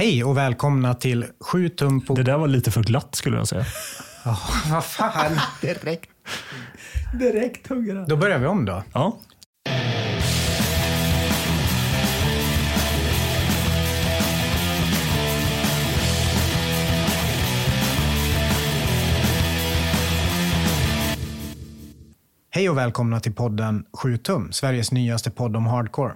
Hej 0.00 0.24
och 0.24 0.36
välkomna 0.36 0.94
till 0.94 1.26
7 1.40 1.68
tum 1.68 2.00
på... 2.00 2.14
Det 2.14 2.22
där 2.22 2.38
var 2.38 2.48
lite 2.48 2.70
för 2.70 2.82
glatt 2.82 3.14
skulle 3.14 3.36
jag 3.36 3.48
säga. 3.48 3.64
Oh, 4.24 4.72
vad 4.72 4.84
fan. 4.84 5.32
Direkt. 5.60 6.10
Direkt 7.18 7.66
hugger 7.66 7.96
han. 7.96 8.08
Då 8.08 8.16
börjar 8.16 8.38
vi 8.38 8.46
om 8.46 8.64
då. 8.64 8.82
Ja. 8.92 9.18
Hej 22.50 22.70
och 22.70 22.78
välkomna 22.78 23.20
till 23.20 23.34
podden 23.34 23.84
7 23.92 24.16
tum, 24.16 24.52
Sveriges 24.52 24.92
nyaste 24.92 25.30
podd 25.30 25.56
om 25.56 25.66
hardcore. 25.66 26.12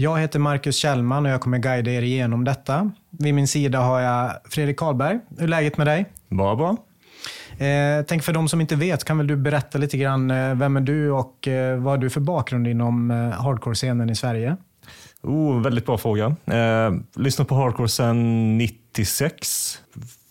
Jag 0.00 0.18
heter 0.18 0.38
Marcus 0.38 0.76
Kjellman 0.76 1.26
och 1.26 1.32
jag 1.32 1.40
kommer 1.40 1.58
guida 1.58 1.90
er 1.90 2.02
igenom 2.02 2.44
detta. 2.44 2.90
Vid 3.10 3.34
min 3.34 3.48
sida 3.48 3.80
har 3.80 4.00
jag 4.00 4.32
Fredrik 4.44 4.76
Karlberg. 4.76 5.18
Hur 5.36 5.44
är 5.44 5.48
läget 5.48 5.76
med 5.76 5.86
dig? 5.86 6.06
Bara 6.28 6.56
bra. 6.56 6.76
Eh, 7.66 8.04
tänk 8.08 8.22
för 8.22 8.32
de 8.32 8.48
som 8.48 8.60
inte 8.60 8.76
vet, 8.76 9.04
kan 9.04 9.18
väl 9.18 9.26
du 9.26 9.36
berätta 9.36 9.78
lite 9.78 9.98
grann, 9.98 10.30
eh, 10.30 10.54
vem 10.54 10.76
är 10.76 10.80
du 10.80 11.10
och 11.10 11.48
eh, 11.48 11.78
vad 11.78 11.92
har 11.92 11.98
du 11.98 12.10
för 12.10 12.20
bakgrund 12.20 12.68
inom 12.68 13.10
eh, 13.10 13.16
hardcore-scenen 13.16 14.10
i 14.10 14.14
Sverige? 14.14 14.56
Oh, 15.22 15.60
väldigt 15.60 15.86
bra 15.86 15.98
fråga. 15.98 16.36
Eh, 16.46 16.94
lyssnat 17.16 17.48
på 17.48 17.54
hardcore 17.54 17.88
sedan 17.88 18.58
96. 18.58 19.78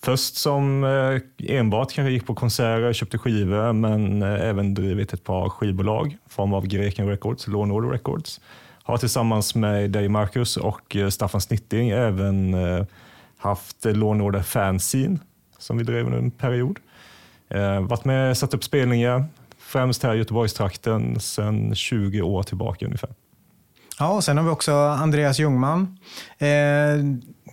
Först 0.03 0.35
som 0.35 0.83
enbart 1.37 1.93
kanske 1.93 2.11
gick 2.11 2.25
på 2.25 2.35
konserter, 2.35 2.93
köpte 2.93 3.17
skivor, 3.17 3.73
men 3.73 4.21
även 4.21 4.73
drivit 4.73 5.13
ett 5.13 5.23
par 5.23 5.49
skivbolag 5.49 6.07
i 6.11 6.29
form 6.29 6.53
av 6.53 6.67
Greken 6.67 7.07
Records, 7.07 7.47
Law 7.47 7.71
Order 7.71 7.89
Records. 7.89 8.39
Har 8.87 8.97
tillsammans 8.97 9.55
med 9.55 9.91
dig 9.91 10.09
Marcus 10.09 10.57
och 10.57 10.95
eh, 10.95 11.09
Staffan 11.09 11.41
Snitting 11.41 11.89
även 11.89 12.53
eh, 12.53 12.85
haft 13.37 13.85
Law 13.85 14.41
Fanzine 14.43 15.19
som 15.57 15.77
vi 15.77 15.83
drev 15.83 16.05
under 16.05 16.17
en 16.17 16.31
period. 16.31 16.79
Eh, 17.49 17.81
varit 17.81 18.05
med 18.05 18.29
och 18.29 18.37
satt 18.37 18.53
upp 18.53 18.63
spelningar, 18.63 19.25
främst 19.57 20.03
här 20.03 20.15
i 20.15 20.17
Göteborgstrakten, 20.17 21.19
sedan 21.19 21.75
20 21.75 22.21
år 22.21 22.43
tillbaka 22.43 22.85
ungefär. 22.85 23.09
Ja, 23.99 24.13
och 24.13 24.23
sen 24.23 24.37
har 24.37 24.43
vi 24.43 24.49
också 24.49 24.73
Andreas 24.73 25.39
Ljungman. 25.39 25.97
Eh, 26.37 26.47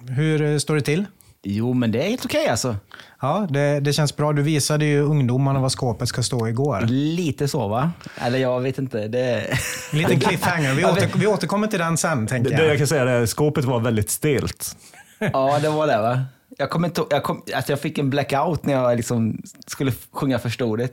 hur 0.08 0.58
står 0.58 0.74
det 0.74 0.82
till? 0.82 1.06
Jo, 1.46 1.74
men 1.74 1.92
det 1.92 2.02
är 2.04 2.08
helt 2.10 2.24
okej 2.24 2.48
alltså. 2.48 2.76
Ja, 3.20 3.46
det, 3.50 3.80
det 3.80 3.92
känns 3.92 4.16
bra. 4.16 4.32
Du 4.32 4.42
visade 4.42 4.84
ju 4.84 5.00
ungdomarna 5.00 5.60
var 5.60 5.68
skåpet 5.68 6.08
ska 6.08 6.22
stå 6.22 6.48
igår. 6.48 6.80
Lite 6.90 7.48
så 7.48 7.68
va? 7.68 7.90
Eller 8.16 8.38
jag 8.38 8.60
vet 8.60 8.78
inte. 8.78 9.08
Det... 9.08 9.56
En 9.92 9.98
liten 9.98 10.20
cliffhanger. 10.20 10.74
Vi, 10.74 10.84
åter, 10.84 11.10
vi 11.14 11.26
återkommer 11.26 11.66
till 11.66 11.78
den 11.78 11.96
sen, 11.96 12.26
tänker 12.26 12.50
Det, 12.50 12.56
jag. 12.56 12.64
det 12.64 12.68
jag 12.68 12.78
kan 12.78 12.86
säga 12.86 13.02
är 13.02 13.22
att 13.22 13.28
skåpet 13.28 13.64
var 13.64 13.80
väldigt 13.80 14.10
stelt. 14.10 14.76
Ja, 15.18 15.58
det 15.62 15.68
var 15.68 15.86
det 15.86 16.00
va? 16.00 16.22
Jag, 16.58 16.70
kommer 16.70 16.88
inte, 16.88 17.02
jag, 17.10 17.22
kom, 17.22 17.42
alltså 17.54 17.72
jag 17.72 17.80
fick 17.80 17.98
en 17.98 18.10
blackout 18.10 18.66
när 18.66 18.72
jag 18.72 18.96
liksom 18.96 19.42
skulle 19.66 19.92
sjunga 20.12 20.38
första 20.38 20.64
ordet. 20.64 20.92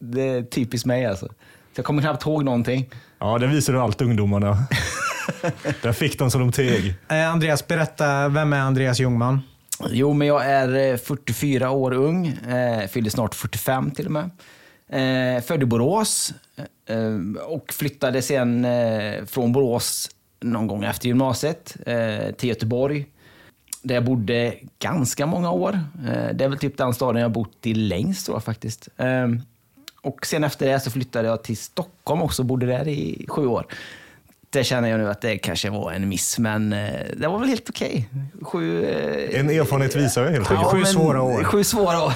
Det 0.00 0.22
är 0.22 0.42
typiskt 0.42 0.86
mig 0.86 1.06
alltså. 1.06 1.26
Så 1.26 1.78
jag 1.78 1.84
kommer 1.84 2.02
knappt 2.02 2.26
ihåg 2.26 2.44
någonting. 2.44 2.90
Ja, 3.18 3.38
det 3.38 3.46
visade 3.46 3.82
allt 3.82 4.00
ungdomarna. 4.00 4.56
Där 5.82 5.92
fick 5.92 6.18
de 6.18 6.30
som 6.30 6.40
de 6.40 6.52
teg. 6.52 6.94
Eh, 7.08 7.30
Andreas, 7.30 7.68
berätta. 7.68 8.28
Vem 8.28 8.52
är 8.52 8.60
Andreas 8.60 9.00
Ljungman? 9.00 9.40
Jo, 9.90 10.12
men 10.12 10.28
jag 10.28 10.44
är 10.46 10.92
eh, 10.92 10.96
44 10.96 11.70
år 11.70 11.92
ung. 11.92 12.26
Eh, 12.26 12.88
fyllde 12.88 13.10
snart 13.10 13.34
45 13.34 13.90
till 13.90 14.06
och 14.06 14.12
med. 14.12 14.30
Eh, 14.88 15.42
född 15.42 15.62
i 15.62 15.66
Borås 15.66 16.34
eh, 16.86 17.42
och 17.46 17.72
flyttade 17.72 18.22
sen 18.22 18.64
eh, 18.64 19.24
från 19.24 19.52
Borås 19.52 20.10
någon 20.40 20.66
gång 20.66 20.84
efter 20.84 21.08
gymnasiet 21.08 21.76
eh, 21.86 22.34
till 22.34 22.48
Göteborg. 22.48 23.06
Där 23.82 23.94
jag 23.94 24.04
bodde 24.04 24.54
ganska 24.78 25.26
många 25.26 25.50
år. 25.50 25.80
Eh, 26.08 26.34
det 26.34 26.44
är 26.44 26.48
väl 26.48 26.58
typ 26.58 26.76
den 26.76 26.94
staden 26.94 27.22
jag 27.22 27.32
bott 27.32 27.66
i 27.66 27.74
längst 27.74 28.26
tror 28.26 28.36
jag 28.36 28.44
faktiskt. 28.44 28.88
Eh, 28.96 29.28
och 30.00 30.26
sen 30.26 30.44
efter 30.44 30.66
det 30.66 30.80
så 30.80 30.90
flyttade 30.90 31.28
jag 31.28 31.42
till 31.42 31.56
Stockholm 31.56 32.22
också 32.22 32.42
och 32.42 32.46
bodde 32.46 32.66
där 32.66 32.88
i 32.88 33.26
sju 33.28 33.46
år. 33.46 33.66
Det 34.52 34.64
känner 34.64 34.88
jag 34.88 35.00
nu 35.00 35.10
att 35.10 35.20
det 35.20 35.38
kanske 35.38 35.70
var 35.70 35.92
en 35.92 36.08
miss, 36.08 36.38
men 36.38 36.72
eh, 36.72 36.90
det 37.16 37.28
var 37.28 37.38
väl 37.38 37.48
helt 37.48 37.68
okej. 37.68 38.08
Sju... 38.42 38.84
eh, 38.84 39.40
En 39.40 39.50
erfarenhet 39.50 39.96
visare 39.96 40.28
helt 40.30 40.50
enkelt. 40.50 40.70
Sju 40.70 40.76
men- 40.76 40.86
svåra 40.86 41.22
år. 41.22 41.44
Sju 41.44 41.64
svåra 41.64 42.02
år. 42.04 42.12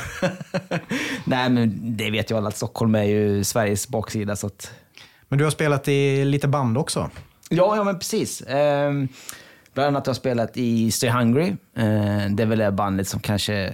Nej, 1.25 1.51
men 1.51 1.73
det 1.97 2.11
vet 2.11 2.31
ju 2.31 2.37
alla 2.37 2.49
att 2.49 2.57
Stockholm 2.57 2.95
är 2.95 3.03
ju 3.03 3.45
Sveriges 3.45 3.89
baksida. 3.89 4.37
Så 4.37 4.47
att... 4.47 4.71
Men 5.29 5.39
du 5.39 5.45
har 5.45 5.51
spelat 5.51 5.89
i 5.89 6.25
lite 6.25 6.49
band 6.49 6.79
också. 6.79 7.11
Ja, 7.49 7.77
ja, 7.77 7.85
men 7.85 7.99
precis. 7.99 8.43
Ehm, 8.49 9.09
bland 9.75 9.87
annat 9.89 10.07
har 10.07 10.11
jag 10.11 10.17
spelat 10.17 10.57
i 10.57 10.91
Stay 10.91 11.11
Hungry. 11.11 11.53
Ehm, 11.77 12.37
det 12.37 12.43
är 12.43 12.47
väl 12.47 12.59
det 12.59 12.73
bandet 12.73 13.09
som 13.09 13.21
kanske, 13.21 13.65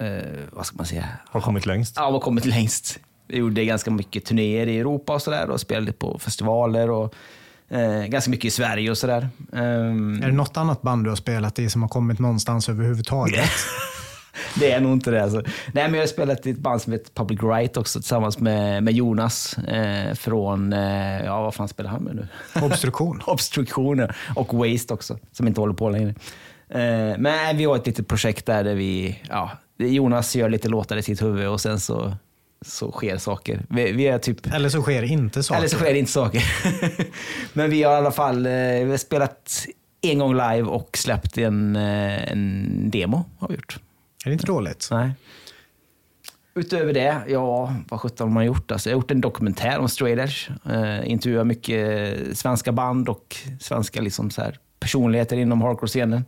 eh, 0.00 0.22
vad 0.52 0.66
ska 0.66 0.76
man 0.76 0.86
säga, 0.86 1.08
Har 1.30 1.40
kommit 1.40 1.66
längst. 1.66 1.94
ja, 1.96 2.10
har 2.10 2.20
kommit 2.20 2.44
längst. 2.44 2.98
Jag 3.26 3.38
gjorde 3.38 3.64
ganska 3.64 3.90
mycket 3.90 4.24
turnéer 4.24 4.66
i 4.66 4.78
Europa 4.78 5.14
och 5.14 5.22
sådär 5.22 5.50
och 5.50 5.60
spelade 5.60 5.92
på 5.92 6.18
festivaler 6.18 6.90
och 6.90 7.14
eh, 7.72 8.04
ganska 8.06 8.30
mycket 8.30 8.44
i 8.44 8.50
Sverige 8.50 8.90
och 8.90 8.98
sådär. 8.98 9.28
Ehm, 9.52 10.22
Är 10.22 10.26
det 10.26 10.32
något 10.32 10.56
annat 10.56 10.82
band 10.82 11.04
du 11.04 11.10
har 11.10 11.16
spelat 11.16 11.58
i 11.58 11.70
som 11.70 11.82
har 11.82 11.88
kommit 11.88 12.18
någonstans 12.18 12.68
överhuvudtaget? 12.68 13.50
Det 14.54 14.72
är 14.72 14.80
nog 14.80 14.92
inte 14.92 15.10
det. 15.10 15.22
Alltså. 15.22 15.42
Nej, 15.72 15.84
men 15.84 15.94
jag 15.94 16.00
har 16.00 16.06
spelat 16.06 16.46
i 16.46 16.50
ett 16.50 16.58
band 16.58 16.82
som 16.82 16.92
heter 16.92 17.10
Public 17.14 17.42
Right 17.42 17.76
också 17.76 18.00
tillsammans 18.00 18.38
med, 18.38 18.82
med 18.82 18.94
Jonas 18.94 19.58
eh, 19.58 20.14
från, 20.14 20.72
eh, 20.72 21.24
ja 21.24 21.42
vad 21.42 21.54
fan 21.54 21.68
spelar 21.68 21.90
han 21.90 22.02
med 22.02 22.16
nu? 22.16 22.28
Obstruktion. 22.62 23.22
Obstruktioner 23.26 24.16
och 24.34 24.54
Waste 24.54 24.94
också, 24.94 25.18
som 25.32 25.48
inte 25.48 25.60
håller 25.60 25.74
på 25.74 25.90
längre. 25.90 26.14
Eh, 26.68 27.18
men 27.18 27.56
vi 27.56 27.64
har 27.64 27.76
ett 27.76 27.86
litet 27.86 28.08
projekt 28.08 28.46
där, 28.46 28.64
där 28.64 28.74
vi, 28.74 29.22
ja, 29.28 29.50
Jonas 29.78 30.36
gör 30.36 30.48
lite 30.48 30.68
låtar 30.68 30.96
i 30.96 31.02
sitt 31.02 31.22
huvud 31.22 31.48
och 31.48 31.60
sen 31.60 31.80
så, 31.80 32.16
så 32.62 32.92
sker 32.92 33.16
saker. 33.18 33.64
Vi, 33.68 33.92
vi 33.92 34.06
är 34.06 34.18
typ 34.18 34.54
Eller 34.54 34.68
så 34.68 34.82
sker 34.82 35.02
inte 35.02 35.42
saker. 35.42 35.58
eller 35.58 35.68
så 35.68 35.76
sker 35.76 35.94
inte 35.94 36.12
saker. 36.12 36.42
Men 37.52 37.70
vi 37.70 37.82
har 37.82 37.92
i 37.92 37.96
alla 37.96 38.10
fall 38.10 38.46
eh, 38.46 38.96
spelat 38.96 39.66
en 40.00 40.18
gång 40.18 40.32
live 40.32 40.62
och 40.62 40.96
släppt 40.96 41.38
en, 41.38 41.76
eh, 41.76 42.32
en 42.32 42.90
demo. 42.90 43.24
Har 43.38 43.48
vi 43.48 43.54
gjort. 43.54 43.78
Är 44.24 44.28
det 44.28 44.32
inte 44.32 44.46
dåligt? 44.46 44.88
Nej. 44.90 45.12
Utöver 46.54 46.92
det, 46.92 47.22
ja, 47.28 47.74
vad 47.88 48.00
sjutton 48.00 48.28
har 48.28 48.34
man 48.34 48.44
gjort? 48.44 48.70
Alltså, 48.70 48.90
jag 48.90 48.96
har 48.96 49.00
gjort 49.02 49.10
en 49.10 49.20
dokumentär 49.20 49.78
om 49.78 49.88
straight 49.88 50.18
edge. 50.18 50.50
Eh, 50.72 51.10
intervjuat 51.10 51.46
mycket 51.46 52.38
svenska 52.38 52.72
band 52.72 53.08
och 53.08 53.36
svenska 53.60 54.00
liksom, 54.00 54.30
så 54.30 54.42
här, 54.42 54.58
personligheter 54.80 55.36
inom 55.36 55.62
hardcore-scenen. 55.62 56.24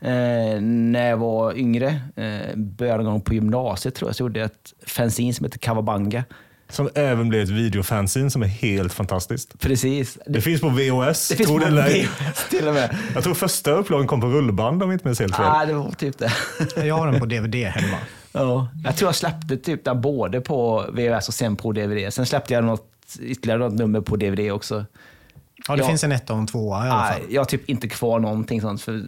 Eh, 0.00 0.60
när 0.60 1.08
jag 1.08 1.16
var 1.16 1.56
yngre, 1.56 2.00
eh, 2.16 2.56
började 2.56 3.02
någon 3.02 3.12
gång 3.12 3.20
på 3.20 3.34
gymnasiet 3.34 3.94
tror 3.94 4.08
jag, 4.08 4.16
så 4.16 4.22
gjorde 4.22 4.40
jag 4.40 4.46
ett 4.46 4.74
fanzine 4.86 5.34
som 5.34 5.44
heter 5.44 5.58
Kawabanga. 5.58 6.24
Som 6.70 6.88
även 6.94 7.28
blev 7.28 7.42
ett 7.42 7.48
videofanzine 7.48 8.30
som 8.30 8.42
är 8.42 8.46
helt 8.46 8.92
fantastiskt. 8.92 9.60
Precis. 9.60 10.18
Det 10.26 10.40
finns 10.40 10.60
på 10.60 10.68
VHS. 10.68 11.28
Det 11.28 11.36
finns 11.36 11.48
tror 11.48 11.60
på 11.60 11.66
det. 11.70 11.82
VHS 11.82 12.48
till 12.50 12.68
och 12.68 12.74
med. 12.74 12.96
Jag 13.14 13.24
tror 13.24 13.34
första 13.34 13.70
upplagan 13.70 14.06
kom 14.06 14.20
på 14.20 14.26
rullband 14.26 14.82
om 14.82 14.88
jag 14.90 14.94
inte 14.94 15.06
minns 15.08 15.20
helt 15.20 15.36
fel. 15.36 15.44
Ja, 15.44 15.64
det 15.66 15.72
var 15.72 15.90
typ 15.90 16.18
det. 16.18 16.86
Jag 16.86 16.94
har 16.94 17.12
den 17.12 17.20
på 17.20 17.26
DVD 17.26 17.54
hemma. 17.54 17.96
Ja. 18.32 18.68
Jag 18.84 18.96
tror 18.96 19.08
jag 19.08 19.14
släppte 19.14 19.56
typ 19.56 19.84
den 19.84 20.00
både 20.00 20.40
på 20.40 20.84
VHS 20.92 21.28
och 21.28 21.34
sen 21.34 21.56
på 21.56 21.72
DVD. 21.72 22.12
Sen 22.12 22.26
släppte 22.26 22.54
jag 22.54 22.64
något, 22.64 22.92
ytterligare 23.20 23.58
något 23.58 23.74
nummer 23.74 24.00
på 24.00 24.16
DVD 24.16 24.52
också. 24.52 24.84
Ja, 25.68 25.76
det 25.76 25.82
Ja. 25.82 25.88
finns 25.88 26.04
en 26.04 26.12
etta 26.12 26.32
och 26.32 26.38
en 26.38 26.46
tvåa 26.46 26.86
i 26.86 26.90
alla 26.90 27.02
fall. 27.04 27.18
Nej, 27.20 27.34
jag 27.34 27.40
har 27.40 27.46
typ 27.46 27.68
inte 27.68 27.88
kvar 27.88 28.18
någonting 28.20 28.60
sånt. 28.60 28.82
För, 28.82 28.92
eh, 28.94 29.00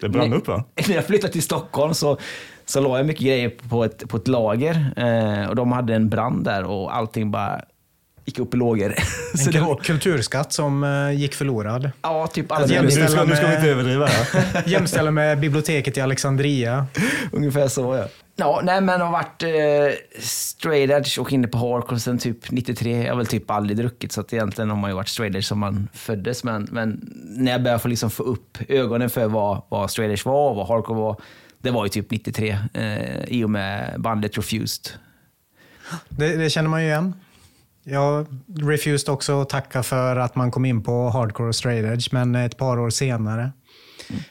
Det 0.00 0.08
brann 0.08 0.30
när- 0.30 0.36
upp 0.36 0.48
va? 0.48 0.64
När 0.88 0.94
jag 0.94 1.06
flyttade 1.06 1.32
till 1.32 1.42
Stockholm 1.42 1.94
så, 1.94 2.18
så 2.66 2.80
la 2.80 2.96
jag 2.96 3.06
mycket 3.06 3.22
grejer 3.26 3.48
på 3.68 3.84
ett, 3.84 4.08
på 4.08 4.16
ett 4.16 4.28
lager. 4.28 4.92
Eh, 4.96 5.48
och 5.48 5.56
de 5.56 5.72
hade 5.72 5.94
en 5.94 6.08
brand 6.08 6.44
där 6.44 6.64
och 6.64 6.96
allting 6.96 7.30
bara 7.30 7.60
gick 8.24 8.38
upp 8.38 8.54
i 8.54 8.56
lågor. 8.56 8.94
En 9.32 9.38
så 9.38 9.46
det 9.50 9.52
kul- 9.58 9.66
var, 9.66 9.76
kulturskatt 9.76 10.52
som 10.52 10.84
eh, 10.84 11.12
gick 11.12 11.34
förlorad. 11.34 11.90
ja, 12.02 12.26
typ 12.26 12.52
alla 12.52 12.62
Alltså, 12.62 12.82
Nu 12.82 12.90
ska, 12.90 13.00
nu 13.02 13.08
ska 13.08 13.22
vi 13.22 13.26
med- 13.52 13.54
inte 13.58 13.68
överdriva 13.70 14.06
här. 14.06 14.62
Jämställa 14.66 15.10
med 15.10 15.40
biblioteket 15.40 15.96
i 15.96 16.00
Alexandria. 16.00 16.86
Ungefär 17.32 17.68
så 17.68 17.94
ja. 17.96 18.08
Ja, 18.40 18.60
nej 18.64 18.80
men 18.80 19.00
har 19.00 19.12
varit 19.12 19.42
eh, 19.42 20.20
straight 20.20 20.90
edge 20.90 21.18
och 21.18 21.32
inne 21.32 21.48
på 21.48 21.58
hardcore 21.58 22.00
sen 22.00 22.18
typ 22.18 22.50
93. 22.50 23.02
Jag 23.02 23.12
har 23.12 23.16
väl 23.16 23.26
typ 23.26 23.50
aldrig 23.50 23.76
druckit 23.76 24.12
så 24.12 24.20
att 24.20 24.32
egentligen 24.32 24.70
har 24.70 24.76
man 24.76 24.90
ju 24.90 24.96
varit 24.96 25.08
straight 25.08 25.36
edge 25.36 25.44
som 25.44 25.58
man 25.58 25.88
föddes. 25.92 26.44
Men, 26.44 26.68
men 26.70 27.12
när 27.24 27.52
jag 27.52 27.62
började 27.62 27.82
få, 27.82 27.88
liksom 27.88 28.10
få 28.10 28.22
upp 28.22 28.58
ögonen 28.68 29.10
för 29.10 29.28
vad, 29.28 29.62
vad 29.68 29.90
straight 29.90 30.12
edge 30.12 30.26
var 30.26 30.50
och 30.50 30.56
vad 30.56 30.68
hardcore 30.68 30.98
var. 30.98 31.20
Det 31.58 31.70
var 31.70 31.84
ju 31.84 31.88
typ 31.88 32.10
93 32.10 32.58
eh, 32.74 33.24
i 33.24 33.44
och 33.44 33.50
med 33.50 33.94
bandet 33.98 34.36
Refused. 34.36 34.92
Det, 36.08 36.36
det 36.36 36.50
känner 36.50 36.68
man 36.68 36.82
ju 36.82 36.88
igen. 36.88 37.14
Jag 37.84 38.26
refused 38.58 39.08
också 39.08 39.40
att 39.40 39.48
tacka 39.48 39.82
för 39.82 40.16
att 40.16 40.34
man 40.36 40.50
kom 40.50 40.64
in 40.64 40.82
på 40.82 41.08
hardcore 41.08 41.48
och 41.48 41.54
straight 41.54 41.92
edge, 41.92 42.12
men 42.12 42.34
ett 42.34 42.56
par 42.56 42.78
år 42.78 42.90
senare. 42.90 43.52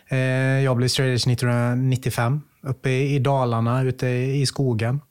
Eh, 0.08 0.18
jag 0.64 0.78
blev 0.78 0.88
straight 0.88 1.14
edge 1.14 1.34
1995, 1.34 2.42
uppe 2.68 2.90
i, 2.90 3.20
Dalarna, 3.20 3.84
ute 3.84 4.08
i 4.08 4.46
skogen. 4.46 5.02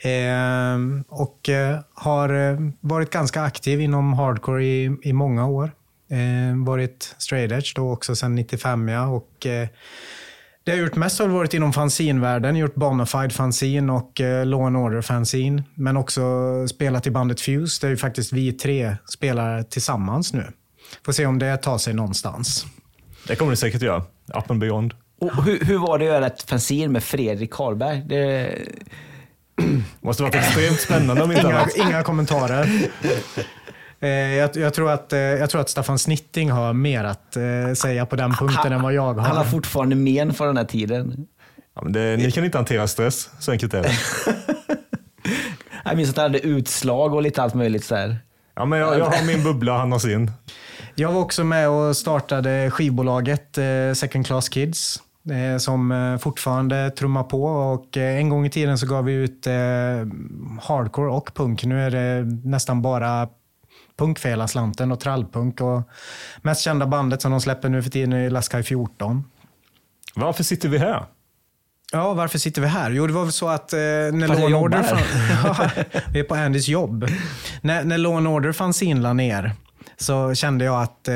Ehm, 0.00 0.96
eh, 0.96 1.02
och 1.08 1.50
har 1.94 2.50
eh, 2.50 2.58
varit 2.80 3.10
ganska 3.10 3.42
aktiv 3.42 3.80
inom 3.80 4.12
hardcore 4.12 4.64
i, 4.64 4.96
i 5.02 5.12
många 5.12 5.46
år. 5.46 5.70
Eh, 6.10 6.64
varit 6.64 7.14
straight 7.18 7.52
edge 7.52 7.72
då 7.76 7.92
också 7.92 8.16
sedan 8.16 8.34
95 8.34 8.88
ja, 8.88 9.06
och 9.06 9.46
eh, 9.46 9.68
Det 10.64 10.70
jag 10.70 10.78
gjort 10.78 10.96
mest 10.96 11.18
har 11.18 11.28
varit 11.28 11.54
inom 11.54 11.72
fanzinvärlden. 11.72 12.56
Gjort 12.56 12.74
Bonafide 12.74 13.30
fanzin 13.30 13.90
och 13.90 14.20
eh, 14.20 14.46
Law 14.46 14.66
and 14.66 14.76
Order 14.76 15.00
fanzin. 15.00 15.62
Men 15.74 15.96
också 15.96 16.22
spelat 16.68 17.06
i 17.06 17.10
bandet 17.10 17.40
Fuse. 17.40 17.86
Där 17.86 17.90
ju 17.90 17.96
faktiskt 17.96 18.32
vi 18.32 18.52
tre 18.52 18.96
spelar 19.04 19.62
tillsammans 19.62 20.32
nu. 20.32 20.44
Får 21.04 21.12
se 21.12 21.26
om 21.26 21.38
det 21.38 21.56
tar 21.56 21.78
sig 21.78 21.94
någonstans. 21.94 22.66
Det 23.26 23.36
kommer 23.36 23.50
det 23.50 23.56
säkert 23.56 23.82
göra. 23.82 24.04
Up 24.34 24.50
and 24.50 24.60
beyond. 24.60 24.94
Och 25.20 25.44
hur, 25.44 25.64
hur 25.64 25.78
var 25.78 25.98
det 25.98 26.04
att 26.04 26.12
göra 26.12 26.26
ett 26.26 26.42
fanzine 26.42 26.88
med 26.92 27.04
Fredrik 27.04 27.50
Karlberg? 27.50 28.02
Det, 28.06 28.54
Måste 30.00 30.22
varit 30.22 30.34
extremt 30.34 30.80
spännande 30.80 31.22
om 31.22 31.32
inte 31.32 31.46
Inga, 31.46 31.58
annat. 31.58 31.76
inga 31.76 32.02
kommentarer. 32.02 32.68
Eh, 34.00 34.08
jag, 34.10 34.56
jag, 34.56 34.74
tror 34.74 34.90
att, 34.90 35.12
eh, 35.12 35.18
jag 35.18 35.50
tror 35.50 35.60
att 35.60 35.70
Staffan 35.70 35.98
Snitting 35.98 36.50
har 36.50 36.72
mer 36.72 37.04
att 37.04 37.36
eh, 37.36 37.72
säga 37.74 38.06
på 38.06 38.16
den 38.16 38.34
punkten 38.34 38.72
än 38.72 38.82
vad 38.82 38.92
jag 38.92 39.14
har. 39.14 39.22
han 39.22 39.36
har 39.36 39.44
fortfarande 39.44 39.96
men 39.96 40.34
för 40.34 40.46
den 40.46 40.56
här 40.56 40.64
tiden. 40.64 41.26
Ja, 41.74 41.82
men 41.82 41.92
det, 41.92 42.16
ni 42.16 42.30
kan 42.30 42.44
inte 42.44 42.58
hantera 42.58 42.88
stress, 42.88 43.30
så 43.38 43.52
enkelt 43.52 43.74
är 43.74 43.82
det. 43.82 43.92
Jag 45.84 45.96
minns 45.96 46.10
att 46.10 46.16
han 46.16 46.22
hade 46.22 46.46
utslag 46.46 47.14
och 47.14 47.22
lite 47.22 47.42
allt 47.42 47.54
möjligt. 47.54 47.84
Så 47.84 47.94
här. 47.94 48.18
Ja, 48.54 48.64
men 48.64 48.78
jag, 48.78 48.98
jag 48.98 49.04
har 49.04 49.26
min 49.26 49.44
bubbla, 49.44 49.78
han 49.78 49.92
har 49.92 49.98
sin. 49.98 50.30
Jag 50.94 51.12
var 51.12 51.20
också 51.20 51.44
med 51.44 51.68
och 51.68 51.96
startade 51.96 52.70
skivbolaget 52.70 53.58
Second 53.94 54.26
Class 54.26 54.48
Kids. 54.48 55.02
Eh, 55.30 55.58
Som 55.58 55.92
eh, 55.92 56.18
fortfarande 56.18 56.90
trummar 56.90 57.22
på 57.22 57.44
och 57.44 57.96
eh, 57.96 58.16
en 58.16 58.28
gång 58.28 58.46
i 58.46 58.50
tiden 58.50 58.78
så 58.78 58.86
gav 58.86 59.04
vi 59.04 59.12
ut 59.12 59.46
hardcore 60.62 61.10
och 61.10 61.34
punk. 61.34 61.64
Nu 61.64 61.80
är 61.80 61.90
det 61.90 62.24
nästan 62.44 62.82
bara 62.82 63.28
punk 63.98 64.18
för 64.18 64.28
hela 64.28 64.48
slanten 64.48 64.92
och 64.92 65.00
trallpunk. 65.00 65.60
Och 65.60 65.82
mest 66.42 66.60
kända 66.60 66.86
bandet 66.86 67.22
som 67.22 67.30
de 67.30 67.40
släpper 67.40 67.68
nu 67.68 67.82
för 67.82 67.90
tiden 67.90 68.12
är 68.12 68.30
Laskai 68.30 68.62
14. 68.62 69.24
Varför 70.14 70.44
sitter 70.44 70.68
vi 70.68 70.78
här? 70.78 71.04
Ja, 71.92 72.14
varför 72.14 72.38
sitter 72.38 72.62
vi 72.62 72.68
här? 72.68 72.90
Jo, 72.90 73.06
det 73.06 73.12
var 73.12 73.22
väl 73.22 73.32
så 73.32 73.48
att 73.48 73.72
eh, 73.72 73.78
när 73.78 74.28
Law 74.28 74.44
and 74.44 74.54
Order... 74.54 74.78
jobbar. 74.78 74.82
Fan, 74.82 75.68
ja, 75.84 75.84
vi 76.12 76.20
är 76.20 76.24
på 76.24 76.34
Andys 76.34 76.68
jobb. 76.68 77.06
När, 77.60 77.84
när 77.84 77.98
Law 77.98 78.16
and 78.16 78.28
Order 78.28 78.52
fanns 78.52 78.82
inla 78.82 79.12
ner 79.12 79.52
så 80.00 80.34
kände 80.34 80.64
jag 80.64 80.82
att 80.82 81.08
eh, 81.08 81.14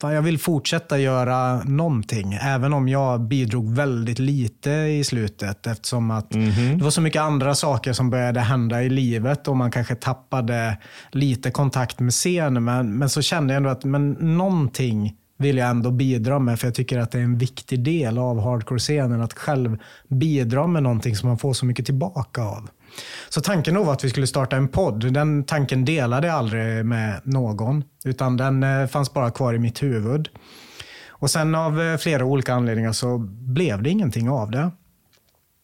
jag 0.00 0.22
vill 0.22 0.38
fortsätta 0.38 0.98
göra 0.98 1.62
någonting. 1.62 2.38
Även 2.42 2.72
om 2.72 2.88
jag 2.88 3.20
bidrog 3.20 3.74
väldigt 3.74 4.18
lite 4.18 4.70
i 4.70 5.04
slutet 5.04 5.66
eftersom 5.66 6.10
att 6.10 6.30
det 6.30 6.82
var 6.82 6.90
så 6.90 7.00
mycket 7.00 7.22
andra 7.22 7.54
saker 7.54 7.92
som 7.92 8.10
började 8.10 8.40
hända 8.40 8.82
i 8.82 8.88
livet 8.88 9.48
och 9.48 9.56
man 9.56 9.70
kanske 9.70 9.94
tappade 9.94 10.78
lite 11.10 11.50
kontakt 11.50 12.00
med 12.00 12.12
scenen. 12.12 12.64
Men, 12.64 12.98
men 12.98 13.08
så 13.08 13.22
kände 13.22 13.54
jag 13.54 13.56
ändå 13.56 13.70
att 13.70 13.84
men 13.84 14.10
någonting 14.12 15.14
vill 15.38 15.56
jag 15.56 15.70
ändå 15.70 15.90
bidra 15.90 16.38
med 16.38 16.60
för 16.60 16.66
jag 16.66 16.74
tycker 16.74 16.98
att 16.98 17.10
det 17.10 17.18
är 17.18 17.22
en 17.22 17.38
viktig 17.38 17.84
del 17.84 18.18
av 18.18 18.40
hardcore-scenen 18.40 19.20
att 19.20 19.32
själv 19.32 19.78
bidra 20.08 20.66
med 20.66 20.82
någonting 20.82 21.16
som 21.16 21.28
man 21.28 21.38
får 21.38 21.52
så 21.52 21.66
mycket 21.66 21.86
tillbaka 21.86 22.42
av. 22.42 22.68
Så 23.28 23.40
tanken 23.40 23.74
då 23.74 23.82
var 23.82 23.92
att 23.92 24.04
vi 24.04 24.10
skulle 24.10 24.26
starta 24.26 24.56
en 24.56 24.68
podd. 24.68 25.12
Den 25.12 25.44
tanken 25.44 25.84
delade 25.84 26.26
jag 26.26 26.36
aldrig 26.36 26.84
med 26.84 27.20
någon, 27.24 27.84
utan 28.04 28.36
den 28.36 28.62
eh, 28.62 28.86
fanns 28.86 29.12
bara 29.14 29.30
kvar 29.30 29.54
i 29.54 29.58
mitt 29.58 29.82
huvud. 29.82 30.28
Och 31.08 31.30
sen 31.30 31.54
av 31.54 31.82
eh, 31.82 31.96
flera 31.96 32.24
olika 32.24 32.54
anledningar 32.54 32.92
så 32.92 33.18
blev 33.28 33.82
det 33.82 33.90
ingenting 33.90 34.30
av 34.30 34.50
det. 34.50 34.70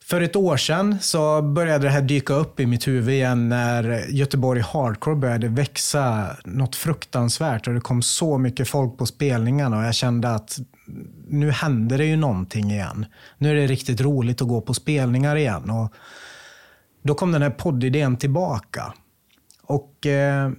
För 0.05 0.21
ett 0.21 0.37
år 0.37 0.57
sedan 0.57 0.97
så 1.01 1.43
började 1.43 1.85
det 1.85 1.91
här 1.91 2.03
dyka 2.03 2.35
upp 2.35 2.61
i 2.61 2.67
mitt 2.67 2.89
huvud 2.89 3.15
igen 3.15 3.49
när 3.49 4.07
Göteborg 4.09 4.61
Hardcore 4.61 5.17
började 5.17 5.49
växa 5.49 6.37
något 6.45 6.77
fruktansvärt 6.77 7.69
och 7.69 7.75
det 7.75 7.81
kom 7.81 8.03
så 8.03 8.39
mycket 8.39 8.69
folk 8.69 8.99
på 8.99 9.07
spelningarna 9.07 9.79
och 9.79 9.85
jag 9.85 9.95
kände 9.95 10.31
att 10.31 10.59
nu 11.29 11.51
händer 11.51 11.99
det 11.99 12.05
ju 12.05 12.17
någonting 12.17 12.71
igen. 12.71 13.07
Nu 13.39 13.51
är 13.51 13.55
det 13.55 13.67
riktigt 13.67 14.01
roligt 14.01 14.43
att 14.43 14.49
gå 14.49 14.61
på 14.61 14.75
spelningar 14.75 15.37
igen. 15.37 15.71
Och 15.71 15.93
då 17.05 17.15
kom 17.15 17.33
den 17.33 17.43
här 17.43 17.51
poddidén 17.51 18.17
tillbaka. 18.17 18.95
Och 19.63 20.07
eh, 20.07 20.51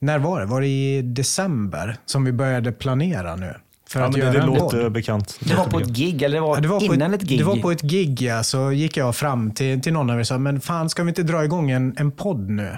när 0.00 0.18
var 0.18 0.40
det? 0.40 0.46
Var 0.46 0.60
det 0.60 0.66
i 0.66 1.02
december 1.02 1.96
som 2.06 2.24
vi 2.24 2.32
började 2.32 2.72
planera 2.72 3.36
nu? 3.36 3.54
För 3.88 4.00
Ja, 4.00 4.06
att 4.06 4.12
men 4.12 4.20
det, 4.20 4.26
göra 4.26 4.36
det 4.36 4.40
en 4.42 4.46
låter 4.46 4.82
podd? 4.82 4.92
bekant. 4.92 5.38
Det 5.40 5.54
var 5.54 5.64
på 5.64 5.80
ett 5.80 5.88
gig, 5.88 6.22
eller 6.22 6.34
det 6.36 6.40
var, 6.40 6.56
Ja, 6.56 6.60
det 6.60 6.68
var 6.68 6.80
på 6.88 6.94
innan 6.94 7.14
ett, 7.14 7.22
ett 7.22 7.28
gig? 7.28 7.38
Det 7.38 7.44
var 7.44 7.56
på 7.56 7.70
ett 7.70 7.82
gig, 7.82 8.22
ja. 8.22 8.42
Så 8.42 8.72
gick 8.72 8.96
jag 8.96 9.16
fram 9.16 9.50
till, 9.50 9.80
till 9.82 9.92
någon 9.92 10.10
av 10.10 10.16
er 10.16 10.20
och 10.20 10.26
sa, 10.26 10.38
men 10.38 10.60
fan 10.60 10.90
ska 10.90 11.02
vi 11.02 11.08
inte 11.08 11.22
dra 11.22 11.44
igång 11.44 11.70
en, 11.70 11.94
en 11.98 12.10
podd 12.10 12.50
nu? 12.50 12.76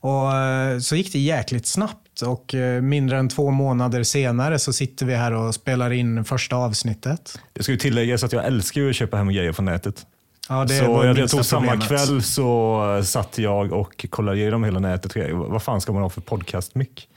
Och 0.00 0.32
eh, 0.36 0.78
så 0.78 0.96
gick 0.96 1.12
det 1.12 1.18
jäkligt 1.18 1.66
snabbt 1.66 2.22
och 2.22 2.54
eh, 2.54 2.82
mindre 2.82 3.18
än 3.18 3.28
två 3.28 3.50
månader 3.50 4.02
senare 4.02 4.58
så 4.58 4.72
sitter 4.72 5.06
vi 5.06 5.14
här 5.14 5.32
och 5.32 5.54
spelar 5.54 5.90
in 5.92 6.24
första 6.24 6.56
avsnittet. 6.56 7.38
Det 7.52 7.62
ska 7.62 7.72
ju 7.72 7.78
tilläggas 7.78 8.24
att 8.24 8.32
jag 8.32 8.44
älskar 8.46 8.88
att 8.88 8.94
köpa 8.96 9.16
hem 9.16 9.28
grejer 9.28 9.52
från 9.52 9.64
nätet. 9.64 10.06
Ja, 10.48 10.64
det 10.64 10.78
så 10.78 10.92
var 10.92 11.04
jag, 11.04 11.18
jag 11.18 11.30
tror 11.30 11.42
samma 11.42 11.60
problemet. 11.70 11.88
kväll 11.88 12.22
så 12.22 13.00
satt 13.04 13.38
jag 13.38 13.72
och 13.72 14.06
kollade 14.10 14.38
igenom 14.38 14.64
hela 14.64 14.78
nätet. 14.78 15.12
Vad 15.32 15.62
fan 15.62 15.80
ska 15.80 15.92
man 15.92 16.02
ha 16.02 16.08
för 16.10 16.20
podcast-mick? 16.20 17.08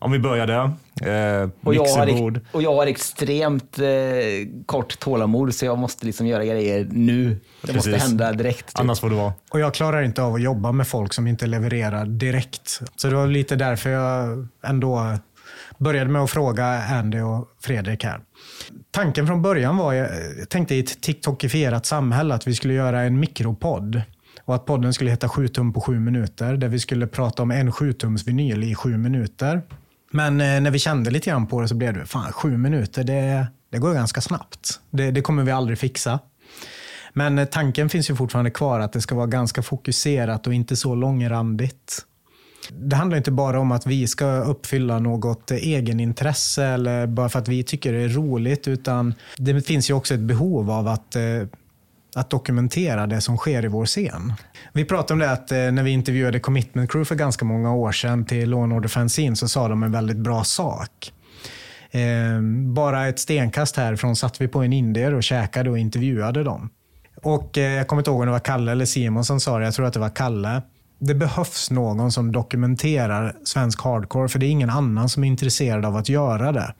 Om 0.00 0.12
vi 0.12 0.18
börjar 0.18 0.46
där. 0.46 0.62
Eh, 1.42 1.48
Och 1.64 1.74
jag, 1.74 1.84
har, 1.84 2.40
och 2.52 2.62
jag 2.62 2.74
har 2.74 2.86
extremt 2.86 3.78
eh, 3.78 3.86
kort 4.66 4.98
tålamod 4.98 5.54
så 5.54 5.64
jag 5.64 5.78
måste 5.78 6.06
liksom 6.06 6.26
göra 6.26 6.44
grejer 6.44 6.88
nu. 6.92 7.40
Det 7.62 7.72
måste 7.74 7.90
Precis. 7.90 8.08
hända 8.08 8.32
direkt. 8.32 8.66
Typ. 8.66 8.80
Annars 8.80 9.00
får 9.00 9.10
det 9.10 9.16
vara. 9.16 9.32
Och 9.50 9.60
jag 9.60 9.74
klarar 9.74 10.02
inte 10.02 10.22
av 10.22 10.34
att 10.34 10.42
jobba 10.42 10.72
med 10.72 10.88
folk 10.88 11.12
som 11.12 11.26
inte 11.26 11.46
levererar 11.46 12.06
direkt. 12.06 12.80
Så 12.96 13.08
det 13.08 13.14
var 13.16 13.26
lite 13.26 13.56
därför 13.56 13.90
jag 13.90 14.46
ändå 14.66 15.16
började 15.78 16.10
med 16.10 16.22
att 16.22 16.30
fråga 16.30 16.64
Andy 16.66 17.20
och 17.20 17.48
Fredrik 17.60 18.04
här. 18.04 18.20
Tanken 18.90 19.26
från 19.26 19.42
början 19.42 19.76
var, 19.76 19.92
jag 19.92 20.48
tänkte 20.48 20.74
i 20.74 20.80
ett 20.80 21.00
TikTokifierat 21.00 21.86
samhälle, 21.86 22.34
att 22.34 22.46
vi 22.46 22.54
skulle 22.54 22.74
göra 22.74 23.02
en 23.02 23.20
mikropodd. 23.20 24.02
Och 24.44 24.54
att 24.54 24.66
podden 24.66 24.92
skulle 24.92 25.10
heta 25.10 25.28
7 25.28 25.48
tum 25.48 25.72
på 25.72 25.80
7 25.80 26.00
minuter, 26.00 26.56
där 26.56 26.68
vi 26.68 26.78
skulle 26.78 27.06
prata 27.06 27.42
om 27.42 27.50
en 27.50 27.72
7-tums 27.72 28.26
vinyl 28.26 28.64
i 28.64 28.74
7 28.74 28.96
minuter. 28.96 29.62
Men 30.10 30.40
eh, 30.40 30.60
när 30.60 30.70
vi 30.70 30.78
kände 30.78 31.10
lite 31.10 31.30
grann 31.30 31.46
på 31.46 31.60
det 31.60 31.68
så 31.68 31.74
blev 31.74 31.94
det, 31.94 32.06
fan 32.06 32.32
7 32.32 32.56
minuter, 32.56 33.04
det, 33.04 33.46
det 33.70 33.78
går 33.78 33.94
ganska 33.94 34.20
snabbt. 34.20 34.80
Det, 34.90 35.10
det 35.10 35.22
kommer 35.22 35.42
vi 35.42 35.50
aldrig 35.50 35.78
fixa. 35.78 36.18
Men 37.12 37.38
eh, 37.38 37.44
tanken 37.44 37.88
finns 37.88 38.10
ju 38.10 38.16
fortfarande 38.16 38.50
kvar 38.50 38.80
att 38.80 38.92
det 38.92 39.00
ska 39.00 39.14
vara 39.14 39.26
ganska 39.26 39.62
fokuserat 39.62 40.46
och 40.46 40.54
inte 40.54 40.76
så 40.76 40.94
långrandigt. 40.94 42.06
Det 42.72 42.96
handlar 42.96 43.16
inte 43.16 43.30
bara 43.30 43.60
om 43.60 43.72
att 43.72 43.86
vi 43.86 44.06
ska 44.06 44.26
uppfylla 44.26 44.98
något 44.98 45.50
egenintresse 45.50 46.64
eller 46.64 47.06
bara 47.06 47.28
för 47.28 47.38
att 47.38 47.48
vi 47.48 47.62
tycker 47.62 47.92
det 47.92 47.98
är 47.98 48.08
roligt, 48.08 48.68
utan 48.68 49.14
det 49.36 49.62
finns 49.66 49.90
ju 49.90 49.94
också 49.94 50.14
ett 50.14 50.20
behov 50.20 50.70
av 50.70 50.88
att, 50.88 51.16
eh, 51.16 51.22
att 52.14 52.30
dokumentera 52.30 53.06
det 53.06 53.20
som 53.20 53.36
sker 53.36 53.64
i 53.64 53.68
vår 53.68 53.86
scen. 53.86 54.32
Vi 54.72 54.84
pratade 54.84 55.12
om 55.12 55.18
det 55.18 55.30
att 55.30 55.52
eh, 55.52 55.58
när 55.58 55.82
vi 55.82 55.90
intervjuade 55.90 56.40
Commitment 56.40 56.90
Crew 56.90 57.08
för 57.08 57.14
ganska 57.14 57.44
många 57.44 57.74
år 57.74 57.92
sedan 57.92 58.24
till 58.24 58.50
Law 58.50 58.62
and 58.62 58.72
Order 58.72 58.88
Fanzine 58.88 59.36
så 59.36 59.48
sa 59.48 59.68
de 59.68 59.82
en 59.82 59.92
väldigt 59.92 60.16
bra 60.16 60.44
sak. 60.44 61.12
Eh, 61.90 62.40
bara 62.74 63.08
ett 63.08 63.18
stenkast 63.18 63.76
härifrån 63.76 64.16
satt 64.16 64.40
vi 64.40 64.48
på 64.48 64.62
en 64.62 64.72
indier 64.72 65.14
och 65.14 65.22
käkade 65.22 65.70
och 65.70 65.78
intervjuade 65.78 66.44
dem. 66.44 66.70
Och 67.22 67.56
Jag 67.56 67.88
kommer 67.88 68.00
inte 68.00 68.10
ihåg 68.10 68.20
om 68.20 68.26
det 68.26 68.32
var 68.32 68.38
Kalle 68.38 68.72
eller 68.72 68.84
Simon 68.84 69.24
som 69.24 69.40
sa 69.40 69.58
det. 69.58 69.64
Jag 69.64 69.74
tror 69.74 69.86
att 69.86 69.92
det 69.92 70.00
var 70.00 70.16
Kalle. 70.16 70.62
Det 70.98 71.14
behövs 71.14 71.70
någon 71.70 72.12
som 72.12 72.32
dokumenterar 72.32 73.36
svensk 73.44 73.82
hardcore, 73.82 74.28
för 74.28 74.38
det 74.38 74.46
är 74.46 74.50
ingen 74.50 74.70
annan 74.70 75.08
som 75.08 75.24
är 75.24 75.28
intresserad 75.28 75.84
av 75.84 75.96
att 75.96 76.08
göra 76.08 76.52
det. 76.52 76.74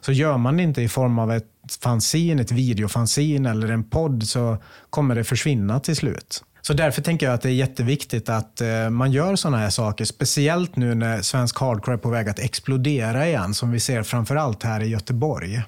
Så 0.00 0.12
gör 0.12 0.36
man 0.36 0.56
det 0.56 0.62
inte 0.62 0.82
i 0.82 0.88
form 0.88 1.18
av 1.18 1.32
ett 1.32 1.44
fanzin, 1.82 2.38
ett 2.38 2.52
videofanzin 2.52 3.46
eller 3.46 3.68
en 3.68 3.84
podd 3.84 4.22
så 4.22 4.56
kommer 4.90 5.14
det 5.14 5.24
försvinna 5.24 5.80
till 5.80 5.96
slut. 5.96 6.44
Så 6.60 6.74
därför 6.74 7.02
tänker 7.02 7.26
jag 7.26 7.34
att 7.34 7.42
det 7.42 7.48
är 7.48 7.54
jätteviktigt 7.54 8.28
att 8.28 8.60
eh, 8.60 8.90
man 8.90 9.12
gör 9.12 9.36
sådana 9.36 9.58
här 9.58 9.70
saker. 9.70 10.04
Speciellt 10.04 10.76
nu 10.76 10.94
när 10.94 11.22
svensk 11.22 11.58
hardcore 11.58 11.96
är 11.96 11.98
på 11.98 12.10
väg 12.10 12.28
att 12.28 12.38
explodera 12.38 13.28
igen, 13.28 13.54
som 13.54 13.70
vi 13.70 13.80
ser 13.80 14.02
framförallt 14.02 14.62
här 14.62 14.82
i 14.82 14.88
Göteborg. 14.88 15.62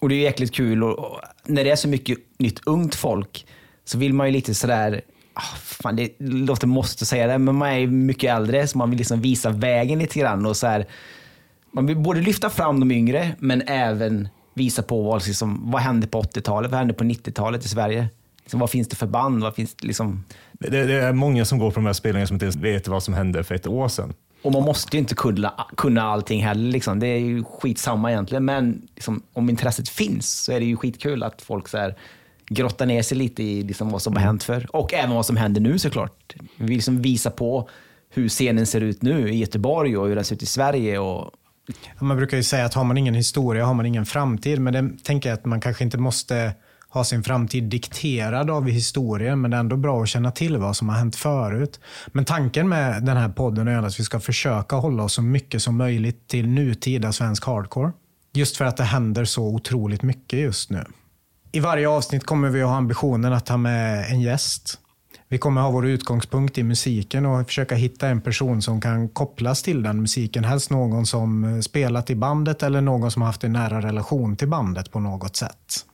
Och 0.00 0.08
det 0.08 0.14
är 0.14 0.20
jäkligt 0.20 0.54
kul. 0.54 0.84
Och, 0.84 0.98
och 0.98 1.20
när 1.46 1.64
det 1.64 1.70
är 1.70 1.76
så 1.76 1.88
mycket 1.88 2.18
nytt 2.38 2.60
ungt 2.66 2.94
folk 2.94 3.46
så 3.84 3.98
vill 3.98 4.14
man 4.14 4.26
ju 4.26 4.32
lite 4.32 4.54
sådär, 4.54 5.00
ah, 5.34 5.56
fan 5.56 5.96
det 5.96 6.12
låter 6.18 6.66
måste 6.66 7.06
säga 7.06 7.26
det, 7.26 7.38
men 7.38 7.54
man 7.54 7.68
är 7.68 7.86
mycket 7.86 8.36
äldre 8.36 8.66
så 8.66 8.78
man 8.78 8.90
vill 8.90 8.98
liksom 8.98 9.20
visa 9.20 9.50
vägen 9.50 9.98
lite 9.98 10.18
grann. 10.18 10.46
Och 10.46 10.56
så 10.56 10.66
här, 10.66 10.86
man 11.72 11.86
vill 11.86 11.96
både 11.96 12.20
lyfta 12.20 12.50
fram 12.50 12.80
de 12.80 12.90
yngre 12.90 13.36
men 13.38 13.62
även 13.66 14.28
visa 14.54 14.82
på 14.82 15.02
vad, 15.02 15.26
liksom, 15.26 15.70
vad 15.70 15.82
hände 15.82 16.06
på 16.06 16.22
80-talet, 16.22 16.70
vad 16.70 16.78
hände 16.78 16.94
på 16.94 17.04
90-talet 17.04 17.64
i 17.64 17.68
Sverige? 17.68 18.08
Liksom, 18.42 18.60
vad 18.60 18.70
finns 18.70 18.88
det 18.88 18.96
för 18.96 19.06
band? 19.06 19.42
Vad 19.42 19.54
finns 19.54 19.76
liksom? 19.80 20.24
Det, 20.52 20.68
det 20.70 20.94
är 20.94 21.12
många 21.12 21.44
som 21.44 21.58
går 21.58 21.70
på 21.70 21.74
de 21.74 21.86
här 21.86 21.92
spelningarna 21.92 22.26
som 22.26 22.34
inte 22.34 22.44
ens 22.44 22.56
vet 22.56 22.88
vad 22.88 23.02
som 23.02 23.14
hände 23.14 23.44
för 23.44 23.54
ett 23.54 23.66
år 23.66 23.88
sedan. 23.88 24.14
Och 24.42 24.52
man 24.52 24.62
måste 24.62 24.96
ju 24.96 25.00
inte 25.00 25.14
kunna, 25.14 25.66
kunna 25.76 26.02
allting 26.02 26.44
heller. 26.44 26.72
Liksom. 26.72 27.00
Det 27.00 27.06
är 27.06 27.18
ju 27.18 27.44
skitsamma 27.44 28.10
egentligen. 28.10 28.44
Men 28.44 28.88
liksom, 28.94 29.22
om 29.32 29.50
intresset 29.50 29.88
finns 29.88 30.44
så 30.44 30.52
är 30.52 30.60
det 30.60 30.66
ju 30.66 30.76
skitkul 30.76 31.22
att 31.22 31.42
folk 31.42 31.68
så 31.68 31.78
här, 31.78 31.94
grotta 32.54 32.84
ner 32.84 33.02
sig 33.02 33.18
lite 33.18 33.42
i 33.42 33.62
liksom, 33.62 33.90
vad 33.90 34.02
som 34.02 34.16
har 34.16 34.22
hänt 34.22 34.42
för 34.42 34.76
Och 34.76 34.94
även 34.94 35.14
vad 35.14 35.26
som 35.26 35.36
händer 35.36 35.60
nu 35.60 35.78
såklart. 35.78 36.34
Vi 36.56 36.64
vill 36.64 36.74
liksom 36.74 37.02
visa 37.02 37.30
på 37.30 37.68
hur 38.10 38.28
scenen 38.28 38.66
ser 38.66 38.80
ut 38.80 39.02
nu 39.02 39.30
i 39.30 39.36
Göteborg 39.36 39.96
och 39.96 40.08
hur 40.08 40.14
den 40.14 40.24
ser 40.24 40.34
ut 40.34 40.42
i 40.42 40.46
Sverige. 40.46 40.98
Och, 40.98 41.30
Man 41.98 42.16
brukar 42.16 42.36
ju 42.36 42.42
säga 42.42 42.64
att 42.64 42.74
har 42.74 42.84
man 42.84 42.98
ingen 42.98 43.14
historia 43.14 43.64
har 43.64 43.74
man 43.74 43.86
ingen 43.86 44.06
framtid. 44.06 44.60
Men 44.60 44.72
det 44.72 45.04
tänker 45.04 45.28
jag 45.28 45.38
att 45.38 45.44
man 45.44 45.60
kanske 45.60 45.84
inte 45.84 45.98
måste 45.98 46.52
ha 46.88 47.04
sin 47.04 47.22
framtid 47.22 47.64
dikterad 47.64 48.50
av 48.50 48.68
historien, 48.68 49.40
men 49.40 49.50
det 49.50 49.56
är 49.56 49.60
ändå 49.60 49.76
bra 49.76 50.02
att 50.02 50.08
känna 50.08 50.30
till 50.30 50.56
vad 50.56 50.76
som 50.76 50.88
har 50.88 50.96
hänt 50.96 51.16
förut. 51.16 51.80
Men 52.06 52.24
tanken 52.24 52.68
med 52.68 53.04
den 53.04 53.16
här 53.16 53.28
podden 53.28 53.68
är 53.68 53.82
att 53.82 54.00
vi 54.00 54.04
ska 54.04 54.20
försöka 54.20 54.76
hålla 54.76 55.02
oss 55.02 55.12
så 55.12 55.22
mycket 55.22 55.62
som 55.62 55.76
möjligt 55.76 56.28
till 56.28 56.48
nutida 56.48 57.12
svensk 57.12 57.44
hardcore. 57.44 57.92
Just 58.34 58.56
för 58.56 58.64
att 58.64 58.76
det 58.76 58.84
händer 58.84 59.24
så 59.24 59.42
otroligt 59.42 60.02
mycket 60.02 60.38
just 60.38 60.70
nu. 60.70 60.84
I 61.54 61.60
varje 61.60 61.88
avsnitt 61.88 62.24
kommer 62.24 62.48
vi 62.48 62.62
att 62.62 62.68
ha 62.68 62.76
ambitionen 62.76 63.32
att 63.32 63.46
ta 63.46 63.56
med 63.56 64.10
en 64.10 64.20
gäst. 64.20 64.78
Vi 65.28 65.38
kommer 65.38 65.60
ha 65.60 65.70
vår 65.70 65.86
utgångspunkt 65.86 66.58
i 66.58 66.62
musiken 66.62 67.26
och 67.26 67.46
försöka 67.46 67.74
hitta 67.74 68.08
en 68.08 68.20
person 68.20 68.62
som 68.62 68.80
kan 68.80 69.08
kopplas 69.08 69.62
till 69.62 69.82
den 69.82 70.00
musiken. 70.00 70.44
Helst 70.44 70.70
någon 70.70 71.06
som 71.06 71.62
spelat 71.62 72.10
i 72.10 72.14
bandet 72.14 72.62
eller 72.62 72.80
någon 72.80 73.10
som 73.10 73.22
haft 73.22 73.44
en 73.44 73.52
nära 73.52 73.80
relation 73.82 74.36
till 74.36 74.48
bandet 74.48 74.90
på 74.90 75.00
något 75.00 75.36
sätt. 75.36 75.86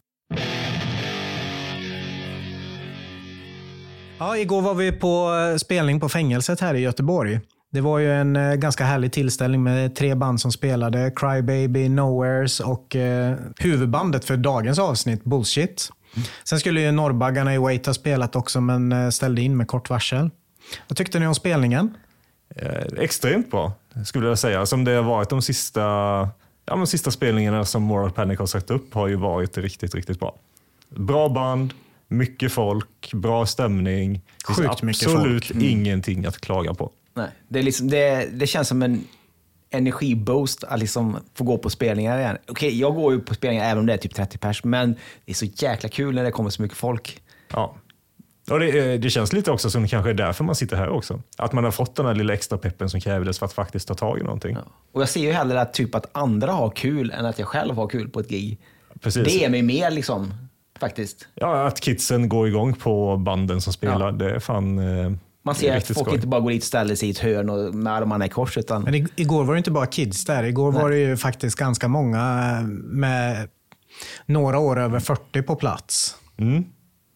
Ja, 4.18 4.36
igår 4.36 4.62
var 4.62 4.74
vi 4.74 4.92
på 4.92 5.34
eh, 5.34 5.56
spelning 5.56 6.00
på 6.00 6.08
fängelset 6.08 6.60
här 6.60 6.74
i 6.74 6.80
Göteborg. 6.80 7.40
Det 7.70 7.80
var 7.80 7.98
ju 7.98 8.12
en 8.12 8.36
eh, 8.36 8.54
ganska 8.54 8.84
härlig 8.84 9.12
tillställning 9.12 9.62
med 9.62 9.96
tre 9.96 10.14
band 10.14 10.40
som 10.40 10.52
spelade. 10.52 11.12
Crybaby, 11.16 11.88
Nowheres 11.88 12.60
och 12.60 12.96
eh, 12.96 13.36
huvudbandet 13.58 14.24
för 14.24 14.36
dagens 14.36 14.78
avsnitt, 14.78 15.24
Bullshit. 15.24 15.90
Sen 16.44 16.60
skulle 16.60 16.80
ju 16.80 16.92
Norrbaggarna 16.92 17.54
i 17.54 17.58
Wait 17.58 17.86
ha 17.86 17.94
spelat 17.94 18.36
också, 18.36 18.60
men 18.60 18.92
eh, 18.92 19.08
ställde 19.08 19.42
in 19.42 19.56
med 19.56 19.68
kort 19.68 19.90
varsel. 19.90 20.30
Vad 20.88 20.96
tyckte 20.96 21.18
ni 21.18 21.26
om 21.26 21.34
spelningen? 21.34 21.94
Eh, 22.56 23.02
extremt 23.02 23.50
bra, 23.50 23.72
skulle 24.04 24.28
jag 24.28 24.38
säga. 24.38 24.66
Som 24.66 24.84
det 24.84 24.92
har 24.92 25.02
varit 25.02 25.28
de 25.28 25.42
sista, 25.42 25.80
ja, 25.80 26.30
de 26.64 26.86
sista 26.86 27.10
spelningarna 27.10 27.64
som 27.64 27.82
Moral 27.82 28.10
Panic 28.10 28.38
har 28.38 28.46
satt 28.46 28.70
upp 28.70 28.94
har 28.94 29.08
ju 29.08 29.16
varit 29.16 29.58
riktigt, 29.58 29.94
riktigt 29.94 30.20
bra. 30.20 30.34
Bra 30.88 31.28
band, 31.28 31.74
mycket 32.08 32.52
folk, 32.52 33.14
bra 33.14 33.46
stämning. 33.46 34.22
Sjukt 34.44 34.82
mycket 34.82 35.08
absolut 35.08 35.46
folk. 35.46 35.50
Mm. 35.50 35.68
ingenting 35.68 36.26
att 36.26 36.40
klaga 36.40 36.74
på. 36.74 36.90
Nej, 37.18 37.30
det, 37.48 37.62
liksom, 37.62 37.88
det, 37.90 38.28
det 38.32 38.46
känns 38.46 38.68
som 38.68 38.82
en 38.82 39.04
energiboost 39.70 40.64
att 40.64 40.78
liksom 40.78 41.16
få 41.34 41.44
gå 41.44 41.58
på 41.58 41.70
spelningar 41.70 42.18
igen. 42.18 42.38
Okej, 42.48 42.80
jag 42.80 42.94
går 42.94 43.12
ju 43.12 43.20
på 43.20 43.34
spelningar 43.34 43.64
även 43.64 43.78
om 43.78 43.86
det 43.86 43.92
är 43.92 43.96
typ 43.96 44.14
30 44.14 44.38
pers, 44.38 44.64
men 44.64 44.94
det 45.24 45.32
är 45.32 45.34
så 45.34 45.44
jäkla 45.44 45.88
kul 45.88 46.14
när 46.14 46.24
det 46.24 46.30
kommer 46.30 46.50
så 46.50 46.62
mycket 46.62 46.78
folk. 46.78 47.22
Ja. 47.52 47.74
Och 48.50 48.60
det, 48.60 48.92
eh, 48.94 49.00
det 49.00 49.10
känns 49.10 49.32
lite 49.32 49.50
också 49.50 49.70
som 49.70 49.82
det 49.82 49.88
kanske 49.88 50.10
är 50.10 50.14
därför 50.14 50.44
man 50.44 50.54
sitter 50.54 50.76
här 50.76 50.88
också. 50.88 51.22
Att 51.36 51.52
man 51.52 51.64
har 51.64 51.70
fått 51.70 51.96
den 51.96 52.06
här 52.06 52.14
lilla 52.14 52.32
extra 52.32 52.58
peppen 52.58 52.90
som 52.90 53.00
krävdes 53.00 53.38
för 53.38 53.46
att 53.46 53.52
faktiskt 53.52 53.88
ta 53.88 53.94
tag 53.94 54.18
i 54.18 54.22
någonting. 54.22 54.54
Ja. 54.54 54.72
Och 54.92 55.02
jag 55.02 55.08
ser 55.08 55.20
ju 55.20 55.32
hellre 55.32 55.60
att, 55.60 55.74
typ 55.74 55.94
att 55.94 56.06
andra 56.12 56.52
har 56.52 56.70
kul 56.70 57.10
än 57.10 57.26
att 57.26 57.38
jag 57.38 57.48
själv 57.48 57.74
har 57.76 57.86
kul 57.88 58.08
på 58.08 58.20
ett 58.20 58.28
gig. 58.28 58.58
Precis. 59.00 59.24
Det 59.24 59.44
är 59.44 59.50
mig 59.50 59.62
mer 59.62 59.90
liksom, 59.90 60.34
faktiskt. 60.80 61.28
Ja, 61.34 61.66
att 61.66 61.80
kidsen 61.80 62.28
går 62.28 62.48
igång 62.48 62.74
på 62.74 63.16
banden 63.16 63.60
som 63.60 63.72
spelar, 63.72 64.06
Ja. 64.06 64.12
det 64.12 64.30
är 64.34 64.38
fan 64.38 64.78
eh, 64.78 65.10
Man 65.48 65.54
ser 65.54 65.76
att 65.76 65.86
folk 65.86 65.98
skoj. 65.98 66.14
inte 66.14 66.26
bara 66.26 66.40
går 66.40 66.50
dit 66.50 66.62
och 66.62 66.66
ställer 66.66 66.94
sig 66.94 67.08
i 67.08 67.10
ett 67.10 67.18
hörn 67.18 67.50
och 67.50 67.74
med 67.74 67.92
armarna 67.92 68.26
i 68.26 68.28
kors, 68.28 68.58
utan 68.58 68.82
Men 68.82 69.08
igår 69.16 69.44
var 69.44 69.54
det 69.54 69.58
inte 69.58 69.70
bara 69.70 69.86
kids 69.86 70.24
där. 70.24 70.44
Igår 70.44 70.72
var 70.72 70.90
det 70.90 70.98
ju 70.98 71.16
faktiskt 71.16 71.56
ganska 71.58 71.88
många 71.88 72.60
med 72.84 73.48
några 74.26 74.58
år 74.58 74.78
över 74.78 75.00
40 75.00 75.42
på 75.42 75.56
plats. 75.56 76.16
Mm. 76.36 76.64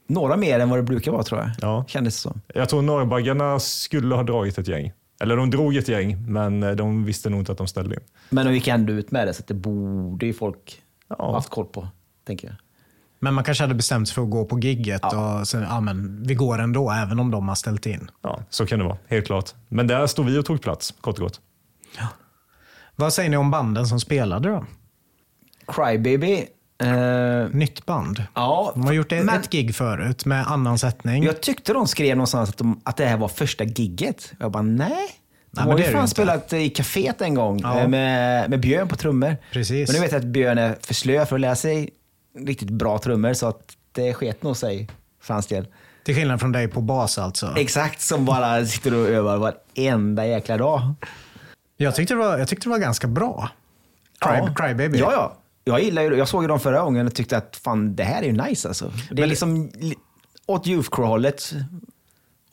några 0.07 0.37
mer 0.37 0.61
än 0.61 0.69
vad 0.71 0.79
det 0.79 0.83
brukar 0.83 1.12
vara 1.12 1.23
tror 1.23 1.41
jag. 1.41 1.51
Ja. 1.61 1.85
Kändes 1.89 2.15
det 2.15 2.21
som. 2.21 2.41
Jag 2.55 2.69
tror 2.69 2.83
Norrbaggarna 2.83 3.59
skulle 3.61 4.15
ha 4.15 4.23
dragit 4.23 4.59
ett 4.59 4.69
gäng. 4.69 4.93
Eller 5.21 5.37
de 5.37 5.51
drog 5.51 5.77
ett 5.77 5.89
gäng, 5.89 6.33
men 6.33 6.62
eh, 6.62 6.71
de 6.71 7.05
visste 7.05 7.31
nog 7.31 7.41
inte 7.41 7.53
att 7.53 7.59
de 7.59 7.67
ställde 7.67 7.95
in. 7.95 8.01
Men 8.31 8.47
de 8.47 8.55
gick 8.55 8.69
ändå 8.69 8.93
ut 8.93 9.11
med 9.11 9.27
det, 9.27 9.35
så 9.35 9.41
att 9.41 9.47
det 9.47 9.55
borde 9.55 10.27
ju 10.27 10.33
folk 10.33 10.83
Ja. 11.09 11.17
ha 11.19 11.35
haft 11.35 11.49
koll 11.51 11.67
på, 11.67 11.89
tänker 12.27 12.49
jag. 12.49 12.57
Men 13.25 13.35
man 13.35 13.45
kanske 13.45 13.64
hade 13.64 13.75
bestämt 13.75 14.09
sig 14.09 14.14
för 14.14 14.23
att 14.23 14.31
gå 14.31 14.45
på 14.45 14.59
gigget 14.59 15.02
och 15.05 15.49
sen, 15.49 15.62
ja 15.62 15.81
men 15.81 16.23
vi 16.26 16.35
går 16.35 16.59
ändå, 16.59 16.91
även 16.91 17.19
om 17.21 17.31
de 17.31 17.49
har 17.49 17.55
ställt 17.55 17.87
in. 17.87 18.11
Ja, 18.23 18.41
så 18.50 18.67
kan 18.67 18.79
det 18.79 18.85
vara, 18.85 18.97
helt 19.09 19.26
klart. 19.26 19.50
Men 19.69 19.87
där 19.87 20.07
stod 20.07 20.26
vi 20.26 20.38
och 20.38 20.45
tog 20.47 20.62
plats, 20.62 20.95
kort 21.00 21.14
och 21.19 21.23
gott. 21.25 21.41
Vad 22.97 23.12
säger 23.12 23.31
ni 23.31 23.37
om 23.37 23.50
banden 23.50 23.87
som 23.87 24.00
spelade 24.00 24.49
då? 24.49 24.64
Crybaby. 25.67 26.45
Eh, 26.83 27.49
Nytt 27.52 27.87
band. 27.87 28.25
ja, 28.35 28.73
De 28.75 28.85
har 28.85 28.93
gjort 28.93 29.12
ett, 29.12 29.25
men 29.25 29.41
ett 29.41 29.50
gig 29.50 29.75
förut 29.75 30.25
med 30.26 30.47
annan 30.47 30.79
sättning. 30.79 31.25
jag 31.25 31.41
tyckte 31.43 31.73
de 31.73 31.87
skrev 31.87 32.17
någonstans 32.17 32.49
att, 32.49 32.59
de, 32.59 32.81
att 32.85 32.97
det 32.97 33.07
här 33.07 33.17
var 33.17 33.29
första 33.29 33.64
gigget. 33.64 34.33
Jag 34.41 34.50
bara, 34.52 34.62
nej. 34.62 35.09
De 35.50 35.61
har 35.61 35.79
ju 35.79 35.85
fan 35.85 36.09
spelat 36.09 36.52
i 36.52 36.69
kaféet 36.71 37.23
en 37.23 37.35
gång 37.35 37.59
Ja. 37.62 37.81
eh, 37.81 37.88
med, 37.88 38.50
med 38.50 38.61
Björn 38.61 38.88
på 38.88 38.97
trummor. 38.97 39.37
Precis. 39.52 39.88
Men 39.88 39.95
nu 39.95 40.00
vet 40.02 40.12
jag 40.12 40.19
att 40.19 40.25
Björn 40.26 40.59
är 40.59 40.76
för 40.81 40.95
slö 40.95 41.26
för 41.26 41.37
att 41.37 41.41
lära 41.41 41.57
sig 41.57 41.91
riktigt 42.35 42.71
bra 42.71 42.99
trummor, 42.99 43.33
så 43.35 43.47
att 43.47 43.77
det 43.93 44.15
sket 44.15 44.43
nog 44.43 44.57
sig 44.57 44.89
för 45.21 45.35
hans 45.35 45.47
del. 45.47 45.67
Till 46.05 46.15
skillnad 46.15 46.41
från 46.41 46.53
dig 46.53 46.69
på 46.69 46.81
bas 46.81 47.19
alltså. 47.19 47.55
Exakt, 47.57 48.01
som 48.01 48.25
bara 48.25 48.67
sitter 48.67 48.95
och 48.95 49.09
övar 49.09 49.37
varenda 49.39 50.27
jäkla 50.27 50.57
dag. 50.57 50.95
Jag 51.77 51.95
tyckte 51.95 52.15
det 52.15 52.19
var, 52.19 52.39
jag 52.39 52.49
tyckte 52.49 52.67
det 52.67 52.71
var 52.71 52.79
ganska 52.79 53.07
bra. 53.07 53.49
Cry, 54.19 54.33
Ja. 54.37 54.55
Crybaby. 54.55 54.99
Ja, 54.99 55.12
ja. 55.12 55.37
Jag, 55.65 55.83
gillar, 55.83 56.03
ju- 56.03 56.17
jag 56.17 56.29
såg 56.29 56.43
ju 56.45 56.49
dem 56.49 56.61
förra 56.61 56.83
gången 56.83 57.07
och 57.07 57.15
tyckte 57.15 57.37
att 57.37 57.57
fan, 57.65 57.97
det 57.97 58.05
här 58.05 58.23
är 58.23 58.27
ju 58.27 58.33
nice 58.33 58.69
alltså. 58.69 58.93
Det 59.11 59.23
är 59.23 59.27
liksom 59.27 59.71
li- 59.75 59.95
åt 60.47 60.67
Youth 60.67 60.89
Crew-hållet. 60.91 61.53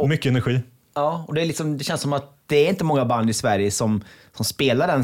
Mycket 0.07 0.25
energi. 0.29 0.61
Ja, 0.95 1.25
och 1.27 1.33
det, 1.33 1.41
är 1.41 1.45
liksom, 1.45 1.77
det 1.77 1.83
känns 1.83 2.01
som 2.01 2.13
att 2.13 2.33
det 2.45 2.55
är 2.55 2.69
inte 2.69 2.83
många 2.83 3.05
band 3.05 3.29
i 3.29 3.33
Sverige 3.33 3.71
som, 3.71 4.03
som 4.35 4.45
spelar 4.45 4.87
den 4.87 5.03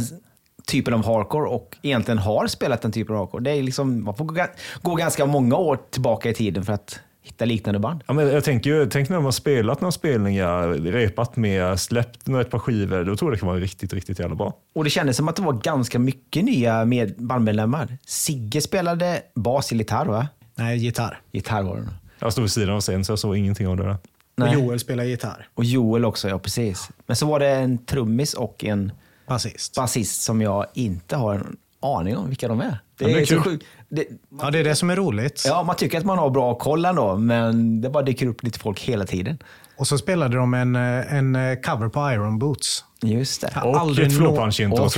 typen 0.66 0.94
av 0.94 1.06
hardcore 1.06 1.50
och 1.50 1.78
egentligen 1.82 2.18
har 2.18 2.48
spelat 2.48 2.82
den 2.82 2.92
typen 2.92 3.16
av 3.16 3.20
hardcore. 3.22 3.44
Det 3.44 3.52
är 3.52 3.64
liksom, 3.64 4.04
man 4.04 4.16
får 4.16 4.26
gå, 4.26 4.36
ga- 4.36 4.50
gå 4.82 4.96
ganska 4.96 5.26
många 5.26 5.56
år 5.56 5.80
tillbaka 5.92 6.30
i 6.30 6.34
tiden 6.34 6.64
för 6.66 6.74
att 6.74 7.00
hitta 7.24 7.46
liknande 7.46 7.80
band. 7.80 8.04
Ja, 8.08 8.14
men 8.14 8.28
jag 8.28 8.44
tänker 8.44 8.70
ju, 8.70 8.86
tänk 8.86 9.10
när 9.10 9.16
de 9.16 9.26
har 9.26 9.32
spelat 9.32 9.82
några 9.82 9.92
spelningar, 9.92 10.68
repat 10.68 11.36
med, 11.36 11.80
släppt 11.80 12.28
några 12.28 12.42
ett 12.42 12.50
par 12.50 12.60
skivor. 12.60 13.04
Då 13.04 13.16
tror 13.16 13.32
jag 13.32 13.38
det 13.38 13.40
kan 13.40 13.48
vara 13.50 13.60
riktigt, 13.60 13.94
riktigt 13.94 14.20
jävla 14.20 14.36
bra. 14.36 14.54
Och 14.76 14.84
det 14.84 14.90
kändes 14.90 15.18
som 15.18 15.28
att 15.28 15.36
det 15.36 15.42
var 15.42 15.54
ganska 15.54 16.00
mycket 16.00 16.46
nya 16.46 16.86
med 16.86 17.14
bandmedlemmar. 17.18 17.98
Sigge 18.06 18.62
spelade 18.62 19.22
bas 19.36 19.72
i 19.72 19.76
gitarr, 19.78 20.06
va? 20.06 20.28
Nej, 20.56 20.78
gitarr. 20.78 21.20
Gitarr 21.32 21.64
var 21.64 21.76
det 21.76 21.82
nog. 21.82 21.94
Jag 22.20 22.32
stod 22.32 22.44
vid 22.44 22.52
sidan 22.52 22.76
av 22.76 22.82
scenen 22.82 23.06
så 23.06 23.12
jag 23.12 23.20
såg 23.20 23.38
ingenting 23.38 23.68
av 23.68 23.78
det 23.78 23.84
där. 23.84 23.92
Och 23.92 23.98
Nej. 24.36 24.54
Joel 24.54 24.80
spelar 24.80 25.04
gitarr. 25.04 25.48
Och 25.54 25.66
Joel 25.66 26.06
också, 26.06 26.30
ja 26.30 26.40
precis. 26.40 26.90
Men 27.08 27.16
så 27.16 27.26
var 27.26 27.40
det 27.40 27.48
en 27.50 27.78
trummis 27.78 28.34
och 28.34 28.64
en 28.66 28.92
Basist. 29.28 29.76
basist 29.76 30.22
som 30.22 30.42
jag 30.42 30.66
inte 30.74 31.16
har 31.16 31.36
en 31.36 31.58
aning 31.82 32.18
om 32.18 32.28
vilka 32.28 32.48
de 32.48 32.62
är. 32.62 32.80
Det 32.98 33.06
Ja, 33.06 33.08
det 33.08 33.14
är 33.14 33.22
är 33.22 33.26
så 33.26 33.42
sjukt. 33.42 33.66
Det, 33.90 34.06
Ja, 34.42 34.52
det 34.52 34.60
är 34.60 34.64
det 34.64 34.76
som 34.76 34.90
är 34.90 34.96
roligt. 34.96 35.44
ja, 35.48 35.64
man 35.64 35.76
tycker 35.76 35.98
att 35.98 36.06
man 36.06 36.18
har 36.18 36.30
bra 36.30 36.56
koll 36.56 36.86
ändå, 36.86 37.18
men 37.18 37.82
det 37.82 37.90
bara 37.90 38.04
dyker 38.04 38.28
upp 38.28 38.44
lite 38.44 38.60
folk 38.60 38.80
hela 38.80 39.06
tiden. 39.06 39.38
Och 39.78 39.88
så 39.88 39.98
spelade 39.98 40.38
de 40.38 40.54
en, 40.54 40.76
eh, 40.76 41.14
en 41.14 41.36
eh, 41.36 41.56
cover 41.56 41.90
på 41.90 42.12
Iron 42.12 42.40
Boots. 42.40 42.84
Just 43.02 43.42
det. 43.42 43.62
Och 43.64 44.00
ett 44.00 44.18
flårpunch-intro. 44.18 44.90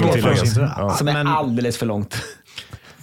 Ja. 0.77 0.89
Som 0.89 1.07
är 1.07 1.25
alldeles 1.25 1.77
för 1.77 1.85
långt. 1.85 2.15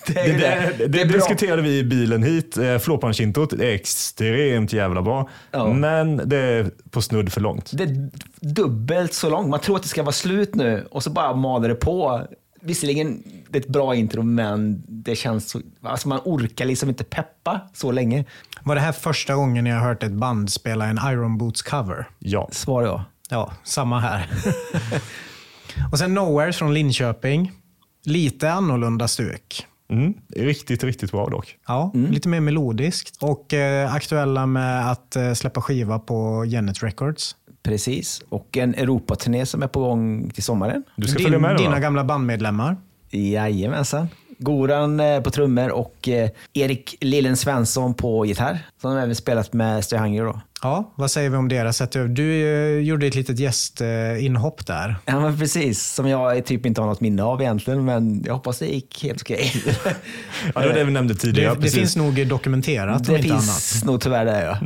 Det, 0.07 0.13
Det, 0.13 0.33
det, 0.33 0.75
det, 0.79 0.87
Det 0.87 1.05
diskuterade 1.05 1.63
vi 1.63 1.79
i 1.79 1.85
bilen 1.85 2.23
hit. 2.23 2.57
Eh, 2.57 2.79
Flårpunch-introt 2.79 3.53
är 3.53 3.75
extremt 3.75 4.73
jävla 4.73 5.03
bra. 5.03 5.29
Ja. 5.51 5.73
Men 5.73 6.29
det 6.29 6.37
är 6.37 6.71
på 6.91 7.03
snudd 7.03 7.33
för 7.33 7.41
långt. 7.41 7.71
Det 7.75 7.85
är 7.85 8.11
dubbelt 8.41 9.15
så 9.15 9.31
långt. 9.31 9.49
Man 9.49 9.61
tror 9.61 9.77
att 9.77 9.83
det 9.83 9.89
ska 9.89 10.03
vara 10.03 10.13
slut 10.13 10.55
nu 10.55 10.87
och 10.91 11.03
så 11.03 11.11
bara 11.11 11.35
maler 11.35 11.69
det 11.69 11.75
på. 11.75 12.27
Visserligen 12.61 13.23
det 13.49 13.59
är 13.59 13.63
ett 13.63 13.69
bra 13.69 13.95
intro, 13.95 14.23
men 14.23 14.83
det 14.89 15.17
känns 15.17 15.51
så... 15.51 15.61
Alltså 15.83 16.09
man 16.09 16.21
orkar 16.25 16.65
liksom 16.65 16.89
inte 16.89 17.05
peppa 17.05 17.61
så 17.75 17.93
länge. 17.93 18.25
Var 18.63 18.75
det 18.75 18.81
här 18.81 18.93
första 18.93 19.35
gången 19.35 19.67
jag 19.67 19.77
har 19.77 19.89
hört 19.89 20.03
ett 20.03 20.13
band 20.13 20.53
spela 20.53 20.87
en 20.87 20.99
Iron 21.13 21.39
Boots 21.39 21.63
cover? 21.63 22.09
Ja. 22.19 22.49
Svar 22.53 22.83
ja. 22.83 23.05
Ja, 23.31 23.53
samma 23.65 24.01
här. 24.01 24.31
och 25.93 25.99
sen 25.99 26.15
Nowheres 26.15 26.57
från 26.57 26.75
Linköping. 26.75 27.53
Lite 28.05 28.53
annorlunda 28.53 29.09
stuk. 29.09 29.67
Mm. 29.91 30.15
Riktigt, 30.37 30.85
riktigt 30.85 31.11
bra 31.11 31.29
dock. 31.29 31.57
Ja, 31.67 31.93
lite 31.95 32.29
mer 32.29 32.41
melodiskt. 32.41 33.23
Och 33.23 33.55
eh, 33.55 33.95
aktuella 33.95 34.47
med 34.47 34.91
att 34.91 35.17
eh, 35.17 35.33
släppa 35.33 35.61
skiva 35.61 35.99
på 35.99 36.45
Genet 36.45 36.83
Records. 36.83 37.37
Precis. 37.63 38.23
Och 38.29 38.57
en 38.57 38.75
Europaturné 38.75 39.47
som 39.47 39.63
är 39.63 39.69
på 39.69 39.81
gång 39.81 40.31
till 40.31 40.43
sommaren. 40.43 40.83
Du 40.97 41.09
ska 41.09 41.19
Din, 41.19 41.25
följa 41.25 41.39
med 41.39 41.57
då, 41.57 41.63
dina 41.63 41.81
gamla 41.81 42.05
bandmedlemmar. 42.05 42.77
Jajamensan. 43.11 44.09
Goran 44.39 45.01
eh, 45.01 45.21
på 45.21 45.31
trummor 45.31 45.69
och 45.71 46.09
eh, 46.09 46.31
Erik 46.53 46.97
Lillen 47.01 47.37
Svensson 47.37 47.95
på 47.95 48.27
gitarr. 48.27 48.59
Som 48.81 48.95
de 48.95 49.01
även 49.03 49.15
spelat 49.15 49.53
med 49.53 49.85
Stay 49.85 49.99
Hungry 49.99 50.25
då. 50.25 50.41
Ja, 50.63 50.93
vad 50.97 51.11
säger 51.11 51.31
vi 51.31 51.37
om 51.37 51.49
deras 51.49 51.77
sätt? 51.77 51.93
Du 51.93 52.47
eh, 52.47 52.81
gjorde 52.83 53.07
ett 53.07 53.15
litet 53.15 53.39
gästinhopp 53.39 54.67
där. 54.67 54.97
Ja 55.05 55.21
men 55.21 55.39
precis, 55.39 55.95
som 55.95 56.09
jag 56.09 56.45
typ 56.45 56.67
inte 56.67 56.81
har 56.81 56.89
något 56.89 57.01
minne 57.01 57.23
av 57.23 57.41
egentligen, 57.43 57.85
men 57.85 58.23
jag 58.27 58.35
hoppas 58.35 58.59
det 58.59 58.67
gick 58.67 59.03
helt 59.03 59.23
okej. 59.23 59.53
Ja, 60.55 60.61
det 60.61 60.67
var 60.69 60.75
det 60.75 60.85
vi 60.85 60.93
nämnde 60.93 61.15
Det, 61.15 61.21
tidigare. 61.21 61.55
det 61.55 61.61
precis. 61.61 61.79
finns 61.79 61.97
nog 61.97 62.27
dokumenterat 62.27 62.97
om 62.97 63.03
det 63.03 63.17
inte 63.17 63.29
finns 63.29 63.75
annat. 63.75 63.85
nog 63.87 64.01
tyvärr 64.01 64.25
det 64.25 64.45
ja. 64.45 64.59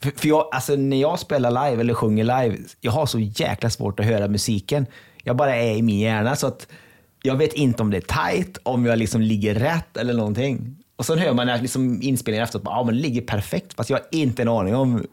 För, 0.00 0.10
för 0.16 0.28
jag, 0.28 0.48
alltså, 0.52 0.76
när 0.76 1.00
jag 1.00 1.18
spelar 1.18 1.50
live 1.70 1.80
eller 1.80 1.94
sjunger 1.94 2.24
live, 2.24 2.56
jag 2.80 2.92
har 2.92 3.06
så 3.06 3.18
jäkla 3.18 3.70
svårt 3.70 4.00
att 4.00 4.06
höra 4.06 4.28
musiken. 4.28 4.86
Jag 5.24 5.36
bara 5.36 5.56
är 5.56 5.72
i 5.76 5.82
min 5.82 5.98
hjärna 5.98 6.36
så 6.36 6.46
att 6.46 6.66
jag 7.22 7.36
vet 7.36 7.52
inte 7.52 7.82
om 7.82 7.90
det 7.90 7.96
är 7.96 8.30
tight, 8.32 8.58
om 8.62 8.86
jag 8.86 8.98
liksom 8.98 9.20
ligger 9.20 9.54
rätt 9.54 9.96
eller 9.96 10.14
någonting. 10.14 10.76
Och 10.96 11.06
sen 11.06 11.18
hör 11.18 11.32
man 11.34 11.46
när 11.46 11.62
liksom 11.62 12.02
inspelningen 12.02 12.44
efteråt, 12.44 12.62
ja 12.66 12.84
men 12.84 12.94
det 12.94 13.00
ligger 13.00 13.20
perfekt. 13.20 13.74
Fast 13.74 13.90
jag 13.90 13.96
har 13.96 14.06
inte 14.10 14.42
en 14.42 14.48
aning 14.48 14.74
om 14.76 15.04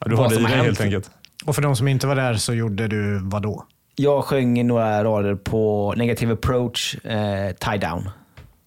Ja, 0.00 0.08
du 0.08 0.14
vad 0.16 0.24
har 0.24 0.28
det 0.28 0.34
i 0.34 0.36
som 0.36 0.44
har 0.44 0.50
helt 0.52 0.66
hänt. 0.66 0.80
enkelt. 0.80 1.10
Och 1.44 1.54
för 1.54 1.62
de 1.62 1.76
som 1.76 1.88
inte 1.88 2.06
var 2.06 2.14
där 2.16 2.34
så 2.34 2.54
gjorde 2.54 2.88
du 2.88 3.18
vad 3.22 3.42
då? 3.42 3.64
Jag 3.96 4.24
sjöng 4.24 4.66
några 4.66 5.04
rader 5.04 5.34
på 5.34 5.94
Negative 5.96 6.32
Approach, 6.32 6.96
eh, 7.04 7.52
Tie 7.52 7.78
Down. 7.78 8.02
En 8.02 8.10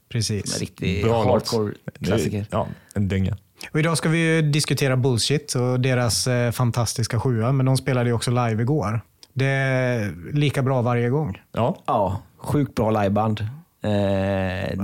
Precis. 0.10 0.60
riktig 0.60 1.04
Bra 1.04 1.24
låt. 1.24 1.32
hardcore-klassiker. 1.32 2.46
Ja, 2.52 2.68
en 2.96 3.08
dänga. 3.08 3.38
Och 3.72 3.80
idag 3.80 3.98
ska 3.98 4.10
vi 4.10 4.18
ju 4.36 4.42
diskutera 4.42 4.98
Bullshit 4.98 5.54
och 5.56 5.80
deras 5.80 6.28
eh, 6.28 6.52
fantastiska 6.52 7.20
sjua, 7.20 7.52
men 7.52 7.66
de 7.66 7.78
spelade 7.78 8.10
ju 8.10 8.14
också 8.14 8.32
live 8.32 8.62
igår. 8.62 9.02
Det 9.34 9.46
är 9.46 10.14
lika 10.34 10.62
bra 10.62 10.82
varje 10.82 11.10
gång. 11.10 11.42
Ja, 11.52 11.84
Ja, 11.88 12.22
sjukt 12.46 12.76
bra 12.76 12.90
liveband. 12.92 13.40
Eh, 13.82 13.90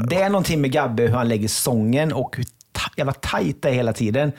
det 0.07 0.15
är 0.15 0.29
någonting 0.29 0.61
med 0.61 0.71
Gabbe, 0.71 1.03
hur 1.03 1.13
han 1.13 1.27
lägger 1.27 1.47
sången 1.47 2.13
och 2.13 2.37
hur 2.37 2.43
ta- 2.71 2.91
jävla 2.97 3.13
tajt 3.13 3.61
det 3.61 3.69
är 3.69 3.73
hela 3.73 3.93
tiden. 3.93 4.31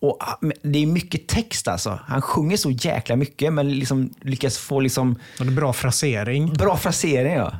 Och 0.00 0.16
ah, 0.20 0.38
Det 0.62 0.82
är 0.82 0.86
mycket 0.86 1.28
text 1.28 1.68
alltså. 1.68 1.98
Han 2.06 2.22
sjunger 2.22 2.56
så 2.56 2.70
jäkla 2.70 3.16
mycket, 3.16 3.52
men 3.52 3.70
liksom 3.78 4.10
lyckas 4.20 4.58
få 4.58 4.80
liksom 4.80 5.16
Och 5.40 5.46
det 5.46 5.52
bra 5.52 5.72
frasering. 5.72 6.52
bra 6.54 6.76
frasering. 6.76 7.34
Ja. 7.34 7.52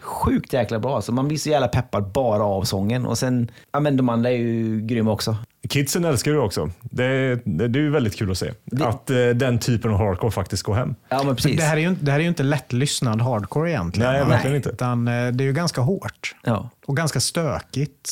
Sjukt 0.00 0.52
jäkla 0.52 0.78
bra. 0.78 0.96
Alltså. 0.96 1.12
Man 1.12 1.28
blir 1.28 1.38
så 1.38 1.48
jävla 1.48 1.68
peppad 1.68 2.12
bara 2.12 2.42
av 2.44 2.62
sången. 2.62 3.06
Och 3.06 3.18
sen, 3.18 3.50
ja 3.72 3.80
men 3.80 3.96
de 3.96 4.08
andra 4.08 4.30
är 4.30 4.36
ju 4.36 4.80
grymma 4.80 5.10
också. 5.12 5.36
Kidsen 5.68 6.04
älskar 6.04 6.32
det 6.32 6.38
också. 6.38 6.70
Det, 6.82 7.34
det, 7.44 7.68
det 7.68 7.78
är 7.78 7.82
ju 7.82 7.90
väldigt 7.90 8.16
kul 8.16 8.30
att 8.30 8.38
se. 8.38 8.52
Att 8.80 9.10
eh, 9.10 9.16
den 9.28 9.58
typen 9.58 9.90
av 9.90 9.98
hardcore 9.98 10.30
faktiskt 10.30 10.62
går 10.62 10.74
hem. 10.74 10.94
Ja 11.08 11.22
men 11.22 11.36
precis. 11.36 11.56
Det 11.56 11.62
här, 11.62 11.76
är 11.76 11.80
ju, 11.80 11.88
inte- 11.88 12.04
det 12.04 12.10
här 12.10 12.18
är 12.18 12.22
ju 12.22 12.28
inte 12.28 12.42
lättlyssnad 12.42 13.20
hardcore 13.22 13.70
egentligen. 13.70 14.12
Nej, 14.12 14.24
verkligen 14.24 14.56
inte. 14.56 14.68
Utan 14.70 15.08
eh, 15.08 15.28
det 15.32 15.44
är 15.44 15.46
ju 15.46 15.52
ganska 15.52 15.80
hårt. 15.80 16.34
Ja. 16.44 16.70
Och 16.86 16.96
ganska 16.96 17.20
stökigt. 17.20 18.10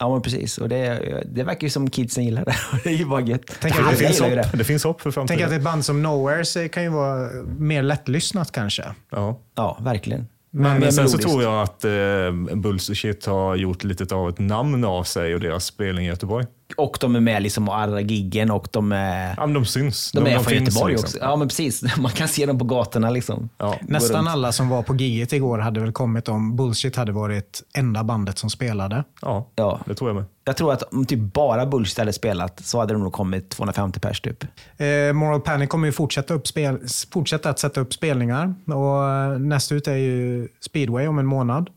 ja 0.00 0.12
men 0.12 0.22
precis. 0.22 0.58
Och 0.58 0.68
det, 0.68 1.22
det 1.34 1.42
verkar 1.44 1.62
ju 1.66 1.70
som 1.70 1.90
kidsen 1.90 2.24
gillar 2.24 2.44
det. 2.44 2.54
det 2.84 2.90
är 2.90 2.94
ju 2.96 3.04
bara 3.06 3.20
gött. 3.20 3.42
Tänk 3.60 3.74
att 3.78 3.84
det 3.84 3.90
Det 3.90 3.96
finns, 3.96 4.20
hopp, 4.20 4.52
det 4.52 4.64
finns 4.64 4.84
hopp 4.84 5.00
för 5.00 5.10
Tänk 5.10 5.14
framtiden. 5.28 5.48
att 5.48 5.52
ett 5.58 5.62
band 5.62 5.84
som 5.84 6.02
Nowheres 6.02 6.56
eh, 6.56 6.68
kan 6.68 6.82
ju 6.82 6.88
vara 6.88 7.28
mer 7.58 7.82
lättlyssnat 7.82 8.52
kanske. 8.52 8.84
Ja. 9.10 9.40
Ja, 9.54 9.78
verkligen. 9.80 10.26
Men 10.50 10.80
mer 10.80 10.90
sen 10.90 11.08
så 11.08 11.18
tror 11.18 11.42
jag 11.42 11.62
att 11.62 11.84
eh, 11.84 12.56
Bullshit 12.56 13.26
har 13.26 13.56
gjort 13.56 13.84
lite 13.84 14.14
av 14.14 14.28
ett 14.28 14.38
namn 14.38 14.84
av 14.84 15.02
sig 15.04 15.34
och 15.34 15.40
deras 15.40 15.64
spelning 15.64 16.04
i 16.04 16.08
Göteborg. 16.08 16.46
Och 16.76 16.98
de 17.00 17.16
är 17.16 17.20
med 17.20 17.42
liksom 17.42 17.68
och 17.68 17.78
arrar 17.78 18.00
giggen 18.00 18.50
och 18.50 18.68
de 18.70 18.92
är, 18.92 19.34
Ja, 19.36 19.46
men 19.46 19.54
de 19.54 19.64
syns. 19.64 20.12
de 20.12 20.26
är 20.26 20.32
från 20.34 20.44
finns 20.44 20.68
Göteborg 20.68 20.92
liksom. 20.92 21.06
också. 21.08 21.18
Ja 21.20 21.36
men 21.36 21.48
precis. 21.48 21.96
Man 21.98 22.12
kan 22.12 22.28
se 22.28 22.46
dem 22.46 22.58
på 22.58 22.64
gatorna 22.64 23.10
liksom. 23.10 23.48
Ja. 23.58 23.76
Nästan 23.82 24.16
runt. 24.18 24.28
alla 24.28 24.52
som 24.52 24.68
var 24.68 24.82
på 24.82 24.94
giget 24.96 25.32
igår 25.32 25.58
hade 25.58 25.80
väl 25.80 25.92
kommit 25.92 26.28
om 26.28 26.56
Bullshit 26.56 26.96
hade 26.96 27.12
varit 27.12 27.62
enda 27.74 28.04
bandet 28.04 28.38
som 28.38 28.50
spelade. 28.50 29.04
Ja, 29.22 29.48
Ja. 29.54 29.80
det 29.86 29.94
tror 29.94 30.10
jag 30.10 30.14
med. 30.16 30.24
Jag 30.44 30.56
tror 30.56 30.72
att 30.72 30.82
om 30.82 31.06
typ 31.06 31.18
bara 31.18 31.66
Bullshit 31.66 31.98
hade 31.98 32.12
spelat 32.12 32.60
så 32.64 32.78
hade 32.80 32.92
de 32.94 33.02
nog 33.02 33.12
kommit 33.12 33.50
250 33.50 34.00
pers 34.00 34.20
typ. 34.20 34.44
Eh, 34.76 35.12
Moral 35.12 35.40
Panic 35.40 35.68
kommer 35.68 35.86
ju 35.86 35.92
fortsätta, 35.92 36.34
upp 36.34 36.46
spel, 36.46 36.78
fortsätta 37.12 37.50
att 37.50 37.58
sätta 37.58 37.80
upp 37.80 37.94
spelningar. 37.94 38.54
Och 38.66 39.08
eh, 39.08 39.38
nästa 39.38 39.74
ut 39.74 39.88
är 39.88 39.96
ju 39.96 40.48
Speedway 40.60 41.06
om 41.06 41.18
en 41.18 41.26
månad. 41.26 41.70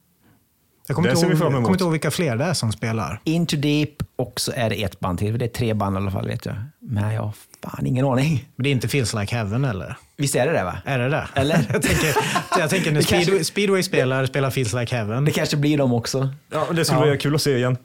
Jag 0.89 0.96
kommer, 0.96 1.10
inte 1.10 1.25
ihåg, 1.25 1.38
kommer 1.38 1.69
inte 1.72 1.84
ihåg 1.84 1.91
vilka 1.91 2.12
fler 2.12 2.36
det 2.36 2.43
är 2.43 2.53
som 2.53 2.72
spelar. 2.72 3.22
Into 3.24 3.58
Deep 3.58 3.89
och 4.15 4.39
så 4.39 4.51
är 4.55 4.69
det 4.69 4.84
ett 4.84 5.00
band 5.00 5.19
till. 5.19 5.38
Det 5.38 5.46
är 5.46 5.50
tre 5.50 5.74
band 5.74 5.96
i 5.96 5.98
alla 5.98 6.12
fall 6.12 6.27
vet 6.27 6.46
jag. 6.46 6.55
Men 6.81 7.13
jag 7.13 7.22
har 7.22 7.34
fan 7.63 7.86
ingen 7.86 8.05
aning. 8.05 8.48
Men 8.55 8.63
det 8.63 8.69
är 8.69 8.72
inte 8.72 8.88
Feels 8.88 9.13
Like 9.13 9.36
Heaven 9.36 9.65
eller? 9.65 9.98
Visst 10.17 10.36
är 10.36 10.46
det 10.48 10.51
det 10.53 10.63
va? 10.63 10.77
Är 10.86 11.00
det 11.00 11.10
det? 11.10 11.27
Eller? 11.36 11.55
jag, 11.74 11.81
tänker, 11.81 12.15
jag 12.60 12.69
tänker 12.69 12.91
när 12.91 13.01
Speedway, 13.01 13.43
Speedway 13.43 13.84
spelar, 13.84 14.25
spelar 14.25 14.50
Feels 14.50 14.74
Like 14.74 14.96
Heaven. 14.96 15.25
Det 15.25 15.31
kanske 15.31 15.58
blir 15.58 15.77
dem 15.77 15.93
också. 15.93 16.29
Ja, 16.51 16.67
det 16.72 16.86
skulle 16.86 17.00
Ja. 17.01 17.05
vara 17.05 17.17
kul 17.17 17.36
att 17.36 17.41
se 17.41 17.55
igen. 17.58 17.77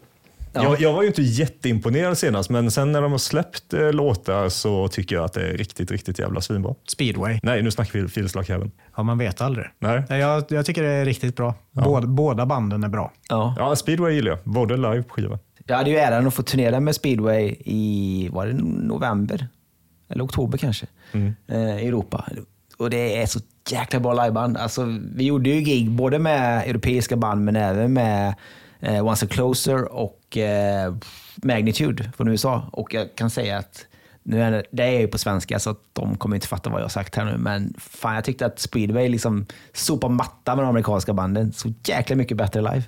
Ja. 0.54 0.62
Jag, 0.62 0.80
jag 0.80 0.92
var 0.92 1.02
ju 1.02 1.08
inte 1.08 1.22
jätteimponerad 1.22 2.18
senast, 2.18 2.50
men 2.50 2.70
sen 2.70 2.92
när 2.92 3.02
de 3.02 3.12
har 3.12 3.18
släppt 3.18 3.74
eh, 3.74 3.92
låtar 3.92 4.48
så 4.48 4.88
tycker 4.88 5.16
jag 5.16 5.24
att 5.24 5.32
det 5.32 5.48
är 5.48 5.56
riktigt, 5.56 5.90
riktigt 5.90 6.18
jävla 6.18 6.40
svinbra. 6.40 6.74
Speedway. 6.88 7.40
Nej, 7.42 7.62
nu 7.62 7.70
snackar 7.70 7.98
vi 8.00 8.08
Feels 8.08 8.34
Like 8.34 8.52
Heaven. 8.52 8.70
Ja, 8.96 9.02
man 9.02 9.18
vet 9.18 9.40
aldrig. 9.40 9.66
Nej. 9.78 10.02
Nej, 10.08 10.20
Jag, 10.20 10.44
jag 10.48 10.66
tycker 10.66 10.82
det 10.82 10.88
är 10.88 11.04
riktigt 11.04 11.36
bra. 11.36 11.54
Båda, 11.72 12.06
båda 12.06 12.46
banden 12.46 12.84
är 12.84 12.88
bra. 12.88 13.12
Ja. 13.28 13.54
Ja, 13.58 13.76
Speedway 13.76 14.14
gillar 14.14 14.30
jag. 14.30 14.38
Både 14.44 14.76
live 14.76 14.98
och 15.00 15.12
skiva. 15.12 15.38
Jag 15.66 15.76
hade 15.76 15.90
ju 15.90 15.96
äran 15.96 16.26
att 16.26 16.34
få 16.34 16.42
turnera 16.42 16.80
med 16.80 16.94
speedway 16.94 17.54
i, 17.64 18.28
var 18.32 18.46
det 18.46 18.52
november? 18.86 19.48
Eller 20.10 20.24
oktober 20.24 20.58
kanske? 20.58 20.86
Eh, 21.48 21.58
I 21.84 21.88
Europa. 21.88 22.24
Och 22.78 22.90
det 22.90 23.22
är 23.22 23.26
så 23.26 23.40
jäkla 23.70 24.00
bra 24.00 24.12
liveband. 24.24 24.56
Alltså, 24.56 24.98
vi 25.14 25.24
gjorde 25.24 25.50
ju 25.50 25.60
gig 25.60 25.90
både 25.90 26.18
med 26.18 26.68
europeiska 26.68 27.16
band 27.16 27.44
men 27.44 27.56
även 27.56 27.92
med 27.92 28.34
eh, 28.84 29.06
Once 29.06 29.26
a 29.26 29.28
Closer 29.30 29.92
och 29.92 30.36
eh, 30.36 30.94
Magnitude 31.36 32.12
från 32.16 32.28
USA. 32.28 32.68
Och 32.72 32.94
jag 32.94 33.14
kan 33.16 33.30
säga 33.30 33.58
att 33.58 33.86
nu 34.22 34.42
är 34.42 34.50
det, 34.50 34.64
det 34.70 34.82
är 34.82 35.00
ju 35.00 35.08
på 35.08 35.18
svenska 35.18 35.58
så 35.58 35.70
att 35.70 35.80
de 35.92 36.16
kommer 36.16 36.36
inte 36.36 36.48
fatta 36.48 36.70
vad 36.70 36.80
jag 36.80 36.84
har 36.84 36.88
sagt 36.90 37.14
här 37.14 37.24
nu. 37.24 37.36
Men 37.38 37.74
fan, 37.78 38.14
jag 38.14 38.24
tyckte 38.24 38.46
att 38.46 38.58
speedway 38.58 39.08
liksom 39.08 39.46
sopar 39.72 40.08
mattan 40.08 40.56
med 40.56 40.64
de 40.64 40.68
amerikanska 40.68 41.12
banden. 41.12 41.52
Så 41.52 41.72
jäkla 41.84 42.16
mycket 42.16 42.36
bättre 42.36 42.60
live. 42.60 42.82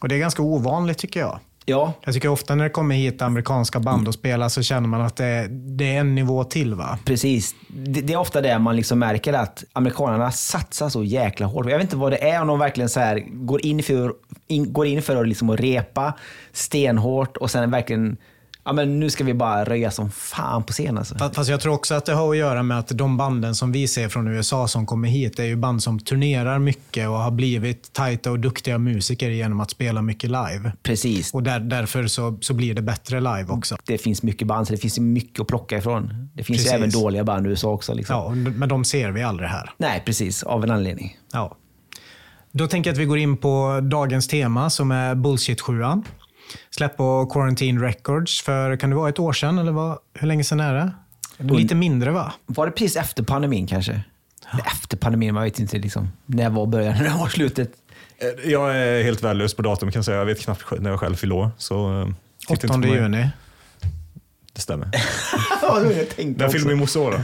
Och 0.00 0.08
det 0.08 0.14
är 0.14 0.18
ganska 0.18 0.42
ovanligt 0.42 0.98
tycker 0.98 1.20
jag. 1.20 1.38
Ja, 1.64 1.92
Jag 2.04 2.14
tycker 2.14 2.28
ofta 2.28 2.54
när 2.54 2.64
det 2.64 2.70
kommer 2.70 2.94
hit 2.94 3.22
amerikanska 3.22 3.80
band 3.80 4.08
och 4.08 4.14
spelar 4.14 4.48
så 4.48 4.62
känner 4.62 4.88
man 4.88 5.00
att 5.00 5.16
det, 5.16 5.48
det 5.50 5.96
är 5.96 6.00
en 6.00 6.14
nivå 6.14 6.44
till. 6.44 6.74
va? 6.74 6.98
Precis. 7.04 7.54
Det, 7.68 8.00
det 8.00 8.12
är 8.12 8.16
ofta 8.16 8.40
det 8.40 8.58
man 8.58 8.76
liksom 8.76 8.98
märker 8.98 9.32
att 9.32 9.64
amerikanerna 9.72 10.30
satsar 10.32 10.88
så 10.88 11.04
jäkla 11.04 11.46
hårt. 11.46 11.66
Jag 11.70 11.78
vet 11.78 11.84
inte 11.84 11.96
vad 11.96 12.12
det 12.12 12.30
är, 12.30 12.40
om 12.40 12.46
de 12.46 12.58
verkligen 12.58 12.88
så 12.88 13.00
här 13.00 13.24
går 13.28 13.66
in 13.66 13.82
för, 13.82 14.12
in, 14.48 14.72
går 14.72 14.86
in 14.86 15.02
för 15.02 15.16
att, 15.16 15.28
liksom 15.28 15.50
att 15.50 15.60
repa 15.60 16.12
stenhårt 16.52 17.36
och 17.36 17.50
sen 17.50 17.70
verkligen, 17.70 18.16
ja 18.64 18.72
men 18.72 19.00
nu 19.00 19.10
ska 19.10 19.24
vi 19.24 19.34
bara 19.34 19.64
röja 19.64 19.90
som 19.90 20.10
fan 20.10 20.62
på 20.62 20.72
scen 20.72 20.98
alltså. 20.98 21.14
Fa- 21.14 21.32
Fast 21.34 21.50
jag 21.50 21.60
tror 21.60 21.74
också 21.74 21.94
att 21.94 22.06
det 22.06 22.12
har 22.14 22.30
att 22.30 22.36
göra 22.36 22.62
med 22.62 22.78
att 22.78 22.88
de 22.88 23.16
banden 23.16 23.54
som 23.54 23.72
vi 23.72 23.88
ser 23.88 24.08
från 24.08 24.28
USA 24.28 24.68
som 24.68 24.86
kommer 24.86 25.08
hit 25.08 25.38
är 25.38 25.44
ju 25.44 25.56
band 25.56 25.82
som 25.82 25.98
turnerar 25.98 26.58
mycket 26.58 27.08
och 27.08 27.14
har 27.14 27.30
blivit 27.30 27.92
tajta 27.92 28.30
och 28.30 28.38
duktiga 28.40 28.78
musiker 28.78 29.30
genom 29.30 29.60
att 29.60 29.70
spela 29.70 30.02
mycket 30.02 30.30
live. 30.30 30.72
Precis. 30.82 31.34
Och 31.34 31.42
där, 31.42 31.60
därför 31.60 32.06
så, 32.06 32.38
så 32.40 32.54
blir 32.54 32.74
det 32.74 32.82
bättre 32.82 33.20
live 33.20 33.46
också. 33.48 33.76
Det 33.84 33.98
finns 33.98 34.22
mycket 34.22 34.46
band, 34.48 34.66
så 34.66 34.72
det 34.72 34.78
finns 34.78 34.98
mycket 34.98 35.40
att 35.40 35.46
plocka 35.48 35.76
ifrån. 35.78 36.30
Det 36.34 36.44
finns 36.44 36.72
även 36.72 36.90
dåliga 36.90 37.24
band 37.24 37.46
i 37.46 37.50
USA 37.50 37.68
också. 37.68 37.94
Liksom. 37.94 38.16
Ja, 38.16 38.50
men 38.50 38.68
de 38.68 38.84
ser 38.84 39.10
vi 39.10 39.22
aldrig 39.22 39.48
här. 39.48 39.70
Nej, 39.78 40.02
precis. 40.06 40.42
Av 40.42 40.64
en 40.64 40.70
anledning. 40.70 41.16
Ja. 41.32 41.56
Då 42.52 42.66
tänker 42.66 42.90
jag 42.90 42.94
att 42.94 43.00
vi 43.00 43.04
går 43.04 43.18
in 43.18 43.36
på 43.36 43.80
dagens 43.82 44.28
tema 44.28 44.70
som 44.70 44.90
är 44.90 45.14
Bullshit 45.14 45.60
7 45.60 45.72
Släpp 46.70 46.96
på 46.96 47.26
Quarantine 47.26 47.86
Records 47.86 48.42
för, 48.42 48.76
kan 48.76 48.90
det 48.90 48.96
vara 48.96 49.08
ett 49.08 49.18
år 49.18 49.32
sedan 49.32 49.58
eller 49.58 49.72
vad, 49.72 49.98
hur 50.14 50.26
länge 50.28 50.44
sedan 50.44 50.60
är 50.60 50.74
det? 50.74 50.92
Lite 51.54 51.74
mindre 51.74 52.10
va? 52.10 52.32
Var 52.46 52.66
det 52.66 52.72
precis 52.72 52.96
efter 52.96 53.22
pandemin 53.22 53.66
kanske? 53.66 53.92
Eller 54.52 54.66
Efter 54.66 54.96
pandemin, 54.96 55.34
man 55.34 55.42
vet 55.44 55.58
inte 55.58 55.78
liksom. 55.78 56.08
När 56.26 56.50
var 56.50 56.66
början, 56.66 56.94
när 57.02 57.18
var 57.18 57.28
slutet? 57.28 57.70
Eh, 58.18 58.50
Jag 58.50 58.76
är 58.76 59.02
helt 59.02 59.22
värdelös 59.22 59.54
på 59.54 59.62
datum 59.62 59.90
kan 59.92 59.98
jag 59.98 60.04
säga. 60.04 60.18
Jag 60.18 60.24
vet 60.26 60.40
knappt 60.40 60.64
när 60.80 60.90
jag 60.90 61.00
själv 61.00 61.14
fyller 61.16 61.34
år. 61.34 61.50
Så, 61.58 62.00
eh, 62.00 62.06
titta 62.38 62.52
8 62.54 62.66
inte 62.66 62.88
på 62.88 62.94
mig. 62.94 63.02
juni. 63.02 63.28
Det 64.52 64.60
stämmer. 64.60 64.90
När 66.36 66.48
fyller 66.48 66.66
min 66.66 66.78
morsa 66.78 67.00
år 67.00 67.10
då? 67.10 67.18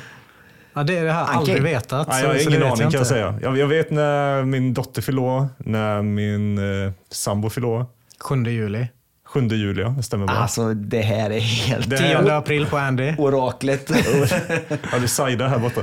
Ja, 0.75 0.83
det 0.83 0.97
har 0.99 1.05
jag 1.05 1.17
aldrig 1.17 1.62
vetat. 1.62 2.09
Nej, 2.09 2.21
så- 2.23 2.27
jag 2.29 2.35
har 2.35 2.41
ingen 2.41 2.61
vet 2.61 2.73
aning 2.73 2.91
kan 2.91 2.99
jag 2.99 3.07
säga. 3.07 3.39
Jag, 3.43 3.59
jag 3.59 3.67
vet 3.67 3.91
när 3.91 4.45
min 4.45 4.75
dotter 4.75 5.03
fyller 5.03 5.23
år, 5.23 5.49
när 5.59 6.03
min 6.03 6.59
eh, 6.87 6.93
sambo 7.11 7.51
fyller 7.51 7.69
år. 7.69 7.87
7 8.21 8.45
juli. 8.45 8.87
7 9.40 9.49
juli, 9.57 9.83
ja. 9.83 9.88
Det 9.88 10.03
stämmer 10.03 10.27
bra. 10.27 10.37
Alltså 10.37 10.75
det 10.75 11.01
här 11.01 11.31
är 11.31 11.40
helt... 11.40 11.90
Det- 11.90 11.96
10 11.99 12.33
april 12.33 12.66
på 12.66 12.77
Andy. 12.79 13.14
Oraklet. 13.18 13.90
Ja, 14.92 14.99
det 14.99 15.05
är 15.05 15.07
Saida 15.07 15.49
här 15.49 15.59
borta. 15.59 15.81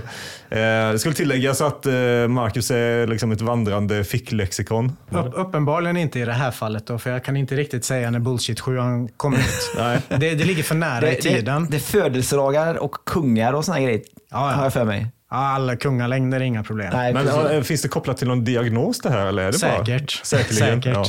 Eh, 0.50 0.92
det 0.92 1.00
skulle 1.00 1.16
tilläggas 1.16 1.62
att 1.62 1.86
eh, 1.86 1.94
Marcus 2.28 2.72
är 2.72 3.08
liksom 3.08 3.32
ett 3.32 3.42
vandrande 3.42 4.04
ficklexikon. 4.04 4.92
Upp, 5.10 5.34
uppenbarligen 5.36 5.98
inte 5.98 6.20
i 6.20 6.26
det 6.26 6.34
här 6.34 6.52
fallet 6.52 6.88
då, 6.88 6.98
för 7.00 7.10
jag 7.12 7.24
kan 7.24 7.38
inte 7.38 7.56
riktigt 7.56 7.86
säga 7.86 8.12
när 8.12 8.20
Bullshit 8.20 8.60
7 8.60 8.78
kom 9.18 9.34
ut. 9.34 9.40
Nej. 9.78 10.00
Det, 10.10 10.18
det 10.18 10.44
ligger 10.46 10.64
för 10.64 10.76
nära 10.76 11.08
i 11.12 11.16
Det, 11.16 11.22
tiden. 11.22 11.64
det, 11.64 11.70
det 11.72 11.78
är 11.78 11.80
födelsedagar 11.80 12.76
och 12.76 12.96
kungar 13.06 13.54
och 13.54 13.66
såna 13.66 13.80
grejer. 13.80 14.02
Ja, 14.32 14.50
ja. 14.52 14.56
Har 14.56 14.64
jag 14.64 14.74
för 14.74 14.86
mig. 14.86 15.08
Alla 15.36 15.76
kungalängder, 15.76 16.40
inga 16.42 16.64
problem. 16.64 16.90
Nej, 16.94 17.14
Men 17.14 17.26
precis. 17.26 17.52
ja, 17.52 17.64
finns 17.64 17.82
det 17.82 17.88
kopplat 17.88 18.18
till 18.18 18.28
någon 18.28 18.44
diagnos 18.44 19.00
det 19.00 19.10
här? 19.10 19.28
Eller 19.28 19.44
är 19.44 19.52
det 19.52 19.60
Säkert. 19.60 20.20
Bara? 20.20 20.26
Säkerligen. 20.26 20.82
Säkert. 20.82 20.94
Ja. 20.96 21.06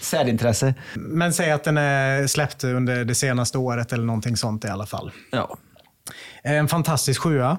Särintresse. 0.00 0.74
Men 0.94 1.32
säg 1.32 1.50
att 1.50 1.64
den 1.64 1.78
är 1.78 2.26
släppt 2.26 2.64
under 2.64 3.04
det 3.04 3.14
senaste 3.14 3.58
året 3.58 3.92
eller 3.92 4.04
någonting 4.04 4.36
sånt 4.36 4.64
i 4.64 4.68
alla 4.68 4.86
fall. 4.86 5.10
Ja. 5.32 5.56
En 6.42 6.68
fantastisk 6.68 7.20
sjua. 7.20 7.58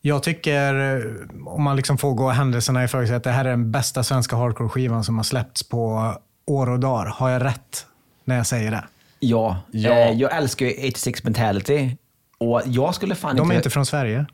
Jag 0.00 0.22
tycker, 0.22 0.96
eh, 0.96 1.02
om 1.46 1.62
man 1.62 1.76
liksom 1.76 1.98
får 1.98 2.14
gå 2.14 2.28
händelserna 2.30 2.84
i 2.84 2.88
förväg, 2.88 3.12
att 3.12 3.24
det 3.24 3.30
här 3.30 3.44
är 3.44 3.50
den 3.50 3.70
bästa 3.72 4.02
svenska 4.02 4.36
hardcore-skivan 4.36 5.04
som 5.04 5.16
har 5.16 5.24
släppts 5.24 5.68
på 5.68 6.12
år 6.46 6.70
och 6.70 6.80
dagar. 6.80 7.06
Har 7.06 7.30
jag 7.30 7.44
rätt 7.44 7.86
när 8.24 8.36
jag 8.36 8.46
säger 8.46 8.70
det? 8.70 8.84
Ja. 9.20 9.56
Ja. 9.70 9.90
Eh, 9.90 10.12
jag 10.12 10.36
älskar 10.36 10.66
ju 10.66 10.88
86 10.88 11.24
mentality. 11.24 11.96
Och 12.38 12.62
jag 12.66 12.94
skulle 12.94 13.14
fan 13.14 13.36
De 13.36 13.40
är 13.40 13.44
inte... 13.44 13.56
inte 13.56 13.70
från 13.70 13.86
Sverige. 13.86 14.26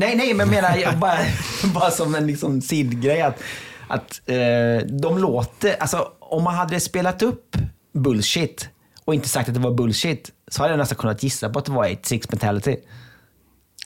Nej, 0.00 0.16
nej, 0.16 0.34
men 0.34 0.38
jag 0.38 0.62
menar 0.62 0.76
jag 0.76 0.98
bara, 0.98 1.18
bara 1.74 1.90
som 1.90 2.14
en 2.14 2.26
liksom 2.26 2.60
sidgrej 2.60 3.22
att, 3.22 3.42
att 3.88 4.20
eh, 4.26 4.86
de 4.86 5.18
låter, 5.18 5.76
alltså 5.80 6.12
om 6.20 6.44
man 6.44 6.54
hade 6.54 6.80
spelat 6.80 7.22
upp 7.22 7.56
bullshit 7.94 8.68
och 9.04 9.14
inte 9.14 9.28
sagt 9.28 9.48
att 9.48 9.54
det 9.54 9.60
var 9.60 9.74
bullshit 9.74 10.30
så 10.48 10.62
hade 10.62 10.72
jag 10.72 10.78
nästan 10.78 10.98
kunnat 10.98 11.22
gissa 11.22 11.50
på 11.50 11.58
att 11.58 11.64
det 11.64 11.72
var 11.72 11.92
86 11.92 12.30
mentality. 12.30 12.76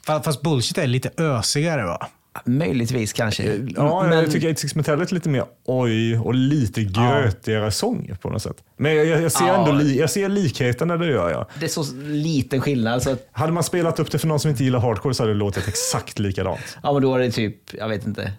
Fast 0.07 0.43
bullshit 0.43 0.79
är 0.79 0.87
lite 0.87 1.11
ösigare 1.17 1.85
va? 1.87 2.07
Möjligtvis 2.45 3.13
kanske. 3.13 3.67
Ja, 3.77 4.03
Men- 4.03 4.19
jag 4.19 4.31
tycker 4.31 4.51
86 4.53 4.75
Metallic 4.75 5.11
är 5.11 5.15
lite 5.15 5.29
mer 5.29 5.45
oj 5.65 6.19
och 6.19 6.35
lite 6.35 6.85
grötigare 6.85 7.71
sång 7.71 8.11
på 8.21 8.31
något 8.31 8.43
sätt. 8.43 8.57
Men 8.77 8.95
jag, 8.97 9.07
jag, 9.07 9.33
ser 9.33 9.47
Ja. 9.47 9.55
ändå 9.69 9.73
li, 9.73 9.99
jag 9.99 10.11
ser 10.11 10.29
likheterna, 10.29 10.97
det 10.97 11.07
gör 11.07 11.31
jag. 11.31 11.47
Det 11.61 11.65
är 11.65 11.69
så 11.69 11.85
liten 12.07 12.61
skillnad. 12.61 13.03
Så 13.03 13.11
att, 13.11 13.29
Hade 13.33 13.53
man 13.53 13.63
spelat 13.65 14.01
upp 14.01 14.11
det 14.11 14.19
för 14.19 14.29
någon 14.29 14.41
som 14.41 14.51
inte 14.51 14.65
gillar 14.65 14.79
hardcore 14.81 15.15
så 15.15 15.23
hade 15.23 15.33
det 15.33 15.39
låtit 15.39 15.69
exakt 15.69 16.19
likadant. 16.19 16.79
ja, 16.83 16.93
men 16.93 17.03
då 17.03 17.15
är 17.15 17.19
det 17.19 17.31
typ, 17.31 17.75
jag 17.75 17.89
vet 17.89 18.07
inte. 18.07 18.33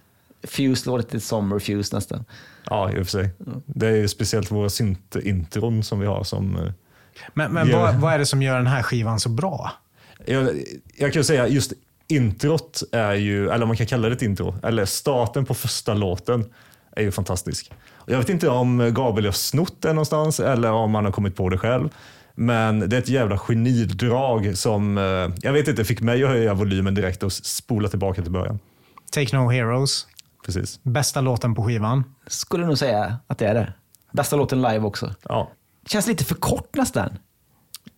Fuse 0.43 0.89
låter 0.89 1.03
lite 1.13 1.25
som 1.25 1.53
Refuse 1.53 1.95
nästan. 1.95 2.25
Ja, 2.69 2.89
i 2.91 2.93
och 2.93 2.97
för 2.97 3.11
sig. 3.11 3.29
Det 3.65 3.87
är 3.87 3.95
ju 3.95 4.07
speciellt 4.07 4.51
våra 4.51 4.69
synt-intron 4.69 5.83
som 5.83 5.99
vi 5.99 6.05
har 6.05 6.23
som... 6.23 6.55
eh, 6.55 6.71
Men, 7.33 7.51
men 7.53 7.69
Ja. 7.69 7.79
vad, 7.79 7.95
vad 7.95 8.13
är 8.13 8.19
det 8.19 8.25
som 8.25 8.41
gör 8.41 8.57
den 8.57 8.67
här 8.67 8.83
skivan 8.83 9.19
så 9.19 9.29
bra? 9.29 9.71
Jag, 10.25 10.49
jag 10.97 11.13
kan 11.13 11.19
ju 11.19 11.23
säga 11.23 11.47
just 11.47 11.73
introt 12.07 12.83
är 12.91 13.13
ju, 13.13 13.49
eller 13.49 13.65
man 13.65 13.77
kan 13.77 13.87
kalla 13.87 14.09
det 14.09 14.15
ett 14.15 14.21
intro, 14.21 14.55
eller 14.63 14.85
starten 14.85 15.45
på 15.45 15.53
första 15.53 15.93
låten 15.93 16.45
är 16.95 17.01
ju 17.01 17.11
fantastisk. 17.11 17.71
Jag 18.05 18.17
vet 18.17 18.29
inte 18.29 18.49
om 18.49 18.91
Gabriel 18.93 19.25
har 19.25 19.31
snott 19.31 19.81
det 19.81 19.93
någonstans 19.93 20.39
eller 20.39 20.71
om 20.71 20.95
han 20.95 21.05
har 21.05 21.11
kommit 21.11 21.35
på 21.35 21.49
det 21.49 21.57
själv. 21.57 21.89
Men 22.35 22.89
det 22.89 22.95
är 22.95 23.01
ett 23.01 23.09
jävla 23.09 23.37
genidrag 23.37 24.57
som, 24.57 24.97
eh, 24.97 25.03
jag 25.41 25.53
vet 25.53 25.67
inte, 25.67 25.85
fick 25.85 26.01
mig 26.01 26.23
att 26.23 26.29
höja 26.29 26.53
volymen 26.53 26.95
direkt 26.95 27.23
och 27.23 27.33
spola 27.33 27.89
tillbaka 27.89 28.21
till 28.21 28.31
början. 28.31 28.59
Take 29.11 29.37
No 29.37 29.49
Heroes. 29.49 30.07
Precis. 30.45 30.79
Bästa 30.83 31.21
låten 31.21 31.55
på 31.55 31.63
skivan. 31.63 32.03
Skulle 32.27 32.65
nog 32.65 32.77
säga 32.77 33.17
att 33.27 33.37
det 33.37 33.45
är 33.45 33.53
det. 33.53 33.73
Bästa 34.11 34.35
låten 34.35 34.61
live 34.61 34.79
också. 34.79 35.13
Ja. 35.23 35.51
Känns 35.85 36.07
lite 36.07 36.25
för 36.25 36.35
kort 36.35 36.75
nästan. 36.75 37.17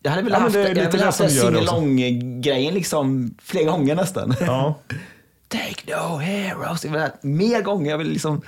Jag 0.06 0.12
hade 0.12 0.22
Ja, 0.22 0.26
velat 0.40 0.54
men 0.54 0.66
haft, 0.66 0.78
lite 0.78 1.06
haft 1.06 1.18
den 1.18 1.30
singalong-grejen 1.30 2.74
liksom 2.74 3.36
flera 3.42 3.72
gånger 3.72 3.96
nästan. 3.96 4.36
ja. 4.40 4.76
Take 5.48 5.76
no 5.98 6.18
heroes. 6.18 6.86
Jag 6.86 6.92
vill 6.92 7.02
ha 7.02 7.10
mer 7.22 7.62
gånger. 7.62 7.92
Jag 7.92 7.98
vill 7.98 8.10
liksom 8.10 8.42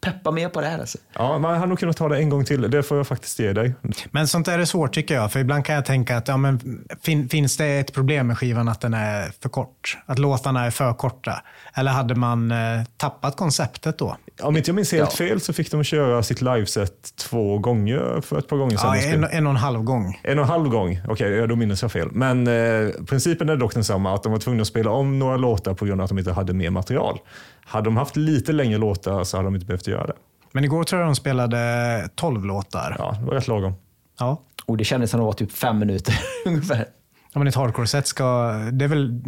peppa 0.00 0.30
mer 0.30 0.48
på 0.48 0.60
det 0.60 0.66
här. 0.66 0.78
Alltså. 0.78 0.98
ja 1.12 1.38
man 1.38 1.54
hade 1.54 1.66
nog 1.66 1.78
kunnat 1.78 1.96
ta 1.96 2.08
det 2.08 2.18
en 2.18 2.28
gång 2.28 2.44
till. 2.44 2.70
Det 2.70 2.82
får 2.82 2.96
jag 2.96 3.06
faktiskt 3.06 3.38
ge 3.38 3.52
dig. 3.52 3.74
Men 4.10 4.28
sånt 4.28 4.46
där 4.46 4.58
är 4.58 4.64
svårt 4.64 4.94
tycker 4.94 5.14
jag. 5.14 5.32
För 5.32 5.40
ibland 5.40 5.64
kan 5.64 5.74
jag 5.74 5.84
tänka 5.84 6.16
att 6.16 6.28
ja, 6.28 6.36
men, 6.36 6.84
fin, 7.02 7.28
finns 7.28 7.56
det 7.56 7.66
ett 7.66 7.92
problem 7.94 8.26
med 8.26 8.38
skivan 8.38 8.68
att 8.68 8.80
den 8.80 8.94
är 8.94 9.32
för 9.42 9.48
kort? 9.48 9.98
Att 10.06 10.18
låtarna 10.18 10.66
är 10.66 10.70
för 10.70 10.92
korta? 10.92 11.42
Eller 11.74 11.90
hade 11.90 12.14
man 12.14 12.50
eh, 12.50 12.56
tappat 12.96 13.36
konceptet 13.36 13.98
då? 13.98 14.16
Om 14.42 14.56
inte 14.56 14.70
jag 14.70 14.74
minns 14.76 14.92
helt 14.92 15.10
Ja. 15.10 15.16
fel 15.26 15.40
så 15.40 15.52
fick 15.52 15.70
de 15.70 15.84
köra 15.84 16.22
sitt 16.22 16.40
liveset 16.40 17.16
två 17.16 17.58
gånger 17.58 18.20
för 18.20 18.38
ett 18.38 18.48
par 18.48 18.56
gånger 18.56 18.76
sedan. 18.76 18.96
Ja, 18.96 19.02
en, 19.02 19.24
en 19.24 19.46
och 19.46 19.50
en 19.50 19.56
halv 19.56 19.82
gång. 19.82 20.20
En 20.22 20.38
och 20.38 20.44
en 20.44 20.50
halv 20.50 20.68
gång, 20.68 21.00
okej 21.08 21.30
ja, 21.32 21.46
då 21.46 21.56
minns 21.56 21.82
jag 21.82 21.92
fel. 21.92 22.08
Men 22.12 22.46
eh, 22.46 22.88
principen 23.08 23.48
är 23.48 23.56
dock 23.56 23.74
densamma, 23.74 24.14
att 24.14 24.22
de 24.22 24.32
var 24.32 24.38
tvungna 24.38 24.60
att 24.60 24.68
spela 24.68 24.90
om 24.90 25.18
några 25.18 25.36
låtar 25.36 25.74
på 25.74 25.84
grund 25.84 26.00
av 26.00 26.04
att 26.04 26.08
de 26.08 26.18
inte 26.18 26.32
hade 26.32 26.52
mer 26.52 26.70
material. 26.70 27.18
Hade 27.64 27.84
de 27.84 27.96
haft 27.96 28.16
lite 28.16 28.52
längre 28.52 28.78
låtar 28.78 29.24
så 29.24 29.36
hade 29.36 29.46
de 29.46 29.54
inte 29.54 29.66
behövt 29.66 29.88
göra 29.90 30.06
det. 30.06 30.12
Men 30.52 30.64
igår 30.64 30.84
tror 30.84 31.00
jag 31.00 31.08
de 31.08 31.14
spelade 31.16 32.08
12 32.14 32.44
låtar. 32.44 32.96
Ja, 32.98 33.16
det 33.20 33.26
var 33.26 33.34
rätt 33.34 33.48
lagom. 33.48 33.72
Ja. 34.18 34.40
Och 34.66 34.76
det 34.76 34.84
kändes 34.84 35.10
som 35.10 35.20
det 35.20 35.26
var 35.26 35.32
typ 35.32 35.52
fem 35.52 35.78
minuter 35.78 36.14
ungefär. 36.46 36.86
Ja, 37.32 37.38
men 37.38 37.46
ett 37.46 37.54
hardcore-set 37.54 38.06
ska... 38.06 38.52
Det 38.72 38.84
är 38.84 38.88
väl, 38.88 39.22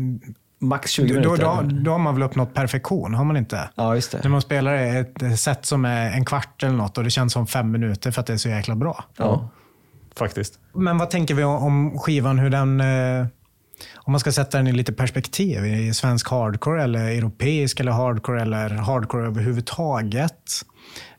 Max 0.60 0.90
20 0.90 1.08
då, 1.08 1.14
minuter. 1.14 1.44
då, 1.44 1.62
då 1.84 1.90
har 1.90 1.98
man 1.98 2.14
väl 2.14 2.22
uppnått 2.22 2.54
perfektion, 2.54 3.14
har 3.14 3.24
man 3.24 3.36
inte? 3.36 3.68
Ja, 3.74 3.94
just 3.94 4.12
När 4.12 4.22
det. 4.22 4.28
man 4.28 4.42
spelar 4.42 4.74
ett 4.74 5.40
set 5.40 5.66
som 5.66 5.84
är 5.84 6.10
en 6.10 6.24
kvart 6.24 6.62
eller 6.62 6.76
något 6.76 6.98
och 6.98 7.04
det 7.04 7.10
känns 7.10 7.32
som 7.32 7.46
fem 7.46 7.70
minuter 7.70 8.10
för 8.10 8.20
att 8.20 8.26
det 8.26 8.32
är 8.32 8.36
så 8.36 8.48
jäkla 8.48 8.74
bra. 8.74 9.04
Ja. 9.16 9.48
Faktiskt. 10.16 10.58
Men 10.74 10.98
vad 10.98 11.10
tänker 11.10 11.34
vi 11.34 11.44
om 11.44 11.98
skivan, 11.98 12.38
hur 12.38 12.50
den... 12.50 12.82
Om 14.04 14.12
man 14.12 14.20
ska 14.20 14.32
sätta 14.32 14.56
den 14.58 14.66
i 14.66 14.72
lite 14.72 14.92
perspektiv, 14.92 15.64
i 15.66 15.94
svensk 15.94 16.28
hardcore 16.30 16.82
eller 16.82 17.00
europeisk 17.08 17.80
eller 17.80 17.92
hardcore 17.92 18.42
eller 18.42 18.68
hardcore 18.68 19.26
överhuvudtaget. 19.26 20.42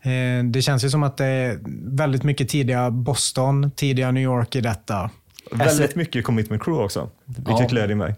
Eh, 0.02 0.44
Det 0.46 0.62
känns 0.62 0.84
ju 0.86 0.90
som 0.90 1.04
att 1.04 1.18
det 1.18 1.26
är 1.26 1.60
väldigt 1.98 2.24
mycket 2.24 2.50
tidiga 2.50 2.92
Boston, 2.92 3.72
tidiga 3.72 4.12
New 4.12 4.24
York 4.24 4.56
i 4.56 4.62
detta. 4.62 5.10
Väldigt 5.52 5.96
mycket 5.96 6.26
commitment 6.26 6.64
crew 6.64 6.86
också, 6.86 7.10
vilket 7.26 7.60
Ja. 7.60 7.68
gläder 7.68 7.96
mig. 7.96 8.16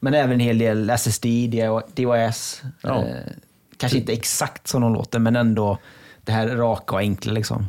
Men 0.00 0.14
även 0.14 0.32
en 0.32 0.40
hel 0.40 0.58
del 0.58 0.90
SSD, 0.90 1.24
DOS. 1.94 2.62
Ja. 2.82 3.04
Eh, 3.04 3.14
kanske 3.76 3.98
inte 3.98 4.12
exakt 4.12 4.66
som 4.68 4.82
de 4.82 4.94
låter, 4.94 5.18
men 5.18 5.36
ändå 5.36 5.78
det 6.24 6.32
här 6.32 6.48
raka 6.48 6.94
och 6.94 7.00
enkla. 7.00 7.32
Liksom. 7.32 7.66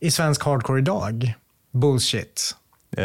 I 0.00 0.10
svensk 0.10 0.44
hardcore 0.44 0.78
idag, 0.80 1.34
bullshit. 1.72 2.56
Eh, 2.96 3.04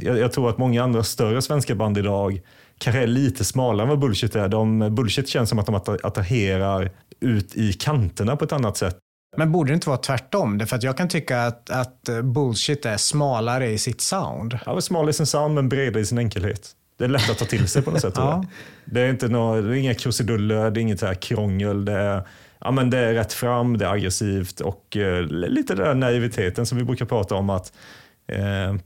jag, 0.00 0.32
tror 0.32 0.50
att 0.50 0.58
många 0.58 0.82
andra 0.82 1.02
större 1.02 1.42
svenska 1.42 1.74
band 1.74 1.98
idag 1.98 2.40
kanske 2.78 3.02
är 3.02 3.06
lite 3.06 3.44
smalare 3.44 3.82
än 3.82 3.88
vad 3.88 3.98
Bullshit 3.98 4.36
är. 4.36 4.48
De, 4.48 4.94
bullshit 4.94 5.28
känns 5.28 5.48
som 5.48 5.58
att 5.58 5.66
de 5.66 5.74
attra- 5.74 6.00
attraherar 6.02 6.90
ut 7.20 7.54
i 7.54 7.72
kanterna 7.72 8.36
på 8.36 8.44
ett 8.44 8.52
annat 8.52 8.76
sätt. 8.76 8.98
Men 9.36 9.52
borde 9.52 9.70
det 9.70 9.74
inte 9.74 9.88
vara 9.88 9.98
tvärtom? 9.98 10.58
Därför 10.58 10.76
att 10.76 10.82
jag 10.82 10.96
kan 10.96 11.08
tycka 11.08 11.42
att, 11.42 11.70
att 11.70 12.08
eh, 12.08 12.22
bullshit 12.22 12.86
är 12.86 12.96
smalare 12.96 13.70
i 13.70 13.78
sitt 13.78 14.00
sound. 14.00 14.58
Ja, 14.66 14.80
smal 14.80 15.08
i 15.08 15.12
sin 15.12 15.26
sound 15.26 15.54
men 15.54 15.68
bredare 15.68 16.00
i 16.02 16.06
sin 16.06 16.18
enkelhet. 16.18 16.70
Det 16.98 17.04
är 17.04 17.08
lätt 17.08 17.30
att 17.30 17.38
ta 17.38 17.44
till 17.44 17.68
sig 17.68 17.82
på 17.82 17.90
något 17.90 18.00
sätt. 18.00 18.14
Ja. 18.16 18.44
Det 18.84 19.00
är 19.00 19.10
inte 19.10 19.28
nå, 19.28 19.60
det 19.60 19.68
är 19.68 19.74
inga 19.74 19.94
krusiduller, 19.94 20.70
det 20.70 20.80
är 20.80 20.82
inget 20.82 21.00
så 21.00 21.06
här 21.06 21.14
krångel. 21.14 21.84
Det 21.84 21.92
är, 21.92 22.22
ja, 22.60 22.70
men 22.70 22.90
det 22.90 22.98
är 22.98 23.14
rätt 23.14 23.32
fram, 23.32 23.78
det 23.78 23.84
är 23.84 23.90
aggressivt 23.90 24.60
och 24.60 24.96
eh, 24.96 25.22
lite 25.22 25.74
den 25.74 25.86
där 25.86 25.94
naiviteten 25.94 26.66
som 26.66 26.78
vi 26.78 26.84
brukar 26.84 27.06
prata 27.06 27.34
om 27.34 27.50
att 27.50 27.72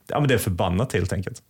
ja, 0.06 0.20
men 0.20 0.28
det 0.28 0.34
är 0.34 0.38
förbannat 0.38 0.92
helt 0.92 1.12
enkelt. 1.12 1.42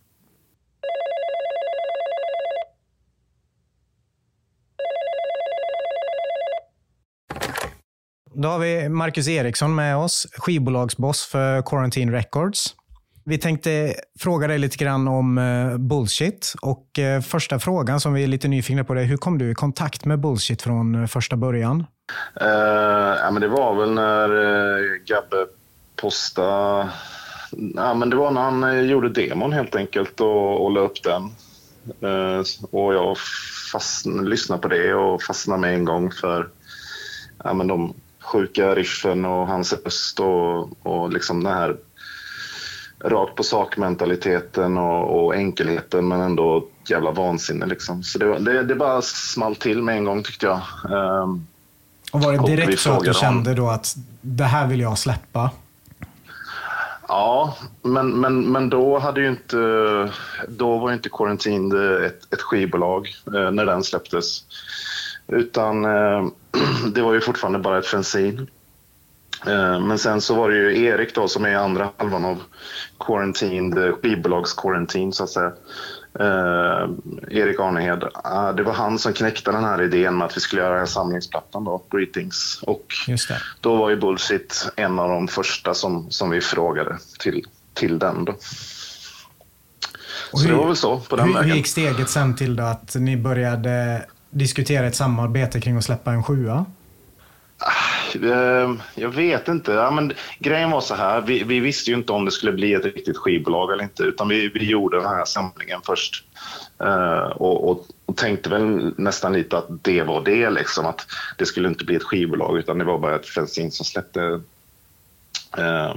Då 8.33 8.47
har 8.49 8.59
vi 8.59 8.89
Marcus 8.89 9.27
Eriksson 9.27 9.75
med 9.75 9.97
oss, 9.97 10.27
skivbolagsboss 10.37 11.25
för 11.25 11.61
Quarantine 11.61 12.11
Records. 12.11 12.75
Vi 13.25 13.37
tänkte 13.37 13.93
fråga 14.19 14.47
dig 14.47 14.57
lite 14.57 14.77
grann 14.77 15.07
om 15.07 15.37
eh, 15.37 15.77
Bullshit. 15.77 16.53
Och 16.61 16.99
eh, 16.99 17.21
första 17.21 17.59
frågan 17.59 17.99
som 17.99 18.13
vi 18.13 18.23
är 18.23 18.27
lite 18.27 18.47
nyfikna 18.47 18.83
på 18.83 18.93
är, 18.93 19.03
hur 19.03 19.17
kom 19.17 19.37
du 19.37 19.51
i 19.51 19.55
kontakt 19.55 20.05
med 20.05 20.19
Bullshit 20.19 20.61
från 20.61 20.95
eh, 20.95 21.07
första 21.07 21.35
början? 21.35 21.85
Eh, 22.41 22.47
ja, 23.21 23.31
men 23.31 23.41
det 23.41 23.47
var 23.47 23.75
väl 23.75 23.93
när 23.93 24.31
uh, 24.31 24.97
Gabbe 25.05 25.45
postade... 25.95 26.89
Ja, 27.75 27.93
men 27.93 28.09
det 28.09 28.15
var 28.15 28.31
när 28.31 28.41
han 28.41 28.63
eh, 28.63 28.81
gjorde 28.81 29.09
demon 29.09 29.53
helt 29.53 29.75
enkelt 29.75 30.19
och, 30.19 30.65
och 30.65 30.71
la 30.71 30.79
upp 30.79 31.03
den. 31.03 31.23
Eh, 32.01 32.43
och 32.71 32.93
jag 32.93 33.17
fastn, 33.71 34.19
lyssnade 34.19 34.61
på 34.61 34.67
det 34.67 34.93
och 34.93 35.23
fastnade 35.23 35.61
med 35.61 35.73
en 35.73 35.85
gång 35.85 36.11
för 36.11 36.49
ja, 37.43 37.53
men 37.53 37.67
de 37.67 37.93
sjuka 38.19 38.75
riffen 38.75 39.25
och 39.25 39.47
hans 39.47 39.73
röst 39.73 40.19
och, 40.19 40.85
och 40.87 41.13
liksom 41.13 41.43
den 41.43 41.53
här 41.53 41.77
rakt 43.03 43.35
på 43.35 43.43
sak-mentaliteten 43.43 44.77
och, 44.77 45.23
och 45.23 45.35
enkelheten 45.35 46.07
men 46.07 46.21
ändå 46.21 46.67
jävla 46.89 47.11
vansinne. 47.11 47.65
Liksom. 47.65 48.03
Så 48.03 48.19
det, 48.19 48.39
det, 48.39 48.63
det 48.63 48.75
bara 48.75 49.01
small 49.01 49.55
till 49.55 49.81
med 49.81 49.97
en 49.97 50.05
gång 50.05 50.23
tyckte 50.23 50.45
jag. 50.45 50.61
Ehm, 50.85 51.45
Och 52.11 52.21
var 52.21 52.31
det 52.31 52.55
direkt 52.55 52.79
så 52.79 52.91
att 52.91 53.03
du 53.03 53.13
kände 53.13 53.53
då 53.53 53.69
att 53.69 53.95
det 54.21 54.43
här 54.43 54.67
vill 54.67 54.79
jag 54.79 54.97
släppa? 54.97 55.49
Ja, 57.11 57.57
men, 57.81 58.19
men, 58.19 58.51
men 58.51 58.69
då 58.69 58.99
hade 58.99 59.21
ju 59.21 59.27
inte... 59.27 59.57
Då 60.47 60.77
var 60.77 60.89
ju 60.89 60.95
inte 60.95 61.09
Quarantine 61.09 62.05
ett, 62.05 62.33
ett 62.33 62.41
skivbolag 62.41 63.09
eh, 63.35 63.51
när 63.51 63.65
den 63.65 63.83
släpptes. 63.83 64.43
Utan 65.27 65.85
eh, 65.85 66.27
det 66.93 67.01
var 67.01 67.13
ju 67.13 67.21
fortfarande 67.21 67.59
bara 67.59 67.79
ett 67.79 67.87
fensin. 67.87 68.47
Eh, 69.47 69.79
men 69.79 69.97
sen 69.97 70.21
så 70.21 70.35
var 70.35 70.49
det 70.49 70.55
ju 70.57 70.83
Erik 70.85 71.15
då 71.15 71.27
som 71.27 71.45
är 71.45 71.55
andra 71.55 71.89
halvan 71.97 72.25
av 72.25 72.43
Quarantine, 72.99 73.85
eh, 73.85 73.93
skivbolags 73.93 74.53
Quarantine 74.53 75.13
så 75.13 75.23
att 75.23 75.29
säga. 75.29 75.51
Eh, 76.19 76.89
Erik 77.39 77.59
Arnehed. 77.59 78.03
Ah, 78.13 78.51
det 78.51 78.63
var 78.63 78.73
han 78.73 78.99
som 78.99 79.13
knäckte 79.13 79.51
den 79.51 79.63
här 79.63 79.81
idén 79.81 80.17
med 80.17 80.25
att 80.27 80.37
vi 80.37 80.41
skulle 80.41 80.61
göra 80.61 80.77
den 80.77 80.87
samlingsplattan 80.87 81.63
då, 81.63 81.83
Greetings. 81.91 82.59
Och 82.63 82.85
det. 83.07 83.17
då 83.61 83.75
var 83.75 83.89
ju 83.89 83.95
Bullshit 83.95 84.69
en 84.75 84.99
av 84.99 85.09
de 85.09 85.27
första 85.27 85.73
som, 85.73 86.11
som 86.11 86.29
vi 86.29 86.41
frågade 86.41 86.97
till, 87.19 87.45
till 87.73 87.99
den. 87.99 88.25
Då. 88.25 88.31
Och 90.31 90.39
Så 90.39 90.45
det 90.45 90.51
hur- 90.51 90.57
var 90.59 90.67
väl 90.67 90.75
så 90.75 90.99
på 90.99 91.15
den 91.15 91.25
hur, 91.27 91.33
hur 91.33 91.41
vägen. 91.41 91.55
gick 91.57 91.67
steget 91.67 92.09
sen 92.09 92.35
till 92.35 92.55
då 92.55 92.63
att 92.63 92.95
ni 92.95 93.17
började 93.17 94.05
diskutera 94.29 94.87
ett 94.87 94.95
samarbete 94.95 95.61
kring 95.61 95.77
att 95.77 95.83
släppa 95.83 96.11
en 96.11 96.23
sjua? 96.23 96.65
Ehm, 98.15 98.81
jag 98.95 99.09
vet 99.09 99.47
inte. 99.47 99.71
Ja, 99.71 99.91
men 99.91 100.13
grejen 100.39 100.71
var 100.71 100.81
så 100.81 100.95
här. 100.95 101.21
Vi, 101.21 101.43
vi 101.43 101.59
visste 101.59 101.91
ju 101.91 101.97
inte 101.97 102.13
om 102.13 102.25
det 102.25 102.31
skulle 102.31 102.51
bli 102.51 102.73
ett 102.73 102.85
riktigt 102.85 103.17
skivbolag 103.17 103.73
eller 103.73 103.83
inte. 103.83 104.03
Utan 104.03 104.27
vi, 104.27 104.47
vi 104.47 104.65
gjorde 104.65 104.97
den 104.97 105.09
här 105.09 105.25
samlingen 105.25 105.79
först. 105.85 106.25
Uh, 106.83 107.31
och, 107.31 107.69
och, 107.69 107.85
och 108.05 108.17
tänkte 108.17 108.49
väl 108.49 108.93
nästan 108.97 109.33
lite 109.33 109.57
att 109.57 109.83
det 109.83 110.03
var 110.03 110.21
det. 110.21 110.49
Liksom, 110.49 110.85
att 110.85 111.05
det 111.37 111.45
skulle 111.45 111.67
inte 111.67 111.85
bli 111.85 111.95
ett 111.95 112.03
skivbolag 112.03 112.57
utan 112.57 112.77
det 112.77 112.85
var 112.85 112.97
bara 112.97 113.15
ett 113.15 113.27
fanzine 113.27 113.71
som 113.71 113.85
släppte. 113.85 114.41
eh, 115.57 115.95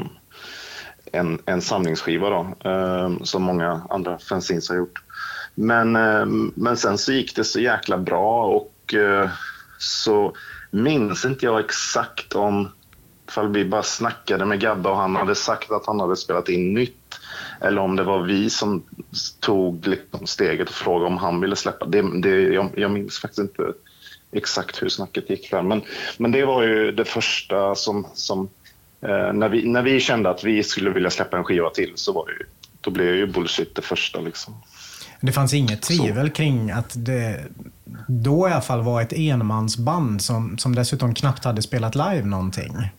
en, 1.12 1.38
en 1.46 1.62
samlingsskiva 1.62 2.31
då, 2.31 2.70
eh, 2.70 3.11
som 3.22 3.42
många 3.42 3.83
andra 3.90 4.18
fanzines 4.18 4.68
har 4.68 4.77
gjort. 4.77 5.03
Men, 5.55 5.96
eh, 5.96 6.27
men 6.55 6.77
sen 6.77 6.98
så 6.98 7.12
gick 7.12 7.37
det 7.37 7.44
så 7.44 7.61
jäkla 7.61 7.98
bra 7.98 8.44
och 8.44 8.94
uh, 8.94 9.29
så 9.79 10.37
minns 10.75 11.25
inte 11.25 11.47
jag 11.47 11.61
exakt 11.61 12.35
om 12.35 12.69
ifall 13.29 13.53
vi 13.53 13.65
bara 13.65 13.83
snackade 13.83 14.45
med 14.45 14.61
Gabbe 14.61 14.89
och 14.89 14.97
han 14.97 15.17
hade 15.17 15.35
sagt 15.35 15.71
att 15.71 15.87
han 15.87 16.01
hade 16.01 16.17
spelat 16.17 16.49
in 16.49 16.75
nytt 16.75 17.21
eller 17.61 17.79
om 17.83 17.97
det 17.97 18.03
var 18.03 18.23
vi 18.23 18.51
som 18.51 18.83
tog 19.41 19.87
liksom 19.87 20.27
steget 20.27 20.69
och 20.69 20.75
frågade 20.75 21.07
om 21.07 21.17
han 21.17 21.41
ville 21.41 21.57
släppa. 21.57 21.87
Det, 21.87 22.21
det, 22.21 22.43
jag, 22.43 22.71
jag 22.77 22.91
minns 22.91 23.19
faktiskt 23.19 23.39
inte 23.39 23.73
exakt 24.33 24.83
hur 24.83 24.89
snacket 24.89 25.31
gick 25.31 25.51
där. 25.51 25.63
Men, 25.63 25.83
men 26.19 26.33
det 26.33 26.45
var 26.45 26.63
ju 26.63 26.93
det 26.93 27.05
första 27.05 27.75
som, 27.75 28.07
som 28.15 28.49
eh, 29.01 29.33
när, 29.33 29.49
vi, 29.49 29.69
när 29.69 29.83
vi 29.83 30.01
kände 30.01 30.31
att 30.31 30.45
vi 30.45 30.63
skulle 30.63 30.91
vilja 30.91 31.11
släppa 31.11 31.37
en 31.37 31.45
skiva 31.45 31.71
till 31.71 31.93
så 31.95 32.13
var 32.13 32.27
det, 32.27 32.45
då 32.81 32.91
blev 32.91 33.15
ju 33.15 33.27
Bullshit 33.27 33.75
det 33.75 33.83
första. 33.83 34.21
Liksom. 34.21 34.55
Det 35.21 35.33
fanns 35.33 35.55
inget 35.55 35.83
tvivel 35.83 36.29
så. 36.29 36.35
kring 36.35 36.71
att 36.71 36.93
det 36.97 37.45
då 38.09 38.49
i 38.49 38.53
alla 38.53 38.61
fall 38.61 38.83
var 38.83 39.03
ett 39.03 39.12
enmansband 39.12 40.23
som, 40.23 40.59
som 40.59 40.75
dessutom 40.75 41.14
knappt 41.14 41.44
hade 41.44 41.62
spelat 41.62 41.94
live 41.94 42.25
någonting? 42.25 42.90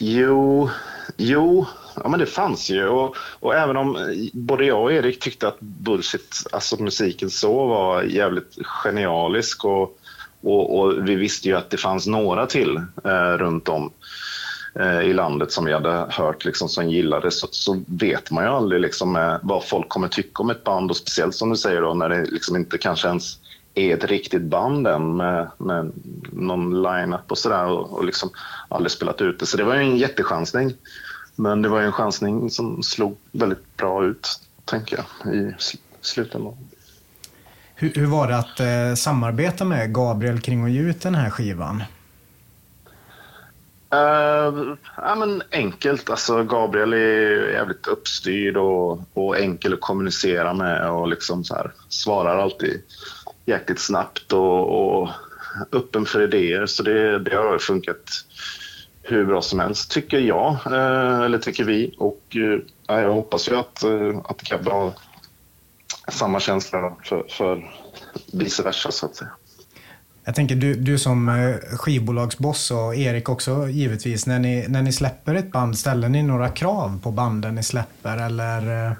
Jo, 0.00 0.70
jo 1.16 1.66
ja, 2.02 2.08
men 2.08 2.20
det 2.20 2.26
fanns 2.26 2.70
ju. 2.70 2.88
Och, 2.88 3.16
och, 3.40 3.54
även 3.54 3.76
om 3.76 3.96
eh, 3.96 4.02
både 4.32 4.64
jag 4.64 4.82
och 4.82 4.92
Erik 4.92 5.20
tyckte 5.20 5.48
att 5.48 5.60
Bullshit, 5.60 6.46
alltså 6.52 6.82
musiken 6.82 7.30
så, 7.30 7.66
var 7.66 8.02
jävligt 8.02 8.58
genialisk 8.62 9.64
och, 9.64 9.98
och, 10.42 10.78
och 10.78 11.08
vi 11.08 11.14
visste 11.14 11.48
ju 11.48 11.56
att 11.56 11.70
det 11.70 11.76
fanns 11.76 12.06
några 12.06 12.46
till 12.46 12.76
eh, 13.04 13.36
runt 13.38 13.68
om 13.68 13.90
eh, 14.80 15.00
i 15.00 15.12
landet 15.12 15.52
som 15.52 15.64
vi 15.64 15.72
hade 15.72 16.06
hört 16.08 16.44
liksom, 16.44 16.68
som 16.68 16.90
gillade 16.90 17.30
så, 17.30 17.48
så 17.50 17.82
vet 17.86 18.30
man 18.30 18.44
ju 18.44 18.50
aldrig 18.50 18.80
liksom, 18.80 19.16
eh, 19.16 19.36
vad 19.42 19.64
folk 19.64 19.88
kommer 19.88 20.08
tycka 20.08 20.42
om 20.42 20.50
ett 20.50 20.64
band 20.64 20.90
och 20.90 20.96
speciellt 20.96 21.34
som 21.34 21.50
du 21.50 21.56
säger 21.56 21.82
då 21.82 21.94
när 21.94 22.08
det 22.08 22.24
liksom 22.24 22.56
inte 22.56 22.78
kanske 22.78 23.08
ens 23.08 23.38
är 23.78 23.96
ett 23.96 24.04
riktigt 24.04 24.42
band 24.42 24.86
än 24.86 25.16
med, 25.16 25.50
med 25.58 25.92
någon 26.32 26.82
line-up 26.82 27.30
och 27.30 27.38
sådär 27.38 27.66
och, 27.66 27.92
och 27.92 28.04
liksom 28.04 28.30
aldrig 28.68 28.90
spelat 28.90 29.20
ut 29.20 29.38
det. 29.38 29.46
Så 29.46 29.56
det 29.56 29.64
var 29.64 29.74
ju 29.74 29.80
en 29.80 29.96
jättechansning. 29.96 30.74
Men 31.36 31.62
det 31.62 31.68
var 31.68 31.80
ju 31.80 31.86
en 31.86 31.92
chansning 31.92 32.50
som 32.50 32.82
slog 32.82 33.16
väldigt 33.32 33.76
bra 33.76 34.04
ut, 34.04 34.40
tänker 34.64 35.04
jag, 35.22 35.34
i 35.34 35.54
slutändan. 36.00 36.56
Hur, 37.74 37.92
hur 37.94 38.06
var 38.06 38.28
det 38.28 38.36
att 38.36 38.60
eh, 38.60 38.94
samarbeta 38.96 39.64
med 39.64 39.94
Gabriel 39.94 40.40
kring 40.40 40.64
att 40.64 40.70
ge 40.70 40.80
ut 40.80 41.00
den 41.00 41.14
här 41.14 41.30
skivan? 41.30 41.82
Uh, 43.94 44.74
ja, 44.96 45.14
men 45.18 45.42
enkelt. 45.52 46.10
Alltså, 46.10 46.44
Gabriel 46.44 46.92
är 46.92 47.52
jävligt 47.52 47.86
uppstyrd 47.86 48.56
och, 48.56 49.00
och 49.14 49.38
enkel 49.38 49.74
att 49.74 49.80
kommunicera 49.80 50.54
med 50.54 50.90
och 50.90 51.08
liksom 51.08 51.44
så 51.44 51.54
här, 51.54 51.72
svarar 51.88 52.38
alltid 52.38 52.82
jäkligt 53.48 53.80
snabbt 53.80 54.32
och, 54.32 55.00
och 55.00 55.08
öppen 55.72 56.06
för 56.06 56.22
idéer. 56.22 56.66
Så 56.66 56.82
det, 56.82 57.18
det 57.18 57.36
har 57.36 57.58
funkat 57.58 58.24
hur 59.02 59.24
bra 59.24 59.42
som 59.42 59.60
helst, 59.60 59.90
tycker 59.90 60.18
jag, 60.18 60.52
eh, 60.66 61.20
eller 61.20 61.38
tycker 61.38 61.64
vi. 61.64 61.94
Och 61.98 62.36
eh, 62.88 63.00
jag 63.00 63.12
hoppas 63.12 63.48
ju 63.48 63.56
att, 63.56 63.82
eh, 63.82 64.18
att 64.24 64.42
Gabbe 64.42 64.70
har 64.70 64.92
samma 66.08 66.40
känsla 66.40 66.96
för, 67.04 67.24
för 67.28 67.70
vice 68.32 68.62
versa, 68.62 68.90
så 68.90 69.06
att 69.06 69.16
säga. 69.16 69.30
Jag 70.24 70.34
tänker 70.34 70.54
du, 70.54 70.74
du 70.74 70.98
som 70.98 71.54
skivbolagsboss 71.72 72.70
och 72.70 72.94
Erik 72.94 73.28
också 73.28 73.68
givetvis. 73.68 74.26
När 74.26 74.38
ni, 74.38 74.68
när 74.68 74.82
ni 74.82 74.92
släpper 74.92 75.34
ett 75.34 75.52
band, 75.52 75.78
ställer 75.78 76.08
ni 76.08 76.22
några 76.22 76.48
krav 76.48 77.00
på 77.02 77.10
banden 77.10 77.54
ni 77.54 77.62
släpper? 77.62 78.16
Eller 78.16 78.86
eh, 78.86 78.92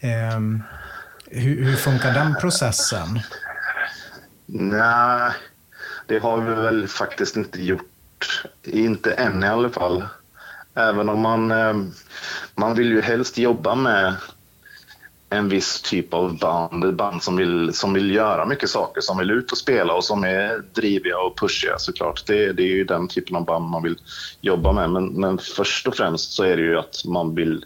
ehm, 0.00 0.62
hur, 1.30 1.64
hur 1.64 1.76
funkar 1.76 2.14
den 2.14 2.34
processen? 2.40 3.20
Nej, 4.50 5.32
det 6.06 6.18
har 6.18 6.40
vi 6.40 6.54
väl 6.54 6.88
faktiskt 6.88 7.36
inte 7.36 7.62
gjort 7.62 8.42
inte 8.62 9.12
än 9.12 9.44
i 9.44 9.46
alla 9.46 9.70
fall. 9.70 10.04
Även 10.74 11.08
om 11.08 11.20
man, 11.20 11.50
eh, 11.50 11.76
man 12.54 12.74
vill 12.74 12.88
ju 12.88 13.00
helst 13.00 13.38
jobba 13.38 13.74
med 13.74 14.14
en 15.30 15.48
viss 15.48 15.82
typ 15.82 16.14
av 16.14 16.38
band, 16.38 16.96
band 16.96 17.22
som 17.22 17.36
vill, 17.36 17.74
som 17.74 17.92
vill 17.92 18.14
göra 18.14 18.46
mycket 18.46 18.70
saker, 18.70 19.00
som 19.00 19.18
vill 19.18 19.30
ut 19.30 19.52
och 19.52 19.58
spela 19.58 19.94
och 19.94 20.04
som 20.04 20.24
är 20.24 20.58
driviga 20.74 21.18
och 21.18 21.38
pushiga 21.38 21.78
såklart. 21.78 22.26
Det, 22.26 22.52
det 22.52 22.62
är 22.62 22.76
ju 22.76 22.84
den 22.84 23.08
typen 23.08 23.36
av 23.36 23.44
band 23.44 23.64
man 23.64 23.82
vill 23.82 23.98
jobba 24.40 24.72
med. 24.72 24.90
Men, 24.90 25.06
men 25.06 25.38
först 25.38 25.86
och 25.86 25.96
främst 25.96 26.32
så 26.32 26.42
är 26.42 26.56
det 26.56 26.62
ju 26.62 26.78
att 26.78 27.04
man 27.04 27.34
vill 27.34 27.64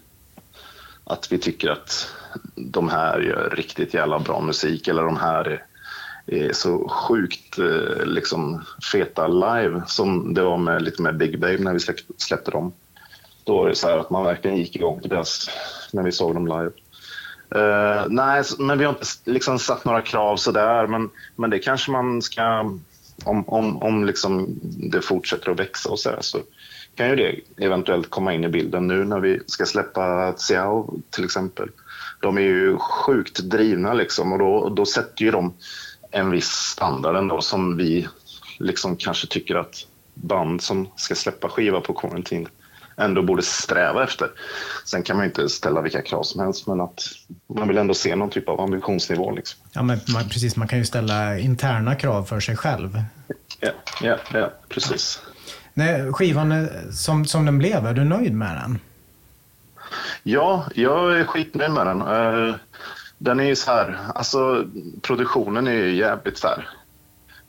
att 1.04 1.32
vi 1.32 1.38
tycker 1.38 1.70
att 1.70 2.14
de 2.54 2.88
här 2.88 3.20
gör 3.20 3.50
riktigt 3.56 3.94
jävla 3.94 4.18
bra 4.18 4.40
musik 4.40 4.88
eller 4.88 5.02
de 5.02 5.16
här 5.16 5.44
är 5.44 5.66
Eh, 6.26 6.50
så 6.52 6.88
sjukt 6.88 7.58
eh, 7.58 8.04
liksom, 8.04 8.64
feta 8.92 9.26
live 9.26 9.82
som 9.86 10.34
det 10.34 10.42
var 10.42 10.58
med, 10.58 10.82
lite 10.82 11.02
med 11.02 11.16
Big 11.16 11.40
Babe 11.40 11.58
när 11.58 11.72
vi 11.72 11.80
släppte 12.16 12.50
dem. 12.50 12.72
Då 13.44 13.56
var 13.56 13.68
det 13.68 13.74
så 13.74 13.88
att 13.88 14.10
man 14.10 14.24
verkligen 14.24 14.56
gick 14.56 14.76
igång 14.76 15.00
på 15.00 15.08
deras, 15.08 15.50
när 15.92 16.02
vi 16.02 16.12
såg 16.12 16.34
dem 16.34 16.46
live. 16.46 16.70
Uh, 17.56 18.06
nej, 18.08 18.42
men 18.58 18.78
vi 18.78 18.84
har 18.84 18.92
inte 18.92 19.06
liksom 19.24 19.58
satt 19.58 19.84
några 19.84 20.00
krav 20.02 20.36
sådär, 20.36 20.86
men, 20.86 21.10
men 21.36 21.50
det 21.50 21.58
kanske 21.58 21.90
man 21.90 22.22
ska, 22.22 22.60
om, 23.24 23.48
om, 23.48 23.82
om 23.82 24.04
liksom 24.04 24.60
det 24.62 25.02
fortsätter 25.02 25.50
att 25.50 25.60
växa 25.60 25.90
och 25.90 25.98
sådär, 25.98 26.18
så 26.20 26.38
kan 26.94 27.08
ju 27.08 27.16
det 27.16 27.40
eventuellt 27.64 28.10
komma 28.10 28.34
in 28.34 28.44
i 28.44 28.48
bilden 28.48 28.86
nu 28.86 29.04
när 29.04 29.20
vi 29.20 29.40
ska 29.46 29.66
släppa 29.66 30.32
Xiao 30.32 31.00
till 31.10 31.24
exempel. 31.24 31.68
De 32.20 32.36
är 32.36 32.42
ju 32.42 32.78
sjukt 32.78 33.38
drivna 33.38 33.94
liksom 33.94 34.32
och 34.32 34.38
då, 34.38 34.68
då 34.68 34.86
sätter 34.86 35.24
ju 35.24 35.30
de 35.30 35.54
en 36.12 36.30
viss 36.30 36.50
standard 36.50 37.16
ändå 37.16 37.40
som 37.40 37.76
vi 37.76 38.08
liksom 38.58 38.96
kanske 38.96 39.26
tycker 39.26 39.54
att 39.54 39.86
band 40.14 40.62
som 40.62 40.88
ska 40.96 41.14
släppa 41.14 41.48
skiva 41.48 41.80
på 41.80 41.94
Quarantine 41.94 42.46
ändå 42.96 43.22
borde 43.22 43.42
sträva 43.42 44.04
efter. 44.04 44.28
Sen 44.84 45.02
kan 45.02 45.16
man 45.16 45.26
inte 45.26 45.48
ställa 45.48 45.80
vilka 45.80 46.02
krav 46.02 46.22
som 46.22 46.40
helst, 46.40 46.66
men 46.66 46.80
att 46.80 47.02
man 47.46 47.68
vill 47.68 47.78
ändå 47.78 47.94
se 47.94 48.16
någon 48.16 48.30
typ 48.30 48.48
av 48.48 48.60
ambitionsnivå. 48.60 49.30
Liksom. 49.30 49.60
Ja, 49.72 49.82
men 49.82 50.00
man, 50.14 50.28
precis. 50.28 50.56
Man 50.56 50.68
kan 50.68 50.78
ju 50.78 50.84
ställa 50.84 51.38
interna 51.38 51.94
krav 51.94 52.24
för 52.24 52.40
sig 52.40 52.56
själv. 52.56 53.02
Ja, 53.60 53.70
ja, 54.02 54.16
ja 54.32 54.52
precis. 54.68 55.22
Nej, 55.74 56.12
skivan 56.12 56.68
som, 56.92 57.24
som 57.24 57.44
den 57.44 57.58
blev, 57.58 57.86
är 57.86 57.92
du 57.92 58.04
nöjd 58.04 58.34
med 58.34 58.56
den? 58.56 58.78
Ja, 60.22 60.66
jag 60.74 61.20
är 61.20 61.24
skitnöjd 61.24 61.70
med 61.70 61.86
den. 61.86 62.02
Den 63.22 63.40
är 63.40 63.44
ju 63.44 63.56
så 63.56 63.70
här, 63.70 63.98
alltså 64.14 64.64
produktionen 65.02 65.66
är 65.66 65.72
ju 65.72 65.94
jävligt 65.94 66.38
så 66.38 66.46
här 66.48 66.68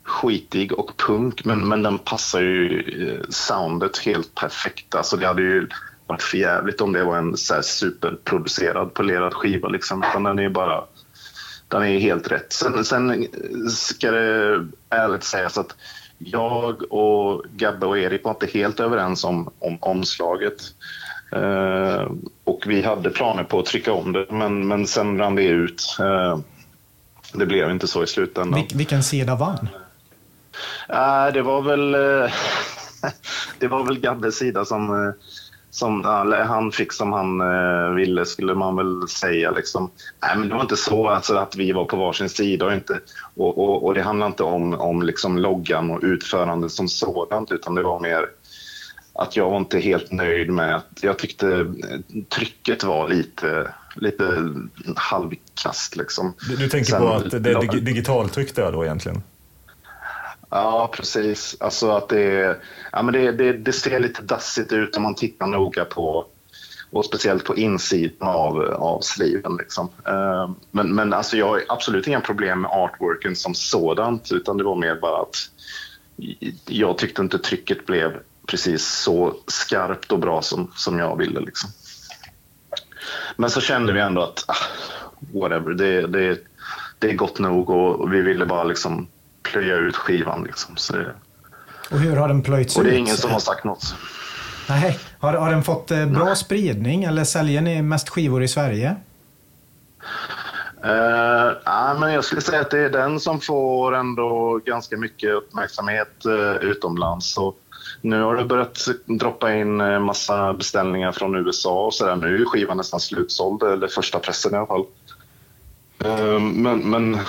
skitig 0.02 0.72
och 0.72 0.96
punk, 0.96 1.44
men, 1.44 1.68
men 1.68 1.82
den 1.82 1.98
passar 1.98 2.40
ju 2.40 2.80
eh, 3.08 3.24
soundet 3.28 3.98
helt 3.98 4.34
perfekt. 4.34 4.94
Alltså 4.94 5.16
det 5.16 5.26
hade 5.26 5.42
ju 5.42 5.68
varit 6.06 6.22
för 6.22 6.38
jävligt 6.38 6.80
om 6.80 6.92
det 6.92 7.04
var 7.04 7.18
en 7.18 7.36
så 7.36 7.62
superproducerad, 7.62 8.94
polerad 8.94 9.34
skiva 9.34 9.68
liksom. 9.68 10.04
Utan 10.10 10.22
den 10.22 10.38
är 10.38 10.48
bara, 10.48 10.84
den 11.68 11.82
är 11.82 11.98
helt 11.98 12.32
rätt. 12.32 12.52
Sen, 12.52 12.84
sen 12.84 13.26
ska 13.70 14.10
det 14.10 14.66
ärligt 14.90 15.24
sägas 15.24 15.58
att 15.58 15.76
jag 16.18 16.92
och 16.92 17.44
Gabbe 17.52 17.86
och 17.86 17.98
Erik 17.98 18.24
var 18.24 18.30
inte 18.30 18.58
helt 18.58 18.80
överens 18.80 19.24
om, 19.24 19.50
om 19.58 19.78
omslaget. 19.80 20.62
Uh, 21.36 22.12
och 22.44 22.64
vi 22.66 22.82
hade 22.82 23.10
planer 23.10 23.44
på 23.44 23.58
att 23.58 23.66
trycka 23.66 23.92
om 23.92 24.12
det, 24.12 24.26
men, 24.30 24.68
men 24.68 24.86
sen 24.86 25.18
rann 25.18 25.34
det 25.34 25.44
ut. 25.44 25.96
Uh, 26.00 26.38
det 27.32 27.46
blev 27.46 27.70
inte 27.70 27.86
så 27.86 28.02
i 28.02 28.06
slutändan. 28.06 28.60
Vil 28.68 28.78
vilken 28.78 29.02
sida 29.02 29.34
vann? 29.34 29.68
Uh, 30.90 31.32
det 31.34 31.42
var 31.42 31.62
väl 31.62 31.92
det 33.58 33.68
var 33.68 33.84
väl 33.84 34.00
Gabbes 34.00 34.36
sida 34.36 34.64
som, 34.64 35.14
som 35.70 36.04
han 36.46 36.72
fick 36.72 36.92
som 36.92 37.12
han 37.12 37.42
ville, 37.96 38.24
skulle 38.24 38.54
man 38.54 38.76
väl 38.76 39.08
säga. 39.08 39.50
Liksom. 39.50 39.90
Nej, 40.22 40.36
men 40.38 40.48
det 40.48 40.54
var 40.54 40.62
inte 40.62 40.76
så 40.76 41.08
alltså, 41.08 41.36
att 41.36 41.56
vi 41.56 41.72
var 41.72 41.84
på 41.84 41.96
varsin 41.96 42.28
sida. 42.28 42.66
Och, 42.66 42.72
inte, 42.72 43.00
och, 43.34 43.58
och, 43.58 43.84
och 43.84 43.94
det 43.94 44.02
handlar 44.02 44.26
inte 44.26 44.42
om, 44.42 44.74
om 44.74 45.02
liksom 45.02 45.38
loggan 45.38 45.90
och 45.90 46.00
utförandet 46.02 46.72
som 46.72 46.88
sådant, 46.88 47.52
utan 47.52 47.74
det 47.74 47.82
var 47.82 48.00
mer 48.00 48.26
att 49.14 49.36
jag 49.36 49.50
var 49.50 49.56
inte 49.56 49.78
helt 49.78 50.12
nöjd 50.12 50.50
med 50.50 50.76
att 50.76 50.98
jag 51.00 51.18
tyckte 51.18 51.66
trycket 52.28 52.84
var 52.84 53.08
lite, 53.08 53.74
lite 53.94 54.52
halvkast. 54.96 55.96
Liksom. 55.96 56.34
Du, 56.48 56.56
du 56.56 56.68
tänker 56.68 56.90
Sen, 56.90 57.02
på 57.02 57.08
att 57.08 57.30
det 57.30 57.50
är 57.50 57.80
digitaltryck 57.80 58.54
där 58.54 58.72
då 58.72 58.84
egentligen? 58.84 59.22
Ja, 60.50 60.90
precis. 60.96 61.56
Alltså 61.60 61.90
att 61.90 62.08
det, 62.08 62.56
ja, 62.92 63.02
men 63.02 63.14
det, 63.14 63.32
det, 63.32 63.52
det, 63.52 63.72
ser 63.72 64.00
lite 64.00 64.22
dassigt 64.22 64.72
ut 64.72 64.96
om 64.96 65.02
man 65.02 65.14
tittar 65.14 65.46
noga 65.46 65.84
på 65.84 66.26
och 66.90 67.04
speciellt 67.04 67.44
på 67.44 67.56
insidan 67.56 68.28
av, 68.28 68.60
av 68.60 69.00
sliven. 69.00 69.56
Liksom. 69.56 69.88
Uh, 70.08 70.50
men 70.70 70.94
men 70.94 71.12
alltså 71.12 71.36
jag 71.36 71.48
har 71.48 71.62
absolut 71.68 72.06
inga 72.06 72.20
problem 72.20 72.60
med 72.60 72.70
artworken 72.70 73.36
som 73.36 73.54
sådant 73.54 74.32
utan 74.32 74.56
det 74.56 74.64
var 74.64 74.76
mer 74.76 74.94
bara 74.94 75.22
att 75.22 75.36
jag 76.66 76.98
tyckte 76.98 77.22
inte 77.22 77.38
trycket 77.38 77.86
blev 77.86 78.20
precis 78.46 78.86
så 78.86 79.34
skarpt 79.46 80.12
och 80.12 80.18
bra 80.18 80.42
som, 80.42 80.72
som 80.76 80.98
jag 80.98 81.18
ville. 81.18 81.40
Liksom. 81.40 81.70
Men 83.36 83.50
så 83.50 83.60
kände 83.60 83.92
vi 83.92 84.00
ändå 84.00 84.22
att 84.22 84.44
ah, 84.46 84.56
whatever, 85.32 85.74
det, 85.74 86.06
det, 86.06 86.38
det 86.98 87.10
är 87.10 87.14
gott 87.14 87.38
nog 87.38 87.70
och 87.70 88.12
vi 88.12 88.22
ville 88.22 88.46
bara 88.46 88.64
liksom 88.64 89.08
plöja 89.42 89.76
ut 89.76 89.96
skivan. 89.96 90.44
Liksom. 90.44 90.76
Så 90.76 90.94
Och 91.90 91.98
hur 91.98 92.16
har 92.16 92.28
den 92.28 92.42
plöjts 92.42 92.76
ut? 92.76 92.78
och 92.78 92.84
det 92.84 92.94
är 92.94 92.98
ingen 92.98 93.16
som 93.16 93.30
har 93.30 93.40
sagt 93.40 93.64
något. 93.64 93.94
Nej. 94.68 94.98
Har, 95.18 95.34
har 95.34 95.50
den 95.50 95.62
fått 95.62 95.90
eh, 95.90 96.06
bra 96.06 96.34
spridning 96.34 97.04
eller 97.04 97.24
säljer 97.24 97.60
ni 97.60 97.82
mest 97.82 98.08
skivor 98.08 98.42
i 98.42 98.48
Sverige? 98.48 98.96
Uh, 100.84 101.56
ja, 101.64 101.96
men 102.00 102.12
jag 102.12 102.24
skulle 102.24 102.40
säga 102.40 102.60
att 102.60 102.70
det 102.70 102.78
är 102.78 102.90
den 102.90 103.20
som 103.20 103.40
får 103.40 103.94
ändå 103.94 104.60
ganska 104.64 104.96
mycket 104.96 105.30
uppmärksamhet 105.30 106.26
uh, 106.26 106.56
utomlands. 106.56 107.34
Så 107.34 107.54
nu 108.04 108.22
har 108.22 108.36
det 108.36 108.44
börjat 108.44 108.88
droppa 109.06 109.54
in 109.54 109.80
eh, 109.80 110.00
massa 110.00 110.52
beställningar 110.52 111.12
från 111.12 111.34
USA 111.36 111.86
och 111.86 111.94
sådär. 111.94 112.16
Nu 112.16 112.42
är 112.42 112.44
skivan 112.44 112.76
nästan 112.76 113.00
slutsåld, 113.00 113.62
eller 113.62 113.88
första 113.88 114.18
pressen 114.18 114.54
i 114.54 114.56
alla 114.56 114.66
fall. 114.66 114.84
Ehm, 116.04 116.62
men 116.62 116.90
men 116.90 117.14
eh, 117.14 117.20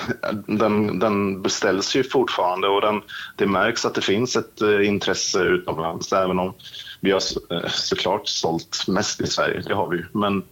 den, 0.48 1.00
den 1.00 1.42
beställs 1.42 1.96
ju 1.96 2.04
fortfarande 2.04 2.68
och 2.68 2.82
den, 2.82 3.02
det 3.36 3.46
märks 3.46 3.86
att 3.86 3.96
det 3.96 4.02
finns 4.02 4.36
ett 4.36 4.62
eh, 4.62 4.88
intresse 4.88 5.40
utomlands 5.40 6.14
även 6.14 6.40
om 6.40 6.54
vi 7.00 7.12
har 7.12 7.22
såklart 7.70 8.28
sålt 8.28 8.88
mest 8.88 9.22
i 9.22 9.28
Sverige, 9.28 9.62
det 9.68 9.74
har 9.74 9.90
vi 9.90 9.98
ju. 9.98 10.06
Men, 10.12 10.44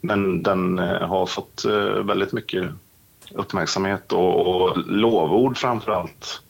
men 0.00 0.42
den 0.42 0.78
har 0.78 1.26
fått 1.26 1.64
väldigt 2.04 2.32
mycket 2.32 2.70
uppmärksamhet 3.34 4.12
och, 4.12 4.46
och 4.46 4.78
lovord 4.86 5.56
framför 5.56 5.92
allt 5.92 6.42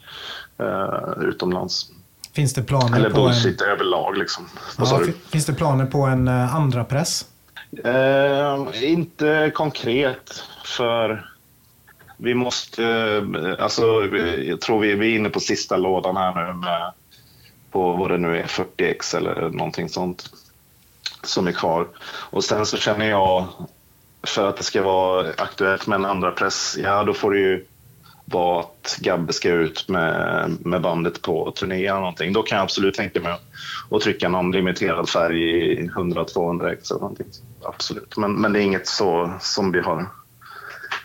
utomlands. 1.20 1.90
Finns 2.32 2.54
det 2.54 2.62
planer 2.62 2.96
Eller 2.96 3.10
på 3.10 3.20
en, 3.20 3.24
bullshit 3.24 3.60
överlag 3.60 4.16
liksom. 4.16 4.48
Ja, 4.78 5.02
finns 5.30 5.46
det 5.46 5.54
planer 5.54 5.86
på 5.86 6.02
en 6.02 6.28
eh, 6.28 6.54
andra 6.56 6.84
press? 6.84 7.26
Eh, 7.84 8.66
inte 8.82 9.50
konkret, 9.54 10.44
för 10.64 11.30
vi 12.16 12.34
måste... 12.34 12.84
eh, 12.84 13.64
Alltså, 13.64 13.82
jag 14.44 14.60
tror 14.60 14.80
vi, 14.80 14.94
vi 14.94 15.12
är 15.12 15.16
inne 15.18 15.28
på 15.30 15.40
sista 15.40 15.76
lådan 15.76 16.16
här 16.16 16.46
nu 16.46 16.52
med 16.52 16.92
på 17.70 17.92
vad 17.92 18.10
det 18.10 18.18
nu 18.18 18.38
är, 18.38 18.44
40x 18.44 19.16
eller 19.16 19.48
någonting 19.50 19.88
sånt 19.88 20.30
som 21.22 21.46
är 21.46 21.52
kvar. 21.52 21.86
Och 22.04 22.44
sen 22.44 22.66
så 22.66 22.76
känner 22.76 23.10
jag, 23.10 23.46
för 24.22 24.48
att 24.48 24.56
det 24.56 24.62
ska 24.62 24.82
vara 24.82 25.28
aktuellt 25.38 25.86
med 25.86 25.96
en 25.96 26.04
andra 26.04 26.30
press, 26.30 26.76
ja 26.82 27.04
då 27.04 27.14
får 27.14 27.30
det 27.30 27.38
ju 27.38 27.66
vara 28.32 28.60
att 28.60 28.98
Gabbe 29.00 29.32
ska 29.32 29.48
ut 29.48 29.88
med, 29.88 30.50
med 30.60 30.82
bandet 30.82 31.22
på 31.22 31.50
turné 31.50 31.86
eller 31.86 32.00
någonting. 32.00 32.32
Då 32.32 32.42
kan 32.42 32.56
jag 32.56 32.64
absolut 32.64 32.94
tänka 32.94 33.20
mig 33.20 33.36
att 33.90 34.00
trycka 34.00 34.28
någon 34.28 34.52
limiterad 34.52 35.08
färg 35.08 35.42
i 35.42 35.88
100-200 35.88 36.72
x 36.72 36.90
eller 36.90 37.00
någonting. 37.00 37.26
Absolut. 37.62 38.16
Men, 38.16 38.32
men 38.34 38.52
det 38.52 38.60
är 38.60 38.62
inget 38.62 38.86
så 38.86 39.32
som 39.40 39.72
vi 39.72 39.80
har 39.80 40.06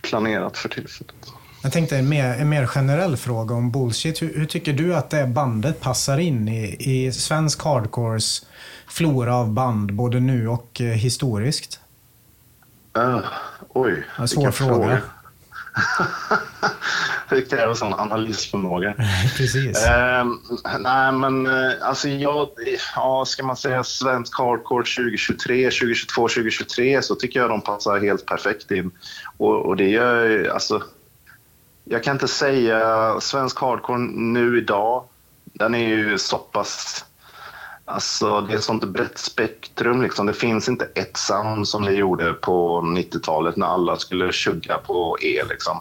planerat 0.01 0.57
för 0.57 0.69
tillfället. 0.69 1.15
Jag 1.63 1.71
tänkte 1.71 1.97
en 1.97 2.09
mer, 2.09 2.25
en 2.25 2.49
mer 2.49 2.65
generell 2.65 3.17
fråga 3.17 3.55
om 3.55 3.71
bullshit. 3.71 4.21
Hur, 4.21 4.33
hur 4.33 4.45
tycker 4.45 4.73
du 4.73 4.95
att 4.95 5.09
det 5.09 5.27
bandet 5.27 5.81
passar 5.81 6.17
in 6.17 6.47
i, 6.47 6.75
i 6.79 7.11
svensk 7.11 7.63
hardcores 7.63 8.45
flora 8.87 9.35
av 9.35 9.53
band, 9.53 9.93
både 9.93 10.19
nu 10.19 10.47
och 10.47 10.81
eh, 10.81 10.85
historiskt? 10.85 11.79
Uh, 12.97 13.19
oj, 13.69 14.03
En 14.17 14.27
svår 14.27 14.41
vilken 14.41 14.53
fråga. 14.53 15.01
det 17.29 17.41
kräver 17.41 17.73
sån 17.73 17.93
analysförmåga. 17.93 18.93
Precis. 19.37 19.85
Ehm, 19.85 20.39
nej, 20.79 21.11
men 21.11 21.47
eh, 21.47 21.71
alltså 21.81 22.09
jag, 22.09 22.49
ja, 22.95 23.25
ska 23.27 23.43
man 23.43 23.57
säga 23.57 23.83
svensk 23.83 24.37
hardcore 24.37 24.83
2023, 24.83 25.63
2022, 25.63 26.21
2023 26.27 27.01
så 27.01 27.15
tycker 27.15 27.39
jag 27.39 27.49
de 27.49 27.61
passar 27.61 27.99
helt 27.99 28.25
perfekt 28.25 28.71
in. 28.71 28.91
Och, 29.37 29.65
och 29.65 29.75
det 29.75 29.89
gör 29.89 30.47
alltså, 30.49 30.83
jag 31.83 32.03
kan 32.03 32.15
inte 32.15 32.27
säga 32.27 33.15
svensk 33.19 33.59
hardcore 33.59 33.99
nu 33.99 34.57
idag, 34.57 35.03
den 35.43 35.75
är 35.75 35.87
ju 35.87 36.17
så 36.17 36.37
pass 36.37 37.05
Alltså, 37.89 38.41
det 38.41 38.53
är 38.53 38.57
ett 38.57 38.63
sånt 38.63 38.83
brett 38.83 39.17
spektrum. 39.17 40.01
Liksom. 40.01 40.25
Det 40.25 40.33
finns 40.33 40.69
inte 40.69 40.89
ett 40.95 41.17
sound 41.17 41.67
som 41.67 41.85
det 41.85 41.93
gjorde 41.93 42.33
på 42.33 42.81
90-talet 42.81 43.57
när 43.57 43.67
alla 43.67 43.97
skulle 43.97 44.31
tjugga 44.31 44.77
på 44.77 45.17
E. 45.21 45.43
Liksom. 45.49 45.79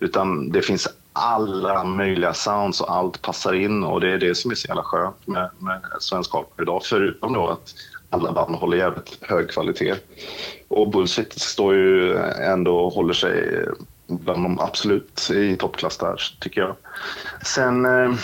Utan 0.00 0.52
det 0.52 0.62
finns 0.62 0.88
alla 1.12 1.84
möjliga 1.84 2.34
sounds 2.34 2.80
och 2.80 2.92
allt 2.96 3.22
passar 3.22 3.52
in. 3.52 3.84
Och 3.84 4.00
Det 4.00 4.12
är 4.12 4.18
det 4.18 4.34
som 4.34 4.50
är 4.50 4.54
så 4.54 4.68
jävla 4.68 4.82
skönt 4.82 5.26
med, 5.26 5.50
med 5.58 5.80
svensk 6.00 6.32
hardcore 6.32 6.62
idag. 6.62 6.80
Förutom 6.84 7.32
då 7.32 7.48
att 7.48 7.74
alla 8.10 8.32
band 8.32 8.54
håller 8.56 8.76
jävligt 8.76 9.18
hög 9.20 9.50
kvalitet. 9.50 9.94
Och 10.68 10.90
Bullshit 10.90 11.40
står 11.40 11.74
ju 11.74 12.16
ändå 12.18 12.78
och 12.78 12.92
håller 12.92 13.14
sig 13.14 13.64
bland 14.06 14.44
de 14.44 14.60
absolut 14.60 15.30
i 15.30 15.56
toppklass 15.56 15.98
där, 15.98 16.22
tycker 16.40 16.60
jag. 16.60 16.76
Sen... 17.44 17.84
Eh, 17.86 18.14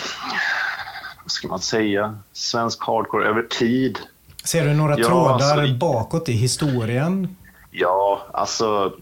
vad 1.23 1.31
ska 1.31 1.47
man 1.47 1.59
säga, 1.59 2.19
svensk 2.33 2.83
hardcore 2.83 3.27
över 3.27 3.41
tid. 3.41 3.99
Ser 4.43 4.65
du 4.65 4.73
några 4.73 4.99
Ja, 4.99 5.07
trådar 5.07 5.57
alltså- 5.57 5.75
bakåt 5.75 6.29
i 6.29 6.31
historien? 6.31 7.35
Ja, 7.71 8.27
alltså 8.33 8.93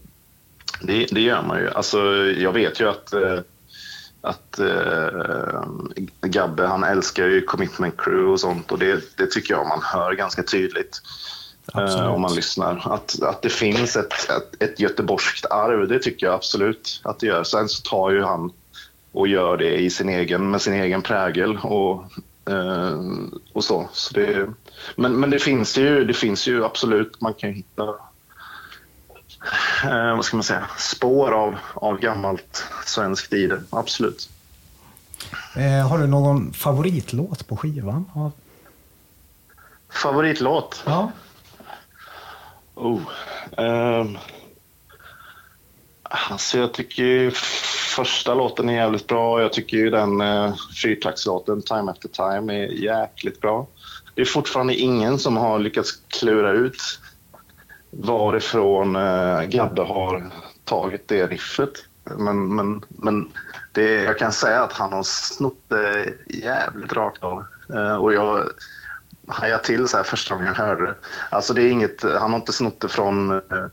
det, 0.80 1.06
det 1.10 1.20
gör 1.20 1.42
man 1.42 1.58
ju. 1.58 1.70
Alltså, 1.70 1.98
jag 2.24 2.52
vet 2.52 2.80
ju 2.80 2.88
att, 2.88 3.12
eh, 3.12 3.38
att 4.20 4.58
eh, 4.58 5.64
Gabbe 6.20 6.66
han 6.66 6.84
älskar 6.84 7.26
ju 7.26 7.40
Commitment 7.40 7.94
Crew 7.96 8.32
och 8.32 8.40
sånt 8.40 8.72
och 8.72 8.78
det, 8.78 9.16
det 9.16 9.26
tycker 9.26 9.54
jag 9.54 9.66
man 9.66 9.82
hör 9.82 10.12
ganska 10.12 10.42
tydligt. 10.42 11.02
Absolut. 11.72 12.04
Eh, 12.04 12.14
om 12.14 12.20
man 12.20 12.34
lyssnar. 12.34 12.92
Att, 12.94 13.22
att 13.22 13.42
det 13.42 13.50
finns 13.50 13.96
ett, 13.96 14.12
ett, 14.30 14.62
ett 14.62 14.80
göteborgskt 14.80 15.46
arv, 15.46 15.88
det 15.88 15.98
tycker 15.98 16.26
jag 16.26 16.34
absolut 16.34 17.00
att 17.04 17.18
det 17.18 17.26
gör. 17.26 17.44
Sen 17.44 17.68
så 17.68 17.82
tar 17.82 18.10
ju 18.10 18.22
han 18.22 18.52
och 19.12 19.28
gör 19.28 19.56
det 19.56 19.76
i 19.76 19.90
sin 19.90 20.08
egen, 20.08 20.50
med 20.50 20.62
sin 20.62 20.74
egen 20.74 21.02
prägel 21.02 21.58
och, 21.62 22.04
eh, 22.50 23.00
och 23.52 23.64
så. 23.64 23.88
så 23.92 24.14
det, 24.14 24.48
men, 24.96 25.20
men 25.20 25.30
det 25.30 25.38
finns 25.38 25.78
ju, 25.78 26.04
det 26.04 26.14
finns 26.14 26.48
ju 26.48 26.64
absolut, 26.64 27.20
man 27.20 27.34
kan 27.34 27.52
hitta 27.52 27.94
eh, 29.84 30.16
vad 30.16 30.24
ska 30.24 30.36
man 30.36 30.44
säga, 30.44 30.66
spår 30.78 31.32
av, 31.32 31.54
av 31.74 31.98
gammalt 31.98 32.64
svenskt 32.84 33.32
i 33.32 33.46
det, 33.46 33.62
absolut. 33.70 34.28
Eh, 35.56 35.88
har 35.88 35.98
du 35.98 36.06
någon 36.06 36.52
favoritlåt 36.52 37.46
på 37.46 37.56
skivan? 37.56 38.10
Ja. 38.14 38.32
Favoritlåt? 40.02 40.82
ja. 40.86 41.12
Oh. 42.74 43.02
ehm. 43.56 44.18
alltså 46.02 46.58
jag 46.58 46.74
tycker 46.74 47.02
ju 47.02 47.30
första 47.96 48.34
låten 48.34 48.68
är 48.68 48.74
jävligt 48.74 49.06
bra. 49.06 49.42
Jag 49.42 49.52
tycker 49.52 49.76
ju 49.76 49.90
den 49.90 50.20
uh, 50.20 50.54
fyrtaktslåten, 50.82 51.62
Time 51.62 51.90
After 51.90 52.08
Time, 52.08 52.54
är 52.54 52.66
jäkligt 52.66 53.40
bra. 53.40 53.66
Det 54.14 54.20
är 54.20 54.26
fortfarande 54.26 54.74
ingen 54.74 55.18
som 55.18 55.36
har 55.36 55.58
lyckats 55.58 55.98
klura 56.08 56.52
ut 56.52 57.00
varifrån 57.98 58.96
eh, 58.96 59.42
Gabbe 59.42 59.82
har 59.82 60.30
tagit 60.64 61.08
det 61.08 61.26
riffet. 61.26 61.72
Men, 62.04 62.54
men, 62.54 62.84
men 62.88 63.28
det, 63.72 64.02
jag 64.02 64.18
kan 64.18 64.32
säga 64.32 64.62
att 64.62 64.72
han 64.72 64.92
har 64.92 65.02
snott 65.02 65.62
det 65.68 66.14
jävligt 66.26 66.92
rakt 66.92 67.24
av. 67.24 67.44
Eh, 67.74 67.94
och 67.94 68.14
jag 68.14 68.48
hajade 69.26 69.64
till 69.64 69.88
så 69.88 69.96
här 69.96 70.04
första 70.04 70.34
gången 70.34 70.54
jag 70.56 70.64
hörde 70.64 70.86
det. 70.86 70.94
Alltså 71.30 71.54
det 71.54 71.62
är 71.62 71.70
inget, 71.70 72.02
han 72.02 72.30
har 72.30 72.38
inte 72.38 72.52
snott 72.52 72.80
det 72.80 72.88
från 72.88 73.30
eh, 73.30 73.66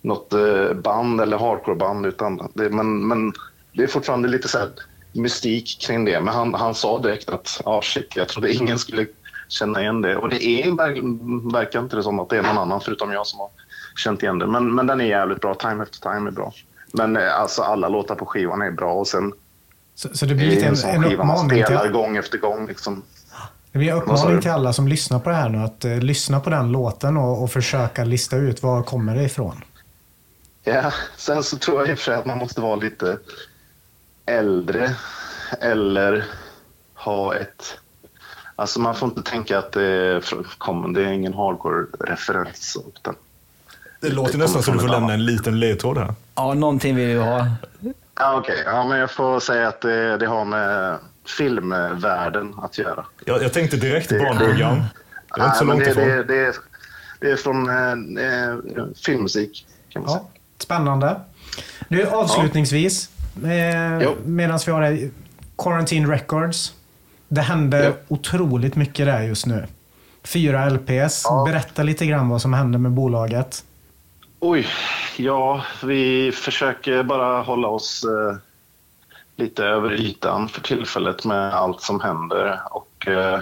något 0.00 0.32
eh, 0.32 0.72
band 0.72 1.20
eller 1.20 1.38
hardcoreband. 1.38 2.06
Utan 2.06 2.50
det, 2.54 2.70
men, 2.70 3.08
men 3.08 3.32
det 3.72 3.82
är 3.82 3.86
fortfarande 3.86 4.28
lite 4.28 4.48
så 4.48 4.58
här 4.58 4.70
mystik 5.12 5.80
kring 5.80 6.04
det. 6.04 6.20
Men 6.20 6.34
han, 6.34 6.54
han 6.54 6.74
sa 6.74 6.98
direkt 6.98 7.28
att 7.28 7.60
ah, 7.64 7.82
shit, 7.82 8.16
jag 8.16 8.28
trodde 8.28 8.52
ingen 8.52 8.78
skulle 8.78 9.06
känna 9.52 9.80
igen 9.80 10.02
det. 10.02 10.16
Och 10.16 10.28
det 10.28 10.44
är, 10.44 10.70
ver- 10.70 11.52
verkar 11.52 11.78
inte 11.80 11.96
det 11.96 12.02
som 12.02 12.20
att 12.20 12.28
det 12.28 12.38
är 12.38 12.42
någon 12.42 12.58
annan 12.58 12.80
förutom 12.80 13.12
jag 13.12 13.26
som 13.26 13.40
har 13.40 13.48
känt 13.96 14.22
igen 14.22 14.38
det. 14.38 14.46
Men, 14.46 14.74
men 14.74 14.86
den 14.86 15.00
är 15.00 15.04
jävligt 15.04 15.40
bra. 15.40 15.54
Time 15.54 15.82
After 15.82 15.98
Time 16.12 16.28
är 16.30 16.32
bra. 16.32 16.52
Men 16.92 17.16
eh, 17.16 17.40
alltså 17.40 17.62
alla 17.62 17.88
låtar 17.88 18.14
på 18.14 18.26
skivan 18.26 18.62
är 18.62 18.70
bra 18.70 18.92
och 18.92 19.06
sen 19.08 19.32
Så, 19.94 20.08
så 20.12 20.26
det 20.26 20.34
blir 20.34 20.46
lite 20.46 20.66
en 20.66 20.74
en, 20.74 21.04
en 21.04 21.10
skiva 21.10 21.24
man 21.24 21.48
spelar 21.48 21.82
till, 21.82 21.92
gång 21.92 22.16
efter 22.16 22.38
gång. 22.38 22.66
Liksom. 22.66 23.02
det 23.72 23.78
blir 23.78 23.90
en 23.90 23.96
uppmaning 23.98 24.40
till 24.40 24.50
alla 24.50 24.72
som 24.72 24.88
lyssnar 24.88 25.18
på 25.18 25.30
det 25.30 25.36
här 25.36 25.48
nu 25.48 25.58
att 25.58 25.84
eh, 25.84 25.98
lyssna 25.98 26.40
på 26.40 26.50
den 26.50 26.72
låten 26.72 27.16
och, 27.16 27.42
och 27.42 27.50
försöka 27.50 28.04
lista 28.04 28.36
ut 28.36 28.62
var 28.62 28.82
kommer 28.82 29.14
det 29.16 29.22
ifrån. 29.22 29.64
Ja, 30.64 30.92
sen 31.16 31.42
så 31.42 31.58
tror 31.58 31.80
jag 31.80 31.90
i 31.90 31.94
och 31.94 31.98
för 31.98 32.04
sig 32.04 32.14
att 32.14 32.26
man 32.26 32.38
måste 32.38 32.60
vara 32.60 32.76
lite 32.76 33.18
äldre 34.26 34.94
eller 35.60 36.24
ha 36.94 37.34
ett... 37.34 37.78
Alltså 38.62 38.80
man 38.80 38.94
får 38.94 39.08
inte 39.08 39.22
tänka 39.22 39.58
att 39.58 39.72
det 39.72 39.82
är, 39.82 40.20
kommer, 40.58 40.88
det 40.88 41.00
är 41.08 41.12
ingen 41.12 41.34
hardcore-referens. 41.34 42.76
utan- 42.96 43.14
Det 44.00 44.08
låter 44.08 44.32
kommer 44.32 44.44
nästan 44.44 44.62
som 44.62 44.74
du 44.74 44.80
får 44.80 44.88
lämna 44.88 45.12
en 45.12 45.24
liten 45.24 45.60
ledtråd 45.60 45.98
här. 45.98 46.14
Ja, 46.34 46.54
någonting 46.54 46.96
vill 46.96 47.06
vi 47.08 47.16
ha. 47.16 47.46
Ja, 48.18 48.38
Okej, 48.38 48.62
ja, 48.66 48.84
men 48.88 48.98
jag 48.98 49.10
får 49.10 49.40
säga 49.40 49.68
att 49.68 49.80
det, 49.80 50.16
det 50.16 50.26
har 50.26 50.44
med 50.44 50.98
filmvärlden 51.38 52.54
att 52.62 52.78
göra. 52.78 53.04
Jag, 53.24 53.42
jag 53.42 53.52
tänkte 53.52 53.76
direkt 53.76 54.08
barnprogram. 54.10 54.80
Det 55.34 55.40
var 55.40 55.46
inte 55.46 55.58
så 55.58 55.64
långt 55.64 55.84
det, 55.84 55.90
ifrån. 55.90 56.08
det, 56.08 56.22
det, 56.24 56.38
är, 56.46 56.54
det 57.20 57.30
är 57.30 57.36
från 57.36 57.68
eh, 57.68 57.92
eh, 58.26 58.56
filmmusik 59.06 59.66
kan 59.88 60.02
man 60.02 60.10
säga. 60.10 60.22
Ja, 60.22 60.40
spännande. 60.58 61.20
Nu 61.88 62.06
avslutningsvis, 62.06 63.10
eh, 63.44 63.98
Jo. 64.02 64.16
medan 64.24 64.58
vi 64.66 64.72
har 64.72 64.82
det, 64.82 65.10
Quarantine 65.58 66.12
Records. 66.12 66.72
Det 67.32 67.40
händer 67.40 67.84
Ja. 67.84 67.92
otroligt 68.08 68.76
mycket 68.76 69.06
där 69.06 69.22
just 69.22 69.46
nu. 69.46 69.66
Fyra 70.24 70.70
LPS. 70.70 71.22
Ja. 71.24 71.44
Berätta 71.46 71.82
lite 71.82 72.06
grann 72.06 72.28
vad 72.28 72.42
som 72.42 72.52
händer 72.52 72.78
med 72.78 72.92
bolaget. 72.92 73.64
Oj, 74.40 74.66
ja, 75.16 75.64
vi 75.84 76.32
försöker 76.32 77.02
bara 77.02 77.42
hålla 77.42 77.68
oss 77.68 78.04
eh, 78.04 78.36
lite 79.36 79.64
över 79.64 79.92
ytan 79.92 80.48
för 80.48 80.60
tillfället 80.60 81.24
med 81.24 81.54
allt 81.54 81.80
som 81.82 82.00
händer. 82.00 82.60
Och 82.70 83.08
eh, 83.08 83.40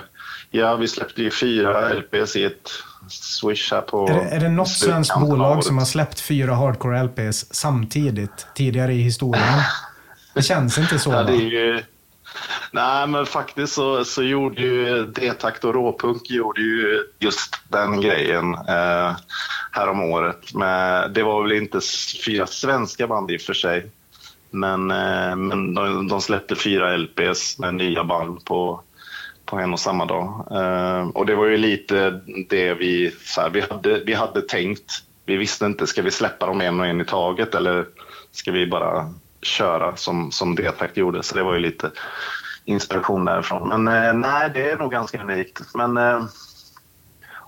ja, 0.51 0.76
vi 0.76 0.88
släppte 0.88 1.22
ju 1.22 1.30
fyra 1.30 1.88
LPs 1.88 2.36
i 2.36 2.45
ett 2.45 2.70
swish 3.09 3.72
här 3.72 3.80
på... 3.80 4.09
Är 4.09 4.14
det, 4.14 4.20
är 4.20 4.41
det 4.41 4.49
något 4.49 4.68
svenskt 4.68 5.20
bolag 5.20 5.64
som 5.64 5.78
har 5.78 5.84
släppt 5.84 6.20
fyra 6.20 6.55
hardcore 6.55 7.03
LPs 7.03 7.55
samtidigt 7.55 8.47
tidigare 8.55 8.93
i 8.93 9.03
historien? 9.03 9.45
Det 10.34 10.43
känns 10.43 10.78
inte 10.78 10.99
så. 10.99 11.11
Ja, 11.12 11.22
det 11.22 11.32
är 11.32 11.51
ju... 11.51 11.82
Nej, 12.72 13.07
men 13.07 13.26
faktiskt 13.26 13.72
så, 13.72 14.05
så 14.05 14.22
gjorde 14.22 14.62
ju 14.62 15.07
D-takt 15.07 15.64
och 15.64 15.74
Råpunk 15.74 16.31
gjorde 16.31 16.61
ju 16.61 17.05
just 17.18 17.57
den 17.68 18.01
grejen 18.01 18.55
eh, 18.55 19.16
här 19.72 19.89
om 19.89 20.01
året. 20.01 20.55
Men 20.55 21.12
det 21.12 21.22
var 21.22 21.43
väl 21.43 21.53
inte 21.53 21.81
fyra 22.26 22.47
svenska 22.47 23.07
band 23.07 23.31
i 23.31 23.37
och 23.37 23.41
för 23.41 23.55
sig. 23.55 23.91
Men, 24.51 24.91
eh, 24.91 25.37
men 25.37 25.74
de, 25.74 26.09
de 26.09 26.20
släppte 26.20 26.57
fyra 26.57 26.97
LPs 26.97 27.59
med 27.59 27.74
nya 27.74 28.05
band 28.05 28.45
på, 28.45 28.83
på 29.45 29.57
en 29.57 29.72
och 29.72 29.81
samma 29.81 30.05
dag. 30.05 30.47
Eh, 30.51 31.09
och 31.09 31.26
det 31.26 31.35
var 31.35 31.47
ju 31.47 31.57
lite 31.57 32.20
det 32.49 32.74
vi, 32.74 33.14
så 33.24 33.41
här, 33.41 33.51
vi, 33.51 33.61
hade, 33.61 34.01
vi 34.05 34.14
hade 34.14 34.43
tänkt. 34.43 34.93
Vi 35.26 35.37
visste 35.37 35.66
inte, 35.66 35.87
ska 35.87 36.03
vi 36.03 36.11
släppa 36.11 36.47
dem 36.47 36.61
en 36.61 36.81
och 36.81 36.87
en 36.87 37.01
i 37.01 37.05
taget 37.05 37.55
eller 37.55 37.87
ska 38.33 38.53
vi 38.53 38.66
bara 38.66 39.14
köra 39.43 39.97
som, 39.97 40.32
som 40.32 40.55
D-takt 40.55 40.97
gjorde? 40.97 41.22
Så 41.22 41.34
det 41.34 41.43
var 41.43 41.55
ju 41.55 41.61
lite 41.61 41.91
inspiration 42.64 43.24
därifrån. 43.24 43.68
Men 43.84 44.05
eh, 44.05 44.12
nej, 44.14 44.51
det 44.55 44.70
är 44.70 44.76
nog 44.78 44.91
ganska 44.93 45.22
unikt. 45.22 45.61
Men, 45.74 45.97
eh, 45.97 46.24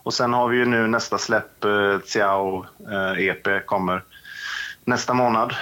och 0.05 0.15
sen 0.15 0.33
har 0.33 0.49
vi 0.49 0.57
ju 0.57 0.65
nu 0.65 0.87
nästa 0.87 1.19
släpp, 1.19 1.65
eh, 1.65 1.99
Xiao 2.07 2.67
eh, 2.93 3.27
EP 3.27 3.67
kommer 3.67 4.03
nästa 4.85 5.15
månad. 5.15 5.55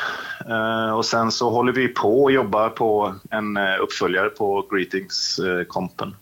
Eh, 0.49 0.91
och 0.97 1.05
sen 1.07 1.33
så 1.33 1.51
håller 1.51 1.73
vi 1.73 1.89
på 1.89 2.23
och 2.23 2.33
jobbar 2.33 2.69
på 2.69 3.15
en 3.31 3.57
eh, 3.57 3.75
uppföljare 3.83 4.29
på 4.29 4.67
Greetings-kompen. 4.71 6.17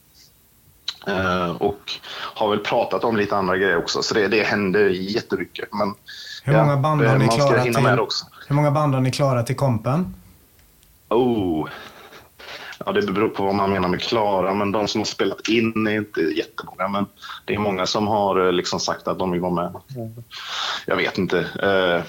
Eh, 1.06 1.50
och 1.50 1.92
har 2.34 2.50
väl 2.50 2.58
pratat 2.58 3.04
om 3.04 3.16
lite 3.16 3.36
andra 3.36 3.56
grejer 3.56 3.76
också, 3.76 4.02
så 4.02 4.14
det, 4.14 4.28
det 4.28 4.42
händer 4.42 4.88
jättemycket. 4.88 5.68
Men, 5.72 5.94
Hur 6.44 6.52
många 6.56 6.76
band 6.76 7.00
det- 7.02 7.08
har 7.08 7.18
ni 7.18 7.24
man 7.26 7.34
ska 7.34 7.48
klarat 7.48 7.64
hinna 7.66 7.78
till? 7.78 7.84
med 7.88 7.98
det 7.98 8.02
också. 8.02 8.26
Hur 8.48 8.54
många 8.56 8.70
band 8.70 8.94
har 8.94 9.00
ni 9.00 9.10
klarat 9.10 9.46
till 9.46 9.56
kompen? 9.56 10.14
Oh. 11.08 11.68
Ja, 12.86 12.92
det 12.92 13.02
beror 13.12 13.28
på 13.28 13.44
vad 13.44 13.54
man 13.54 13.70
menar 13.70 13.88
med 13.88 14.00
klara, 14.02 14.54
men 14.54 14.72
de 14.72 14.88
som 14.88 15.00
har 15.00 15.06
spelat 15.06 15.48
in 15.48 15.86
är 15.86 15.96
inte 15.96 16.20
jättemånga. 16.20 16.88
Men 16.88 17.06
det 17.44 17.54
är 17.54 17.58
många 17.58 17.86
som 17.86 18.06
har 18.06 18.46
eh, 18.46 18.52
liksom 18.52 18.80
sagt 18.80 19.08
att 19.08 19.18
de 19.18 19.30
vill 19.30 19.40
vara 19.40 19.52
med. 19.54 19.72
Jag 20.86 20.96
vet 20.96 21.18
inte. 21.18 21.38
Eh, 21.62 22.02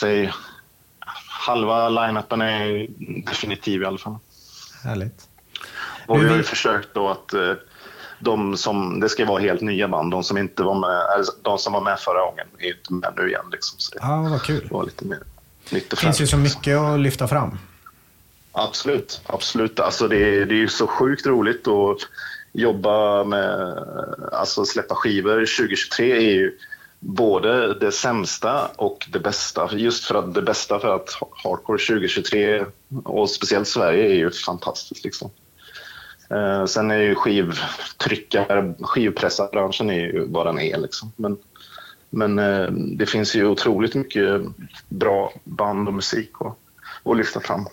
säg 0.00 0.32
halva 1.26 1.88
line-upen 1.88 2.40
är 2.42 2.86
definitiv 3.26 3.82
i 3.82 3.84
alla 3.84 3.98
fall. 3.98 4.16
Härligt. 4.84 5.28
Och 6.06 6.22
vi 6.22 6.28
har 6.28 6.36
ju 6.36 6.42
försökt 6.42 6.88
då 6.94 7.08
att 7.08 7.34
eh, 7.34 7.52
de 8.18 8.56
som, 8.56 9.00
det 9.00 9.08
ska 9.08 9.24
vara 9.26 9.40
helt 9.40 9.60
nya 9.60 9.88
band. 9.88 10.10
De 10.10 10.24
som 10.24 10.38
inte 10.38 10.62
var 10.62 10.74
med, 10.74 10.90
eller 11.14 11.26
de 11.42 11.58
som 11.58 11.72
var 11.72 11.80
med 11.80 11.98
förra 11.98 12.24
gången 12.26 12.46
är 12.58 12.68
inte 12.76 12.92
med 12.92 13.12
nu 13.16 13.28
igen. 13.28 13.44
Liksom. 13.52 13.78
Så 13.78 13.92
det 13.94 13.98
Ja, 14.02 14.26
vad 14.30 14.42
kul. 14.42 14.68
var 14.70 14.84
lite 14.84 15.04
mer 15.04 15.18
nytt 15.70 15.84
och 15.84 15.90
Det 15.90 15.96
finns 15.96 16.20
ju 16.20 16.26
så 16.26 16.36
mycket 16.36 16.78
att 16.78 17.00
lyfta 17.00 17.28
fram. 17.28 17.58
Absolut, 18.52 19.20
absolut. 19.26 19.80
Alltså 19.80 20.08
det, 20.08 20.16
är- 20.16 20.46
det 20.46 20.54
är 20.54 20.58
ju 20.58 20.68
så 20.68 20.86
sjukt 20.86 21.26
roligt 21.26 21.68
att 21.68 21.98
jobba 22.52 23.24
med, 23.24 23.78
alltså 24.32 24.64
släppa 24.64 24.94
skivor. 24.94 25.32
2023 25.58 26.12
är 26.16 26.20
ju 26.32 26.58
både 27.00 27.74
det 27.78 27.92
sämsta 27.92 28.66
och 28.76 29.06
det 29.12 29.18
bästa. 29.18 29.68
Just 29.72 30.04
för 30.04 30.14
att 30.14 30.34
det 30.34 30.42
bästa 30.42 30.78
för 30.80 30.94
att 30.94 31.08
hardcore 31.44 31.78
2023 31.78 32.64
och 33.04 33.30
speciellt 33.30 33.68
Sverige 33.68 34.04
är 34.10 34.14
ju 34.14 34.30
fantastiskt. 34.30 35.04
Liksom. 35.04 35.30
Eh, 36.30 36.64
sen 36.66 36.90
är 36.90 36.96
ju 36.98 37.14
skivtryckare, 37.14 38.74
skivpressarbranschen 38.80 39.90
är 39.90 40.00
ju 40.00 40.26
vad 40.28 40.46
den 40.46 40.58
är. 40.58 40.78
Liksom. 40.78 41.12
Men, 41.16 41.36
men 42.12 42.38
eh, 42.38 42.66
det 42.70 43.06
finns 43.06 43.36
ju 43.36 43.46
otroligt 43.46 43.94
mycket 43.94 44.42
bra 44.88 45.32
band 45.44 45.88
och 45.88 45.94
musik 45.94 46.30
att, 46.40 46.56
att 47.04 47.16
lyfta 47.16 47.40
fram. 47.40 47.66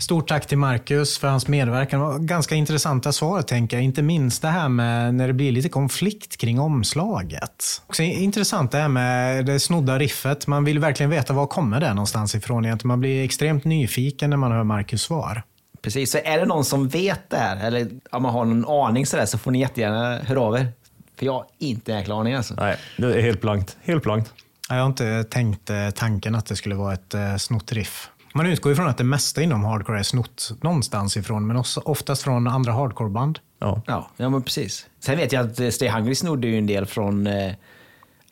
Stort 0.00 0.28
tack 0.28 0.46
till 0.46 0.58
Marcus 0.58 1.18
för 1.18 1.28
hans 1.28 1.48
medverkan. 1.48 2.00
Det 2.00 2.06
var 2.06 2.18
ganska 2.18 2.54
intressanta 2.54 3.12
svar, 3.12 3.42
tänker 3.42 3.76
jag. 3.76 3.84
Inte 3.84 4.02
minst 4.02 4.42
det 4.42 4.48
här 4.48 4.68
med 4.68 5.14
när 5.14 5.26
det 5.26 5.32
blir 5.32 5.52
lite 5.52 5.68
konflikt 5.68 6.36
kring 6.36 6.60
omslaget. 6.60 7.82
Också 7.86 8.02
intressant 8.02 8.72
det 8.72 8.78
här 8.78 8.88
med 8.88 9.46
det 9.46 9.60
snodda 9.60 9.98
riffet. 9.98 10.46
Man 10.46 10.64
vill 10.64 10.78
verkligen 10.78 11.10
veta 11.10 11.32
var 11.32 11.46
kommer 11.46 11.80
det 11.80 11.94
någonstans 11.94 12.34
ifrån 12.34 12.64
egentligen. 12.64 12.88
Man 12.88 13.00
blir 13.00 13.24
extremt 13.24 13.64
nyfiken 13.64 14.30
när 14.30 14.36
man 14.36 14.52
hör 14.52 14.64
Marcus 14.64 15.02
svar. 15.02 15.42
Precis, 15.82 16.10
så 16.10 16.18
är 16.24 16.38
det 16.38 16.46
någon 16.46 16.64
som 16.64 16.88
vet 16.88 17.30
det 17.30 17.36
här 17.36 17.66
eller 17.66 17.88
om 18.10 18.22
man 18.22 18.32
har 18.32 18.44
någon 18.44 18.86
aning 18.86 19.06
sådär 19.06 19.26
så 19.26 19.38
får 19.38 19.50
ni 19.50 19.60
jättegärna 19.60 20.18
höra 20.18 20.40
av 20.40 20.56
er. 20.56 20.68
För 21.16 21.26
jag 21.26 21.32
har 21.32 21.46
inte 21.58 21.92
en 21.92 21.98
jäkla 21.98 22.14
aning 22.14 22.34
alltså. 22.34 22.54
Nej, 22.54 22.76
det 22.96 23.14
är 23.14 23.22
helt 23.22 23.40
blankt. 23.40 23.76
Helt 23.82 24.02
blankt. 24.02 24.32
Jag 24.68 24.76
har 24.76 24.86
inte 24.86 25.24
tänkt 25.24 25.70
eh, 25.70 25.90
tanken 25.90 26.34
att 26.34 26.46
det 26.46 26.56
skulle 26.56 26.74
vara 26.74 26.92
ett 26.92 27.14
eh, 27.14 27.36
snott 27.36 27.72
riff. 27.72 28.10
Man 28.34 28.46
utgår 28.46 28.72
ifrån 28.72 28.86
att 28.86 28.98
det 28.98 29.04
mesta 29.04 29.42
inom 29.42 29.64
hardcore 29.64 29.98
är 29.98 30.02
snott 30.02 30.52
någonstans 30.62 31.16
ifrån, 31.16 31.46
men 31.46 31.56
också 31.56 31.80
oftast 31.84 32.22
från 32.22 32.48
andra 32.48 32.72
hardcoreband. 32.72 33.38
Ja. 33.58 33.82
Ja, 33.86 34.10
ja 34.16 34.28
men 34.28 34.42
precis. 34.42 34.86
Sen 35.00 35.16
vet 35.16 35.32
jag 35.32 35.46
att 35.46 35.60
eh, 35.60 35.68
Stay 35.70 35.88
Hungry 35.88 36.14
snodde 36.14 36.46
ju 36.46 36.58
en 36.58 36.66
del 36.66 36.86
från 36.86 37.26
eh, 37.26 37.52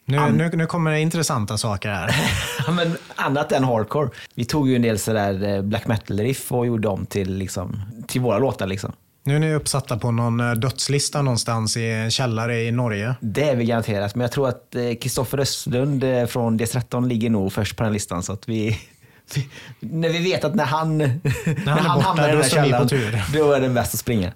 Nu, 0.05 0.31
nu, 0.33 0.51
nu 0.55 0.67
kommer 0.67 0.91
det 0.91 1.01
intressanta 1.01 1.59
saker 1.59 1.89
här. 1.89 2.15
ja, 2.67 2.73
men 2.73 2.97
annat 3.17 3.53
än 3.53 3.65
hardcore. 3.65 4.11
Vi 4.35 4.45
tog 4.45 4.69
ju 4.69 4.77
en 4.77 4.83
del 4.83 4.99
sådär 4.99 5.63
black 5.63 5.87
metal-riff 5.87 6.53
och 6.53 6.67
gjorde 6.67 6.89
om 6.89 7.07
till, 7.07 7.35
liksom, 7.35 7.83
till 8.09 8.21
våra 8.21 8.39
låtar. 8.39 8.67
Liksom. 8.67 8.93
Nu 9.25 9.35
är 9.35 9.39
ni 9.39 9.55
uppsatta 9.55 9.99
på 9.99 10.11
någon 10.11 10.41
eh, 10.41 10.53
dödslista 10.53 11.23
någonstans 11.23 11.77
i 11.77 11.91
en 11.91 12.11
källare 12.11 12.63
i 12.63 12.73
Norge. 12.73 13.15
Det 13.21 13.49
är 13.49 13.57
vi 13.57 13.65
garanterat, 13.65 14.15
men 14.15 14.21
jag 14.23 14.33
tror 14.33 14.49
att 14.49 14.77
Kristoffer 15.01 15.39
Östlund 15.39 16.05
eh, 16.05 16.27
från 16.27 16.59
DS13 16.59 17.09
ligger 17.09 17.31
nog 17.31 17.53
först 17.53 17.77
på 17.77 17.83
den 17.85 17.93
listan. 17.93 18.23
Så 18.23 18.33
att 18.33 18.49
vi, 18.49 18.79
vi, 19.35 19.49
när 19.81 20.09
vi 20.09 20.19
vet 20.19 20.45
att 20.45 20.55
när 20.55 20.65
han, 20.65 20.99
när 20.99 21.07
är 21.07 21.67
han 21.67 21.99
borta, 21.99 22.09
hamnar 22.09 22.29
i 22.29 22.33
den 22.33 22.43
på 22.43 22.49
källaren, 22.49 22.89
då 23.35 23.53
är 23.53 23.61
det 23.61 23.69
bäst 23.69 23.95
att 23.95 24.01
springa. 24.01 24.33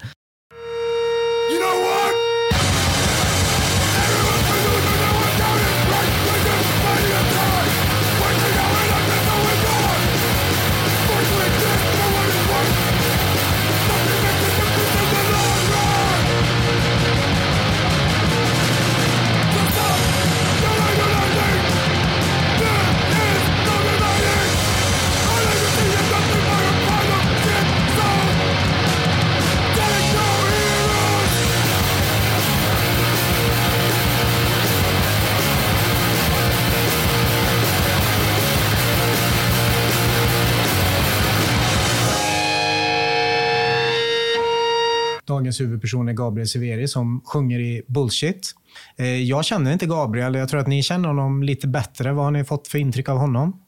Filmens 45.57 45.61
huvudperson 45.61 46.09
är 46.09 46.13
Gabriel 46.13 46.49
Severi 46.49 46.89
som 46.89 47.21
sjunger 47.25 47.61
i 47.61 47.83
Bullshit. 47.87 48.55
Eh, 48.97 49.23
jag 49.23 49.45
känner 49.45 49.73
inte 49.73 49.87
Gabriel, 49.87 50.35
jag 50.35 50.49
tror 50.49 50.61
att 50.61 50.67
ni 50.67 50.83
känner 50.83 51.09
honom 51.09 51.43
lite 51.43 51.69
bättre. 51.69 52.13
Vad 52.13 52.25
har 52.25 52.31
ni 52.31 52.45
fått 52.45 52.69
för 52.69 52.79
intryck 52.79 53.09
av 53.09 53.19
honom? 53.19 53.63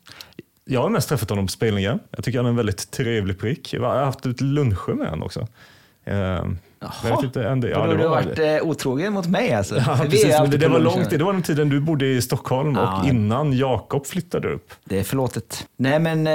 Jag 0.65 0.83
har 0.83 0.91
mest 0.91 1.09
träffat 1.09 1.31
honom 1.31 1.47
på 1.47 1.53
spelningar. 1.53 1.99
Jag 2.11 2.25
tycker 2.25 2.39
han 2.39 2.47
är 2.47 2.51
en 2.51 2.57
väldigt 2.57 2.91
trevlig 2.91 3.39
prick. 3.39 3.73
Jag 3.73 3.83
har 3.83 4.05
haft 4.05 4.27
ett 4.27 4.41
luncher 4.41 4.95
med 4.95 5.09
honom 5.09 5.23
också. 5.23 5.47
Eh, 6.05 6.45
Eh, 6.83 6.89
Jag 7.11 7.25
inte, 7.25 7.49
ändå, 7.49 7.69
ja, 7.69 7.75
Då 7.79 7.83
det 7.83 7.89
har 7.89 7.97
du 7.97 8.03
var 8.03 8.11
varit 8.11 8.39
eh, 8.63 8.69
otrogen 8.69 9.13
mot 9.13 9.27
mig 9.27 9.53
alltså. 9.53 9.77
Ja, 9.87 9.99
precis, 10.03 10.39
men 10.41 10.51
det, 10.51 10.57
det 10.57 10.69
var 10.69 10.79
långt, 10.79 11.11
det 11.11 11.19
var 11.25 11.33
den 11.33 11.43
tiden 11.43 11.69
du 11.69 11.81
bodde 11.81 12.07
i 12.07 12.23
Stockholm 12.23 12.75
Ja. 12.75 13.01
och 13.01 13.09
innan 13.09 13.53
Jakob 13.53 14.07
flyttade 14.07 14.49
upp. 14.49 14.73
Det 14.85 14.99
är 14.99 15.05
förlåtet. 15.05 15.67
Nej 15.77 15.99
men, 15.99 16.27
eh, 16.27 16.33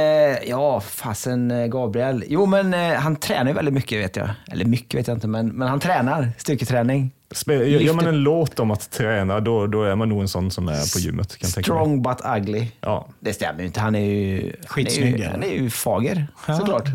ja 0.49 0.79
fasen 0.79 1.51
eh, 1.51 1.67
Gabriel. 1.67 2.23
Jo 2.27 2.45
men 2.45 2.73
eh, 2.73 2.93
han 2.93 3.15
tränar 3.15 3.47
ju 3.47 3.53
väldigt 3.53 3.73
mycket 3.73 3.99
vet 4.03 4.15
jag. 4.15 4.29
Eller 4.51 4.65
mycket 4.65 4.99
vet 4.99 5.07
jag 5.07 5.17
inte, 5.17 5.27
men, 5.27 5.47
men 5.47 5.67
han 5.67 5.79
tränar 5.79 6.29
styrketräning. 6.37 7.11
Spel, 7.31 7.83
gör 7.85 7.93
man 7.93 8.07
en 8.07 8.17
låt 8.17 8.59
om 8.59 8.71
att 8.71 8.91
träna, 8.91 9.39
då, 9.39 9.67
då 9.67 9.83
är 9.83 9.95
man 9.95 10.09
nog 10.09 10.21
en 10.21 10.27
sån 10.27 10.51
som 10.51 10.67
är 10.67 10.93
på 10.93 10.99
gymmet. 10.99 11.37
Kan 11.37 11.47
jag 11.47 11.53
tänka 11.53 11.73
mig. 11.73 11.81
Strong 11.83 12.01
but 12.01 12.17
ugly. 12.37 12.67
Ja, 12.81 13.07
Det 13.19 13.33
stämmer 13.33 13.59
ju 13.59 13.65
inte. 13.65 13.79
Han 13.79 13.95
är 13.95 13.99
ju, 14.05 14.53
Skitsnygg, 14.67 15.05
han 15.11 15.13
är 15.13 15.17
ju, 15.25 15.31
han 15.31 15.43
är 15.43 15.47
ju 15.63 15.69
fager 15.69 16.27
Ja. 16.47 16.57
såklart. 16.57 16.87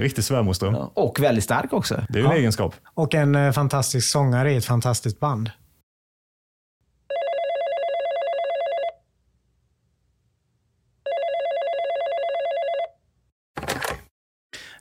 riktig 0.00 0.24
svärmorsdröm. 0.24 0.74
Ja, 0.74 0.92
Och 0.94 1.20
väldigt 1.20 1.44
stark 1.44 1.72
också. 1.72 2.02
Det 2.08 2.18
är 2.18 2.22
ju 2.22 2.28
en 2.28 2.36
egenskap. 2.36 2.74
Och 2.94 3.14
en 3.14 3.34
eh, 3.34 3.52
fantastisk 3.52 4.10
sångare 4.10 4.52
i 4.52 4.56
ett 4.56 4.64
fantastiskt 4.64 5.20
band. 5.20 5.50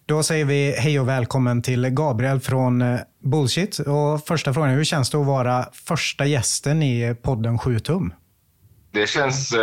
Då 0.09 0.23
säger 0.23 0.45
vi 0.45 0.75
hej 0.77 0.99
och 0.99 1.07
välkommen 1.07 1.61
till 1.61 1.89
Gabriel 1.89 2.39
från 2.39 2.81
eh, 2.81 2.99
Bullshit. 3.23 3.79
Och 3.79 4.25
första 4.27 4.53
frågan 4.53 4.69
är, 4.69 4.75
hur 4.75 4.83
känns 4.83 5.09
det 5.09 5.17
att 5.17 5.25
vara 5.25 5.65
första 5.73 6.25
gästen 6.25 6.83
i 6.83 7.15
podden 7.21 7.57
7 7.59 7.79
tum? 7.79 8.13
Det 8.91 9.09
känns 9.09 9.53
eh, 9.53 9.59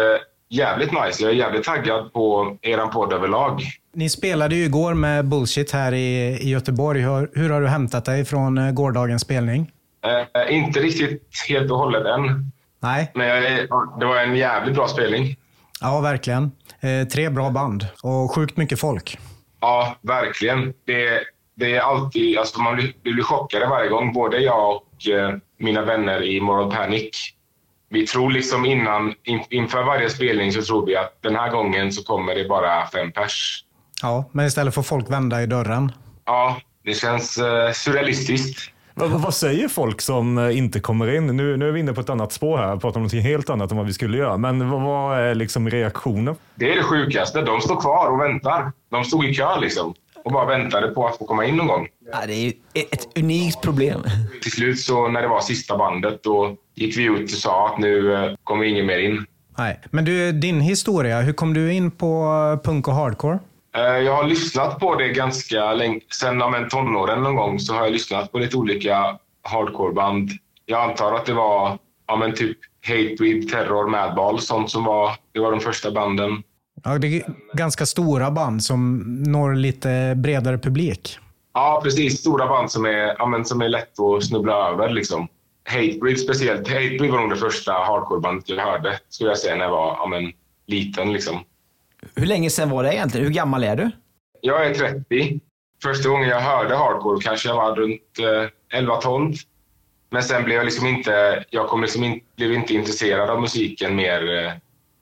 jävligt 0.49 0.93
nice. 0.93 1.23
Jag 1.23 1.31
är 1.31 1.35
jävligt 1.35 1.65
taggad 1.65 2.13
på 2.13 2.57
eran 2.63 2.91
podd 2.91 3.13
överlag. 3.13 3.63
Ni 3.97 4.09
spelade 4.09 4.55
ju 4.55 4.65
igår 4.65 4.95
med 4.95 5.25
Bullshit 5.25 5.73
här 5.73 5.93
i, 5.95 6.39
i 6.41 6.49
Göteborg. 6.49 7.01
Hur, 7.01 7.31
hur 7.35 7.51
har 7.51 7.61
du 7.61 7.69
hämtat 7.69 8.05
dig 8.05 8.25
från 8.25 8.59
eh, 8.59 8.71
gårdagens 8.71 9.23
spelning? 9.23 9.71
Eh, 10.05 10.57
inte 10.57 10.81
riktigt 10.81 11.23
helt 11.49 11.71
och 11.71 11.79
hållet 11.79 12.07
än, 12.07 12.53
Nej, 12.83 13.11
men 13.15 13.27
jag 13.27 13.69
det 14.01 14.07
var 14.07 14.17
en 14.17 14.37
jävligt 14.37 14.75
bra 14.75 14.89
spelning. 14.89 15.37
ja 15.81 16.01
verkligen. 16.01 16.53
Eh, 16.81 17.09
tre 17.09 17.31
bra 17.31 17.51
band 17.51 17.87
och 18.03 18.35
sjukt 18.35 18.57
mycket 18.57 18.81
folk. 18.81 19.19
Ja, 19.61 19.97
verkligen. 20.03 20.75
Det, 20.85 21.21
det 21.55 21.77
är 21.77 21.81
alltid, 21.81 22.39
alltså 22.39 22.61
man 22.61 22.75
blir, 22.77 22.93
blir 23.03 23.23
chockade 23.23 23.67
varje 23.67 23.89
gång. 23.89 24.13
Både 24.13 24.39
jag 24.39 24.77
och 24.77 25.09
eh, 25.09 25.37
mina 25.59 25.83
vänner 25.83 26.23
i 26.23 26.41
Moral 26.41 26.73
Panic. 26.73 27.33
Vi 27.89 28.07
tror 28.07 28.31
liksom 28.31 28.65
innan, 28.65 29.15
in, 29.25 29.41
inför 29.51 29.83
varje 29.83 30.11
spelning 30.11 30.53
så 30.53 30.63
tror 30.63 30.87
vi 30.87 30.97
att 30.97 31.23
den 31.23 31.37
här 31.37 31.51
gången 31.51 31.93
så 31.93 32.03
kommer 32.03 32.35
det 32.35 32.49
bara 32.49 32.87
fem 32.87 33.13
pers. 33.13 33.63
Ja, 34.03 34.25
men 34.33 34.47
istället 34.47 34.75
får 34.75 34.83
folk 34.83 35.11
vända 35.11 35.43
i 35.43 35.47
dörren. 35.47 35.93
Ja, 36.25 36.61
det 36.85 36.95
känns 36.95 37.39
eh, 37.39 37.73
surrealistiskt. 37.73 38.71
Vad, 38.95 39.11
vad 39.11 39.35
säger 39.35 39.69
folk 39.69 40.01
som 40.01 40.39
eh, 40.39 40.59
inte 40.59 40.81
kommer 40.81 41.15
in? 41.15 41.27
Nu, 41.27 41.57
nu 41.57 41.69
är 41.69 41.73
vi 41.73 41.81
inne 41.81 41.93
på 41.93 42.01
ett 42.01 42.11
annat 42.11 42.33
spår 42.33 42.59
här, 42.59 42.77
pratar 42.77 42.97
om 42.97 43.03
något 43.03 43.13
helt 43.13 43.51
annat 43.51 43.71
än 43.71 43.77
vad 43.77 43.87
vi 43.87 43.93
skulle 43.93 44.19
göra. 44.19 44.37
Men 44.37 44.71
vad, 44.71 44.83
vad 44.83 45.19
är 45.19 45.35
liksom 45.35 45.71
reaktionen? 45.71 46.37
Det 46.55 46.73
är 46.73 46.77
det 46.77 46.83
sjukaste. 46.83 47.43
De 47.43 47.61
står 47.61 47.81
kvar 47.81 48.07
och 48.07 48.21
väntar. 48.21 48.73
De 48.91 49.05
stod 49.05 49.25
i 49.25 49.35
kö 49.35 49.61
liksom 49.61 49.95
och 50.25 50.33
bara 50.33 50.47
väntade 50.47 50.89
på 50.89 51.07
att 51.07 51.19
få 51.19 51.25
komma 51.25 51.45
in 51.45 51.57
någon 51.57 51.67
gång. 51.67 51.89
Ja, 52.13 52.27
det 52.27 52.33
är 52.33 52.45
ju 52.45 52.53
ett 52.75 53.19
unikt 53.19 53.63
problem. 53.63 54.03
Till 54.43 54.53
slut 54.53 54.81
så 54.81 55.09
när 55.09 55.23
det 55.23 55.29
var 55.29 55.41
sista 55.41 55.79
bandet 55.79 56.23
då 56.23 56.57
gick 56.75 56.99
vi 56.99 57.05
ut 57.05 57.33
och 57.33 57.39
sa 57.39 57.69
att 57.69 57.79
nu 57.79 58.15
eh, 58.15 58.33
kommer 58.45 58.65
ingen 58.65 58.87
mer 58.87 58.99
in. 58.99 59.27
Nej. 59.59 59.81
Men 59.91 60.05
du, 60.05 60.33
din 60.33 60.61
historia, 60.61 61.21
hur 61.21 61.33
kom 61.33 61.55
du 61.55 61.73
in 61.73 61.91
på 61.91 62.25
eh, 62.55 62.65
punk 62.65 62.89
och 62.89 62.95
hardcore? 62.95 63.39
Eh, 63.77 63.83
Jag 63.83 64.16
har 64.16 64.24
lyssnat 64.24 64.79
på 64.79 64.95
det 64.95 65.09
ganska 65.09 65.72
länge. 65.72 66.01
Sen 66.20 66.39
men 66.39 66.68
tonåren 66.68 67.22
någon 67.22 67.37
gång 67.37 67.59
så 67.59 67.74
har 67.74 67.85
jag 67.85 67.93
lyssnat 67.93 68.33
på 68.33 68.39
lite 68.39 68.57
olika 68.57 69.18
hardcoreband. 69.43 70.31
Jag 70.66 70.91
antar 70.91 71.14
att 71.14 71.27
det 71.27 71.33
var 71.33 71.79
ja, 72.07 72.16
men 72.16 72.35
typ 72.35 72.59
Hatebreed, 72.87 73.49
Terror, 73.49 73.87
Madball, 73.89 74.41
sånt 74.41 74.70
som 74.70 74.85
var, 74.85 75.11
det 75.33 75.41
var 75.41 75.51
de 75.51 75.61
första 75.61 75.91
banden. 75.91 76.43
Ja, 76.85 76.99
det 76.99 77.07
är 77.07 77.22
ganska 77.53 77.87
stora 77.87 78.31
band 78.31 78.64
som 78.64 78.99
når 79.22 79.55
lite 79.55 80.14
bredare 80.16 80.59
publik. 80.59 81.18
Ja, 81.55 81.81
precis. 81.85 82.20
Stora 82.20 82.47
band 82.47 82.70
som 82.70 82.85
är, 82.87 83.14
ja, 83.18 83.27
men 83.27 83.45
som 83.45 83.61
är 83.62 83.68
lätt 83.68 84.01
att 84.01 84.24
snubbla 84.24 84.68
över. 84.68 84.89
Liksom. 84.89 85.29
Hatebreed 85.68 86.20
speciellt. 86.20 86.68
Hatebreed 86.68 87.11
var 87.11 87.20
nog 87.20 87.31
det 87.31 87.37
första 87.37 87.72
hardcorebandet 87.72 88.49
jag 88.49 88.64
hörde, 88.64 88.99
skulle 89.09 89.31
jag 89.31 89.39
säga, 89.39 89.57
när 89.57 89.64
jag 89.64 89.70
var 89.70 89.97
ja, 89.99 90.07
men, 90.07 90.33
liten. 90.66 91.12
Liksom. 91.12 91.37
Hur 92.15 92.27
länge 92.27 92.51
sedan 92.51 92.71
var 92.71 92.83
det 92.83 92.95
egentligen? 92.95 93.27
Hur 93.27 93.35
gammal 93.35 93.65
är 93.65 93.77
du? 93.77 93.91
Jag 94.41 94.67
är 94.67 94.75
30. 94.75 95.41
Första 95.83 96.09
gången 96.09 96.29
jag 96.29 96.41
hörde 96.41 96.77
hardcore 96.77 97.23
kanske 97.23 97.49
jag 97.49 97.57
var 97.57 97.77
runt 97.77 98.19
eh, 98.73 98.81
11-12. 98.81 99.37
Men 100.11 100.23
sen 100.23 100.45
blev 100.45 100.57
jag 100.57 100.65
liksom 100.65 100.87
inte, 100.87 101.45
jag 101.51 101.69
kom 101.69 101.83
liksom 101.83 102.05
in, 102.05 102.21
blev 102.37 102.53
inte 102.53 102.75
intresserad 102.75 103.31
av 103.31 103.41
musiken 103.41 103.97
mer. 103.97 104.45
Eh, 104.45 104.53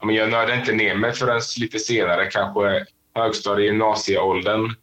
men 0.07 0.15
jag 0.15 0.31
nördade 0.31 0.59
inte 0.59 0.73
ner 0.73 0.95
mig 0.95 1.13
förrän 1.13 1.41
lite 1.61 1.79
senare, 1.79 2.27
kanske 2.27 2.87
högstadie 3.15 3.67
gymnasieåldern. 3.67 4.75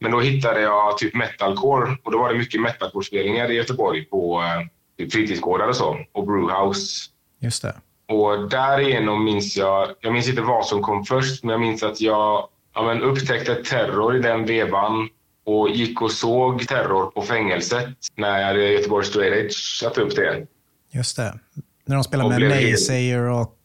Men 0.00 0.10
då 0.10 0.20
hittade 0.20 0.60
jag 0.60 0.98
typ 0.98 1.14
metalcore 1.14 1.96
och 2.02 2.12
då 2.12 2.18
var 2.18 2.32
det 2.32 2.38
mycket 2.38 2.60
metalcore-spelningar 2.60 3.50
i 3.50 3.54
Göteborg 3.54 4.04
på 4.04 4.42
eh, 4.42 4.66
typ 4.98 5.12
fritidsgårdar 5.12 5.68
och 5.68 5.76
så. 5.76 5.98
Och 6.12 6.26
brewhouse. 6.26 7.10
Just 7.40 7.62
det. 7.62 7.74
Och 8.08 8.48
därigenom 8.48 9.24
minns 9.24 9.56
jag, 9.56 9.88
jag 10.00 10.12
minns 10.12 10.28
inte 10.28 10.42
vad 10.42 10.66
som 10.66 10.82
kom 10.82 11.04
först, 11.04 11.44
men 11.44 11.50
jag 11.52 11.60
minns 11.60 11.82
att 11.82 12.00
jag 12.00 12.48
ja, 12.74 12.82
men 12.82 13.02
upptäckte 13.02 13.54
terror 13.54 14.16
i 14.16 14.20
den 14.20 14.46
vevan 14.46 15.08
och 15.46 15.70
gick 15.70 16.02
och 16.02 16.10
såg 16.12 16.68
terror 16.68 17.10
på 17.10 17.22
fängelset 17.22 17.88
när 18.16 18.54
Göteborg 18.54 19.06
Straight 19.06 19.44
Edge 19.44 19.78
satte 19.80 20.00
upp 20.00 20.16
det. 20.16 20.46
Just 20.92 21.16
det. 21.16 21.38
När 21.84 21.94
de 21.94 22.04
spelar 22.04 22.24
Och 22.24 22.30
med 22.30 22.40
Naysayer 22.40 23.20
och 23.30 23.56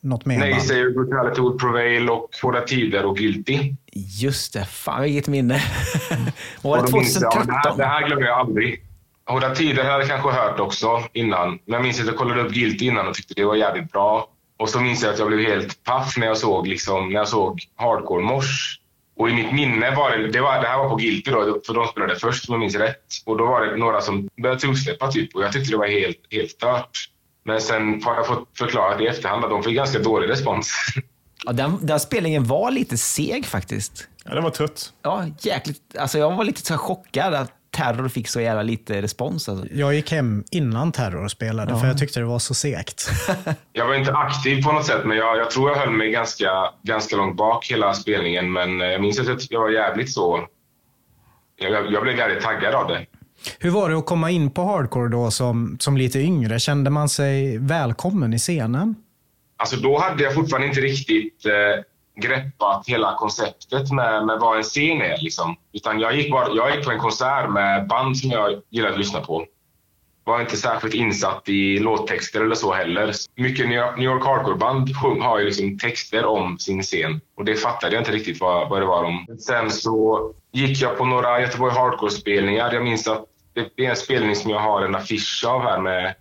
något 0.00 0.26
mer. 0.26 0.38
Naysayer, 0.38 0.90
Brutality 0.90 1.40
Would 1.40 1.60
Prevail 1.60 2.10
och 2.10 2.28
Hårda 2.42 2.60
Tider 2.60 3.04
och 3.04 3.16
Guilty. 3.16 3.74
Just 3.92 4.52
det, 4.52 4.64
fan 4.64 5.02
vilket 5.02 5.26
minne. 5.28 5.54
var 6.62 6.76
det 6.76 6.82
Och 6.82 6.90
då 6.90 6.96
minns 6.98 7.20
jag- 7.20 7.32
2013? 7.32 7.46
Det 7.46 7.54
här, 7.54 7.76
det 7.76 7.84
här 7.84 8.06
glömmer 8.06 8.26
jag 8.26 8.38
aldrig. 8.38 8.83
Hårda 9.26 9.54
Tider 9.54 9.84
hade 9.84 9.98
jag 9.98 10.08
kanske 10.08 10.30
hört 10.30 10.60
också 10.60 11.02
innan. 11.12 11.48
Men 11.48 11.74
jag 11.74 11.82
minns 11.82 12.00
att 12.00 12.06
jag 12.06 12.16
kollade 12.16 12.42
upp 12.42 12.52
Guilty 12.52 12.86
innan 12.86 13.08
och 13.08 13.14
tyckte 13.14 13.34
det 13.34 13.44
var 13.44 13.54
jävligt 13.54 13.92
bra. 13.92 14.28
Och 14.56 14.68
så 14.68 14.80
minns 14.80 15.02
jag 15.02 15.12
att 15.12 15.18
jag 15.18 15.28
blev 15.28 15.40
helt 15.40 15.84
paff 15.84 16.16
när 16.16 16.26
jag 16.26 16.36
såg, 16.36 16.66
liksom, 16.66 17.08
när 17.08 17.16
jag 17.16 17.28
såg 17.28 17.60
Hardcore 17.76 18.24
Mors. 18.24 18.80
Och 19.16 19.30
i 19.30 19.32
mitt 19.32 19.52
minne 19.52 19.94
var 19.94 20.10
det, 20.10 20.28
det, 20.28 20.40
var, 20.40 20.60
det 20.60 20.68
här 20.68 20.78
var 20.78 20.88
på 20.88 20.96
Guilty 20.96 21.30
då, 21.30 21.60
för 21.66 21.74
de 21.74 21.86
spelade 21.86 22.16
först 22.16 22.48
om 22.48 22.52
jag 22.52 22.60
minns 22.60 22.74
rätt. 22.74 23.06
Och 23.24 23.38
då 23.38 23.46
var 23.46 23.66
det 23.66 23.76
några 23.76 24.00
som 24.00 24.28
började 24.42 24.60
tosläppa 24.60 25.12
typ 25.12 25.34
och 25.34 25.42
jag 25.42 25.52
tyckte 25.52 25.70
det 25.70 25.76
var 25.76 25.86
helt, 25.86 26.18
helt 26.30 26.50
stört. 26.50 27.10
Men 27.44 27.60
sen 27.60 28.02
har 28.04 28.14
jag 28.14 28.26
fått 28.26 28.48
förklarat 28.58 29.00
i 29.00 29.06
efterhand 29.06 29.44
att 29.44 29.50
de 29.50 29.62
fick 29.62 29.76
ganska 29.76 29.98
dålig 29.98 30.28
respons. 30.28 30.72
Ja, 31.44 31.52
den, 31.52 31.86
den 31.86 32.00
spelningen 32.00 32.44
var 32.44 32.70
lite 32.70 32.96
seg 32.96 33.46
faktiskt. 33.46 34.08
Ja, 34.24 34.34
det 34.34 34.40
var 34.40 34.50
trött. 34.50 34.92
Ja, 35.02 35.24
jäkligt. 35.40 35.80
Alltså 35.98 36.18
jag 36.18 36.36
var 36.36 36.44
lite 36.44 36.60
så 36.66 36.78
chockad 36.78 37.34
att 37.34 37.52
Terror 37.74 38.08
fick 38.08 38.28
så 38.28 38.40
jävla 38.40 38.62
lite 38.62 39.02
respons. 39.02 39.48
Alltså. 39.48 39.66
Jag 39.74 39.94
gick 39.94 40.12
hem 40.12 40.44
innan 40.50 40.92
Terror 40.92 41.28
spelade 41.28 41.80
för 41.80 41.86
jag 41.86 41.98
tyckte 41.98 42.20
det 42.20 42.26
var 42.26 42.38
så 42.38 42.54
segt. 42.54 43.08
Jag 43.72 43.86
var 43.86 43.94
inte 43.94 44.12
aktiv 44.12 44.62
på 44.62 44.72
något 44.72 44.86
sätt, 44.86 45.00
men 45.04 45.16
jag, 45.16 45.38
jag 45.38 45.50
tror 45.50 45.70
jag 45.70 45.76
höll 45.78 45.90
mig 45.90 46.10
ganska, 46.10 46.50
ganska 46.82 47.16
långt 47.16 47.36
bak 47.36 47.66
hela 47.70 47.94
spelningen. 47.94 48.52
Men 48.52 48.80
eh, 48.80 48.86
jag 48.86 49.00
minns 49.00 49.20
att 49.20 49.26
jag- 49.26 49.38
jag 49.50 49.60
var 49.60 49.70
jävligt 49.70 50.12
så... 50.12 50.46
Jag, 51.56 51.92
jag 51.92 52.02
blev 52.02 52.16
jävligt 52.16 52.42
taggad 52.42 52.74
av 52.74 52.88
det. 52.88 53.06
Hur 53.58 53.70
var 53.70 53.90
det 53.90 53.98
att 53.98 54.06
komma 54.06 54.30
in 54.30 54.50
på 54.50 54.64
hardcore 54.64 55.08
då 55.08 55.30
som, 55.30 55.76
som 55.80 55.96
lite 55.96 56.18
yngre? 56.18 56.58
Kände 56.60 56.90
man 56.90 57.08
sig 57.08 57.58
välkommen 57.58 58.34
i 58.34 58.38
scenen? 58.38 58.94
Alltså 59.56 59.76
då 59.76 59.98
hade 59.98 60.22
jag 60.22 60.34
fortfarande 60.34 60.68
inte 60.68 60.80
riktigt 60.80 61.46
eh, 61.46 61.52
greppat 62.16 62.88
hela 62.88 63.14
konceptet 63.14 63.92
med, 63.92 64.26
med 64.26 64.38
vad 64.40 64.56
en 64.56 64.62
scen 64.62 65.00
är. 65.00 65.18
Liksom. 65.18 65.56
Utan 65.72 66.00
jag 66.00 66.16
gick, 66.16 66.30
bara, 66.30 66.54
jag 66.54 66.76
gick 66.76 66.84
på 66.84 66.90
en 66.90 66.98
konsert 66.98 67.50
med 67.50 67.88
band 67.88 68.18
som 68.18 68.30
jag 68.30 68.62
gillade 68.70 68.92
att 68.92 68.98
lyssna 68.98 69.20
på. 69.20 69.46
Var 70.24 70.40
inte 70.40 70.56
särskilt 70.56 70.94
insatt 70.94 71.48
i 71.48 71.78
låttexter 71.78 72.40
eller 72.40 72.54
så 72.54 72.72
heller. 72.72 73.12
Mycket 73.36 73.68
New 73.68 74.02
York, 74.02 74.24
Hardcore-band 74.24 74.90
har 75.22 75.38
ju 75.38 75.44
liksom 75.44 75.78
texter 75.78 76.24
om 76.24 76.58
sin 76.58 76.82
scen. 76.82 77.20
Och 77.36 77.44
det 77.44 77.54
fattade 77.54 77.94
jag 77.94 78.00
inte 78.00 78.12
riktigt 78.12 78.40
vad, 78.40 78.68
vad 78.68 78.82
det 78.82 78.86
var 78.86 79.04
om. 79.04 79.26
Sen 79.38 79.70
så 79.70 80.32
gick 80.52 80.82
jag 80.82 80.98
på 80.98 81.04
några 81.04 81.40
Göteborg 81.40 81.74
Hardcore-spelningar. 81.74 82.72
Jag 82.72 82.84
minns 82.84 83.08
att 83.08 83.24
det 83.54 83.84
är 83.84 83.90
en 83.90 83.96
spelning 83.96 84.36
som 84.36 84.50
jag 84.50 84.60
har 84.60 84.82
en 84.82 84.94
affisch 84.94 85.44
av 85.48 85.62
här 85.62 85.80
med 85.80 86.14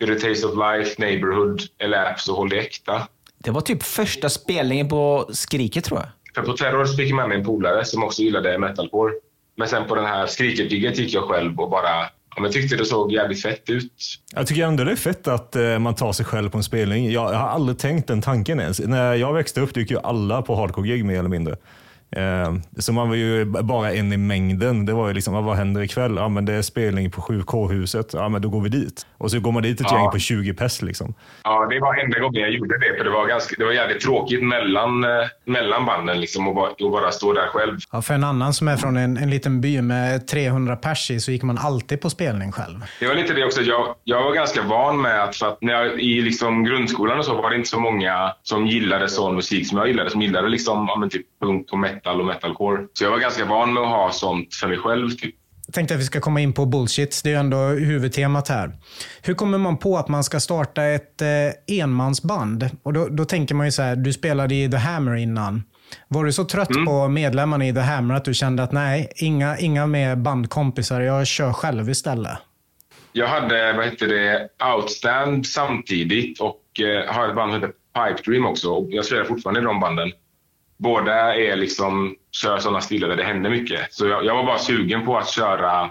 The 0.00 0.14
Taste 0.14 0.46
of 0.46 0.54
Life, 0.56 0.94
Neighborhood, 0.98 1.62
Elapse 1.78 2.30
och 2.30 2.36
Håll 2.36 2.48
det 2.48 2.58
äkta. 2.58 3.08
Det 3.44 3.50
var 3.50 3.60
typ 3.60 3.82
första 3.82 4.28
spelningen 4.28 4.88
på 4.88 5.30
Skriket 5.32 5.84
tror 5.84 6.00
jag. 6.00 6.08
För 6.34 6.42
på 6.42 6.56
Terror 6.56 6.84
så 6.84 6.96
fick 6.96 7.08
jag 7.08 7.16
med 7.16 7.28
mig 7.28 7.38
en 7.38 7.44
polare 7.44 7.84
som 7.84 8.04
också 8.04 8.22
gillade 8.22 8.58
metalcore. 8.58 9.12
Men 9.56 9.68
sen 9.68 9.88
på 9.88 9.94
den 9.94 10.04
här 10.04 10.26
Skriket-giget 10.26 10.98
gick 10.98 11.14
jag 11.14 11.24
själv 11.24 11.60
och 11.60 11.70
bara 11.70 12.08
ja, 12.36 12.42
men 12.42 12.52
tyckte 12.52 12.76
det 12.76 12.84
såg 12.84 13.12
jävligt 13.12 13.42
fett 13.42 13.70
ut. 13.70 13.92
Jag 14.34 14.46
tycker 14.46 14.64
ändå 14.64 14.84
det 14.84 14.92
är 14.92 14.96
fett 14.96 15.28
att 15.28 15.56
eh, 15.56 15.78
man 15.78 15.94
tar 15.94 16.12
sig 16.12 16.26
själv 16.26 16.50
på 16.50 16.56
en 16.56 16.64
spelning. 16.64 17.10
Jag, 17.10 17.34
jag 17.34 17.38
har 17.38 17.48
aldrig 17.48 17.78
tänkt 17.78 18.08
den 18.08 18.22
tanken 18.22 18.60
ens. 18.60 18.80
När 18.80 19.14
jag 19.14 19.32
växte 19.32 19.60
upp 19.60 19.76
gick 19.76 19.90
ju 19.90 19.98
alla 19.98 20.42
på 20.42 20.54
hardcore-gig 20.54 21.04
mer 21.04 21.18
eller 21.18 21.28
mindre. 21.28 21.56
Eh, 22.16 22.54
så 22.78 22.92
man 22.92 23.08
var 23.08 23.16
ju 23.16 23.44
bara 23.44 23.92
en 23.92 24.12
i 24.12 24.16
mängden. 24.16 24.86
Det 24.86 24.92
var 24.92 25.08
ju 25.08 25.14
liksom, 25.14 25.44
vad 25.44 25.56
händer 25.56 25.82
ikväll? 25.82 26.14
Ja, 26.16 26.28
men 26.28 26.44
det 26.44 26.52
är 26.52 26.62
spelning 26.62 27.10
på 27.10 27.20
7K-huset. 27.20 28.10
Ja, 28.12 28.28
men 28.28 28.42
då 28.42 28.48
går 28.48 28.60
vi 28.60 28.68
dit. 28.68 29.06
Och 29.18 29.30
så 29.30 29.40
går 29.40 29.52
man 29.52 29.62
dit 29.62 29.80
ett 29.80 29.86
Ja. 29.90 29.98
gäng 29.98 30.10
på 30.10 30.18
20 30.18 30.54
pers. 30.54 30.82
Liksom. 30.82 31.14
Ja, 31.44 31.66
det 31.70 31.80
var 31.80 31.94
enda 32.04 32.18
gången 32.18 32.40
jag 32.40 32.50
gjorde 32.50 32.78
det. 32.78 32.96
För 32.98 33.04
det 33.04 33.10
var, 33.10 33.26
ganska, 33.26 33.54
det 33.58 33.64
var 33.64 33.72
jävligt 33.72 34.00
tråkigt 34.00 34.42
mellan, 34.44 35.04
eh, 35.04 35.10
mellan 35.46 35.86
banden 35.86 36.20
liksom, 36.20 36.48
och, 36.48 36.54
bara, 36.54 36.70
och 36.70 36.90
bara 36.90 37.10
stå 37.10 37.32
där 37.32 37.46
själv. 37.46 37.78
Ja, 37.92 38.02
för 38.02 38.14
en 38.14 38.24
annan 38.24 38.54
som 38.54 38.68
är 38.68 38.76
från 38.76 38.96
en, 38.96 39.16
en 39.16 39.30
liten 39.30 39.60
by 39.60 39.82
med 39.82 40.26
300 40.28 40.76
pers 40.76 41.10
i 41.10 41.20
så 41.20 41.32
gick 41.32 41.42
man 41.42 41.58
alltid 41.58 42.00
på 42.00 42.10
spelning 42.10 42.52
själv. 42.52 42.76
Det 43.00 43.06
var 43.06 43.14
lite 43.14 43.34
det 43.34 43.44
också. 43.44 43.60
Jag, 43.62 43.94
jag 44.04 44.22
var 44.24 44.34
ganska 44.34 44.62
van 44.62 45.00
med 45.02 45.22
att, 45.22 45.36
för 45.36 45.46
att 45.48 45.58
när 45.62 45.72
jag, 45.72 46.00
i 46.00 46.20
liksom 46.20 46.64
grundskolan 46.64 47.18
och 47.18 47.24
så 47.24 47.34
var 47.34 47.50
det 47.50 47.56
inte 47.56 47.68
så 47.68 47.80
många 47.80 48.32
som 48.42 48.66
gillade 48.66 49.08
sån 49.08 49.34
musik 49.36 49.68
som 49.68 49.78
jag 49.78 49.88
gillade. 49.88 50.10
Som 50.10 50.22
gillade 50.22 50.48
liksom, 50.48 50.86
ja, 50.88 50.96
men 50.96 51.10
typ 51.10 51.26
punk 51.42 51.72
och 51.72 51.78
metal 51.78 51.99
och 52.06 52.24
metalcore. 52.24 52.86
Så 52.92 53.04
jag 53.04 53.10
var 53.10 53.18
ganska 53.18 53.44
van 53.44 53.74
med 53.74 53.82
att 53.82 53.88
ha 53.88 54.12
sånt 54.12 54.54
för 54.54 54.68
mig 54.68 54.78
själv. 54.78 55.10
Typ. 55.10 55.34
Jag 55.66 55.74
tänkte 55.74 55.94
att 55.94 56.00
vi 56.00 56.04
ska 56.04 56.20
komma 56.20 56.40
in 56.40 56.52
på 56.52 56.66
bullshit. 56.66 57.20
Det 57.24 57.28
är 57.28 57.32
ju 57.32 57.38
ändå 57.40 57.56
huvudtemat 57.56 58.48
här. 58.48 58.72
Hur 59.22 59.34
kommer 59.34 59.58
man 59.58 59.76
på 59.76 59.98
att 59.98 60.08
man 60.08 60.24
ska 60.24 60.40
starta 60.40 60.84
ett 60.84 61.22
eh, 61.22 61.78
enmansband? 61.80 62.70
Och 62.82 62.92
då, 62.92 63.08
då 63.08 63.24
tänker 63.24 63.54
man 63.54 63.66
ju 63.66 63.72
så 63.72 63.82
här, 63.82 63.96
du 63.96 64.12
spelade 64.12 64.54
i 64.54 64.70
The 64.70 64.76
Hammer 64.76 65.16
innan. 65.16 65.62
Var 66.08 66.24
du 66.24 66.32
så 66.32 66.44
trött 66.44 66.68
på 66.86 67.08
medlemmarna 67.08 67.66
i 67.66 67.72
The 67.72 67.80
Hammer 67.80 68.14
att 68.14 68.24
du 68.24 68.34
kände 68.34 68.62
att 68.62 68.72
nej, 68.72 69.12
inga, 69.16 69.58
inga 69.58 69.86
mer 69.86 70.16
bandkompisar, 70.16 71.00
jag 71.00 71.26
kör 71.26 71.52
själv 71.52 71.90
istället? 71.90 72.38
Jag 73.12 73.28
hade 73.28 73.72
vad 73.72 73.84
heter 73.84 74.06
det, 74.06 74.48
Outstand 74.74 75.46
samtidigt 75.46 76.40
och 76.40 76.62
eh, 76.80 77.14
har 77.14 77.28
ett 77.28 77.34
band 77.34 77.52
som 77.52 77.62
heter 77.62 77.74
Pipe 77.94 78.30
Dream 78.30 78.46
också. 78.46 78.86
Jag 78.88 79.04
spelar 79.04 79.24
fortfarande 79.24 79.60
i 79.60 79.64
de 79.64 79.80
banden. 79.80 80.12
Båda 80.80 81.34
är 81.34 81.56
liksom, 81.56 82.14
kör 82.32 82.58
sådana 82.58 82.80
stilar 82.80 83.08
där 83.08 83.16
det 83.16 83.24
händer 83.24 83.50
mycket. 83.50 83.94
Så 83.94 84.06
jag, 84.06 84.24
jag 84.24 84.34
var 84.34 84.44
bara 84.44 84.58
sugen 84.58 85.04
på 85.04 85.18
att 85.18 85.28
köra 85.28 85.90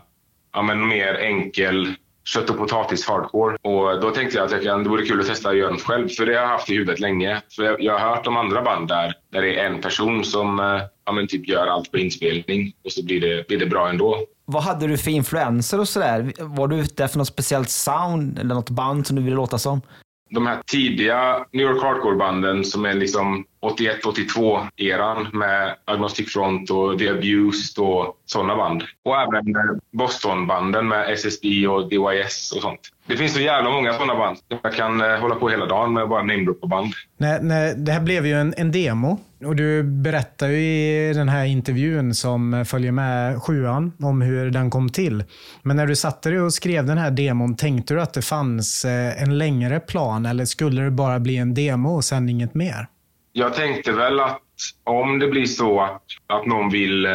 ja, 0.53 0.61
men 0.61 0.87
mer 0.87 1.15
enkel 1.15 1.93
kött 2.25 2.49
och 2.49 2.57
potatis 2.57 3.07
hardcore. 3.07 3.57
Och 3.61 4.01
då 4.01 4.11
tänkte 4.11 4.37
jag 4.37 4.45
att 4.45 4.51
jag 4.51 4.63
kan, 4.63 4.83
det 4.83 4.89
vore 4.89 5.05
kul 5.05 5.19
att 5.19 5.27
testa 5.27 5.49
att 5.49 5.57
göra 5.57 5.71
något 5.71 5.81
själv. 5.81 6.09
För 6.09 6.25
det 6.25 6.35
har 6.35 6.41
jag 6.41 6.47
haft 6.47 6.69
i 6.69 6.73
huvudet 6.73 6.99
länge. 6.99 7.41
För 7.55 7.63
jag, 7.63 7.81
jag 7.81 7.99
har 7.99 8.15
hört 8.15 8.27
om 8.27 8.37
andra 8.37 8.61
band 8.61 8.87
där, 8.87 9.13
där 9.31 9.41
det 9.41 9.59
är 9.59 9.65
en 9.65 9.81
person 9.81 10.23
som 10.23 10.59
eh, 10.59 10.81
ja, 11.05 11.11
men 11.11 11.27
typ 11.27 11.47
gör 11.47 11.67
allt 11.67 11.91
på 11.91 11.97
inspelning. 11.97 12.73
Och 12.85 12.91
så 12.91 13.05
blir 13.05 13.21
det, 13.21 13.47
blir 13.47 13.59
det 13.59 13.65
bra 13.65 13.89
ändå. 13.89 14.25
Vad 14.45 14.63
hade 14.63 14.87
du 14.87 14.97
för 14.97 15.11
influenser 15.11 15.79
och 15.79 15.87
sådär? 15.87 16.33
Var 16.39 16.67
du 16.67 16.75
ute 16.75 17.03
efter 17.03 17.17
något 17.17 17.27
speciellt 17.27 17.69
sound 17.69 18.39
eller 18.39 18.55
något 18.55 18.69
band 18.69 19.07
som 19.07 19.15
du 19.15 19.21
ville 19.21 19.35
låta 19.35 19.57
som? 19.57 19.81
De 20.29 20.47
här 20.47 20.61
tidiga 20.71 21.45
New 21.51 21.65
York 21.67 21.83
Hardcore-banden 21.83 22.63
som 22.63 22.85
är 22.85 22.93
liksom 22.93 23.45
81-82-eran 23.61 25.27
med 25.37 25.75
Agnostic 25.85 26.33
Front 26.33 26.69
och 26.69 26.99
The 26.99 27.09
Abused 27.09 27.83
och 27.83 28.17
sådana 28.25 28.55
band. 28.55 28.83
Och 29.05 29.21
även 29.21 29.55
eh, 29.55 29.61
Boston-banden 29.91 30.87
med 30.87 31.13
SSD 31.13 31.45
och 31.69 31.89
DYS 31.89 32.51
och 32.55 32.61
sånt. 32.61 32.79
Det 33.05 33.17
finns 33.17 33.33
så 33.33 33.39
jävla 33.39 33.71
många 33.71 33.93
sådana 33.93 34.15
band. 34.15 34.37
Jag 34.63 34.73
kan 34.73 35.01
eh, 35.01 35.19
hålla 35.19 35.35
på 35.35 35.49
hela 35.49 35.65
dagen 35.65 35.93
med 35.93 36.03
att 36.03 36.09
bara 36.09 36.23
namedroppa 36.23 36.67
band. 36.67 36.93
Nej, 37.17 37.39
nej, 37.41 37.75
det 37.77 37.91
här 37.91 38.01
blev 38.01 38.25
ju 38.25 38.33
en, 38.33 38.53
en 38.57 38.71
demo 38.71 39.19
och 39.45 39.55
du 39.55 39.83
berättar 39.83 40.47
ju 40.47 40.57
i 40.57 41.13
den 41.13 41.29
här 41.29 41.45
intervjun 41.45 42.15
som 42.15 42.65
följer 42.67 42.91
med 42.91 43.43
sjuan 43.43 43.93
om 43.99 44.21
hur 44.21 44.51
den 44.51 44.69
kom 44.69 44.89
till. 44.89 45.23
Men 45.61 45.75
när 45.75 45.87
du 45.87 45.95
satte 45.95 46.29
dig 46.29 46.41
och 46.41 46.53
skrev 46.53 46.85
den 46.85 46.97
här 46.97 47.11
demon, 47.11 47.55
tänkte 47.55 47.93
du 47.93 48.01
att 48.01 48.13
det 48.13 48.21
fanns 48.21 48.85
eh, 48.85 49.23
en 49.23 49.37
längre 49.37 49.79
plan 49.79 50.25
eller 50.25 50.45
skulle 50.45 50.81
det 50.81 50.91
bara 50.91 51.19
bli 51.19 51.37
en 51.37 51.53
demo 51.53 51.95
och 51.95 52.03
sen 52.03 52.29
inget 52.29 52.53
mer? 52.53 52.87
Jag 53.31 53.53
tänkte 53.53 53.91
väl 53.91 54.19
att 54.19 54.41
om 54.83 55.19
det 55.19 55.27
blir 55.27 55.45
så 55.45 55.81
att, 55.81 56.03
att 56.27 56.45
någon, 56.45 56.69
vill, 56.69 57.05
eh, 57.05 57.11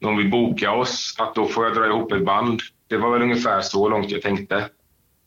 någon 0.00 0.16
vill 0.16 0.30
boka 0.30 0.72
oss, 0.72 1.16
att 1.18 1.34
då 1.34 1.46
får 1.46 1.64
jag 1.64 1.74
dra 1.74 1.86
ihop 1.86 2.12
ett 2.12 2.24
band. 2.24 2.60
Det 2.88 2.96
var 2.96 3.10
väl 3.10 3.22
ungefär 3.22 3.60
så 3.60 3.88
långt 3.88 4.10
jag 4.10 4.22
tänkte. 4.22 4.64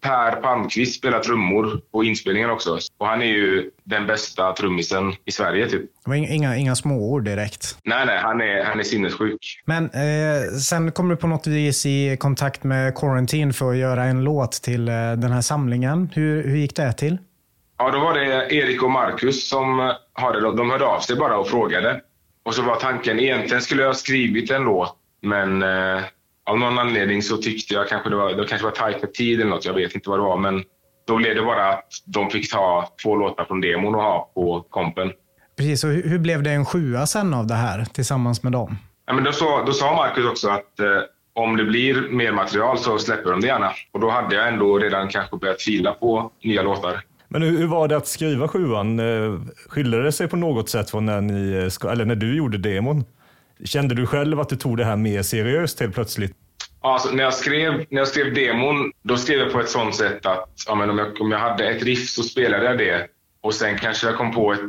Per 0.05 0.31
Palmqvist 0.41 0.95
spelar 0.95 1.19
trummor 1.19 1.81
på 1.91 2.03
inspelningen 2.03 2.49
också. 2.49 2.79
Och 2.97 3.07
han 3.07 3.21
är 3.21 3.25
ju 3.25 3.71
den 3.83 4.07
bästa 4.07 4.53
trummisen 4.53 5.13
i 5.25 5.31
Sverige 5.31 5.69
typ. 5.69 5.81
Inga, 6.29 6.57
inga, 6.57 6.75
småord 6.75 7.23
direkt. 7.23 7.77
Nej, 7.83 8.05
nej, 8.05 8.17
han 8.17 8.41
är, 8.41 8.63
han 8.63 8.79
är 8.79 8.83
sinnessjuk. 8.83 9.61
Men 9.65 9.83
eh, 9.83 10.57
sen 10.61 10.91
kom 10.91 11.09
du 11.09 11.15
på 11.15 11.27
något 11.27 11.47
vis 11.47 11.85
i 11.85 12.17
kontakt 12.19 12.63
med 12.63 12.97
Quarantine 12.97 13.53
för 13.53 13.71
att 13.71 13.77
göra 13.77 14.03
en 14.03 14.23
låt 14.23 14.51
till 14.51 14.87
eh, 14.87 14.93
den 14.93 15.31
här 15.31 15.41
samlingen. 15.41 16.09
Hur, 16.13 16.43
hur 16.43 16.57
gick 16.57 16.75
det 16.75 16.93
till? 16.93 17.17
Ja, 17.77 17.91
då 17.91 17.99
var 17.99 18.13
det 18.13 18.55
Erik 18.55 18.83
och 18.83 18.91
Marcus 18.91 19.49
som 19.49 19.93
hade, 20.13 20.41
de 20.41 20.69
hörde 20.69 20.85
av 20.85 20.99
sig 20.99 21.15
bara 21.15 21.37
och 21.37 21.47
frågade. 21.47 22.01
Och 22.43 22.53
så 22.53 22.61
var 22.61 22.75
tanken, 22.75 23.19
egentligen 23.19 23.61
skulle 23.61 23.81
jag 23.81 23.89
ha 23.89 23.93
skrivit 23.93 24.51
en 24.51 24.63
låt, 24.63 24.95
men 25.21 25.63
eh, 25.63 26.01
av 26.45 26.59
någon 26.59 26.79
anledning 26.79 27.21
så 27.21 27.37
tyckte 27.37 27.73
jag 27.73 27.87
kanske 27.87 28.09
det 28.09 28.15
var, 28.15 28.33
det 28.33 28.47
kanske 28.47 28.65
var 28.65 28.71
tajt 28.71 29.01
med 29.01 29.13
tid 29.13 29.41
eller 29.41 29.49
något, 29.49 29.65
jag 29.65 29.73
vet 29.73 29.95
inte 29.95 30.09
vad 30.09 30.19
det 30.19 30.23
var, 30.23 30.37
men 30.37 30.63
då 31.07 31.17
blev 31.17 31.35
det 31.35 31.41
bara 31.41 31.69
att 31.69 31.87
de 32.05 32.29
fick 32.29 32.51
ta 32.51 32.89
två 33.03 33.15
låtar 33.15 33.45
från 33.45 33.61
demon 33.61 33.95
och 33.95 34.01
ha 34.01 34.31
på 34.33 34.65
kompen. 34.69 35.11
Precis, 35.57 35.83
och 35.83 35.89
hur, 35.89 36.19
blev 36.19 36.43
det 36.43 36.51
en 36.51 36.65
sjua 36.65 37.05
sen 37.05 37.33
av 37.33 37.47
det 37.47 37.53
här 37.53 37.85
tillsammans 37.85 38.43
med 38.43 38.51
dem? 38.51 38.77
Ja, 39.07 39.13
men 39.13 39.23
då, 39.23 39.31
så, 39.31 39.63
då 39.65 39.71
sa 39.71 39.95
Marcus 39.95 40.25
också 40.25 40.49
att 40.49 40.79
eh, 40.79 40.87
om 41.35 41.57
det 41.57 41.65
blir 41.65 42.09
mer 42.11 42.31
material 42.31 42.77
så 42.77 42.97
släpper 42.97 43.31
de 43.31 43.41
det 43.41 43.47
gärna. 43.47 43.71
Och 43.91 43.99
då 43.99 44.09
hade 44.09 44.35
jag 44.35 44.47
ändå 44.47 44.79
redan 44.79 45.07
kanske 45.07 45.37
börjat 45.37 45.59
tvivla 45.59 45.91
på 45.91 46.31
nya 46.43 46.61
låtar. 46.61 47.01
Men 47.27 47.41
hur, 47.41 47.57
hur 47.57 47.67
var 47.67 47.87
det 47.87 47.97
att 47.97 48.07
skriva 48.07 48.47
sjuan? 48.47 48.99
Eh, 48.99 49.39
Skilde 49.69 50.03
det 50.03 50.11
sig 50.11 50.27
på 50.27 50.35
något 50.35 50.69
sätt 50.69 50.89
från 50.89 51.05
när, 51.05 51.21
ni, 51.21 51.51
eh, 51.83 51.91
eller 51.91 52.05
när 52.05 52.15
du 52.15 52.37
gjorde 52.37 52.57
demon? 52.57 53.03
Kände 53.63 53.95
du 53.95 54.05
själv 54.05 54.39
att 54.39 54.49
du 54.49 54.55
tog 54.55 54.77
det 54.77 54.85
här 54.85 54.95
mer 54.95 55.21
seriöst 55.21 55.79
helt 55.79 55.95
plötsligt? 55.95 56.35
Alltså, 56.81 57.11
när, 57.11 57.23
jag 57.23 57.33
skrev, 57.33 57.85
när 57.89 58.01
jag 58.01 58.07
skrev 58.07 58.33
demon, 58.33 58.91
då 59.03 59.17
skrev 59.17 59.39
jag 59.39 59.51
på 59.51 59.59
ett 59.59 59.69
sånt 59.69 59.95
sätt 59.95 60.25
att 60.25 60.49
ja, 60.67 60.75
men 60.75 60.89
om, 60.89 60.97
jag, 60.97 61.21
om 61.21 61.31
jag 61.31 61.39
hade 61.39 61.69
ett 61.69 61.83
riff 61.83 62.09
så 62.09 62.23
spelade 62.23 62.65
jag 62.65 62.77
det. 62.77 63.07
Och 63.41 63.53
sen 63.53 63.77
kanske 63.77 64.07
jag 64.07 64.17
kom 64.17 64.33
på 64.33 64.53
ett, 64.53 64.59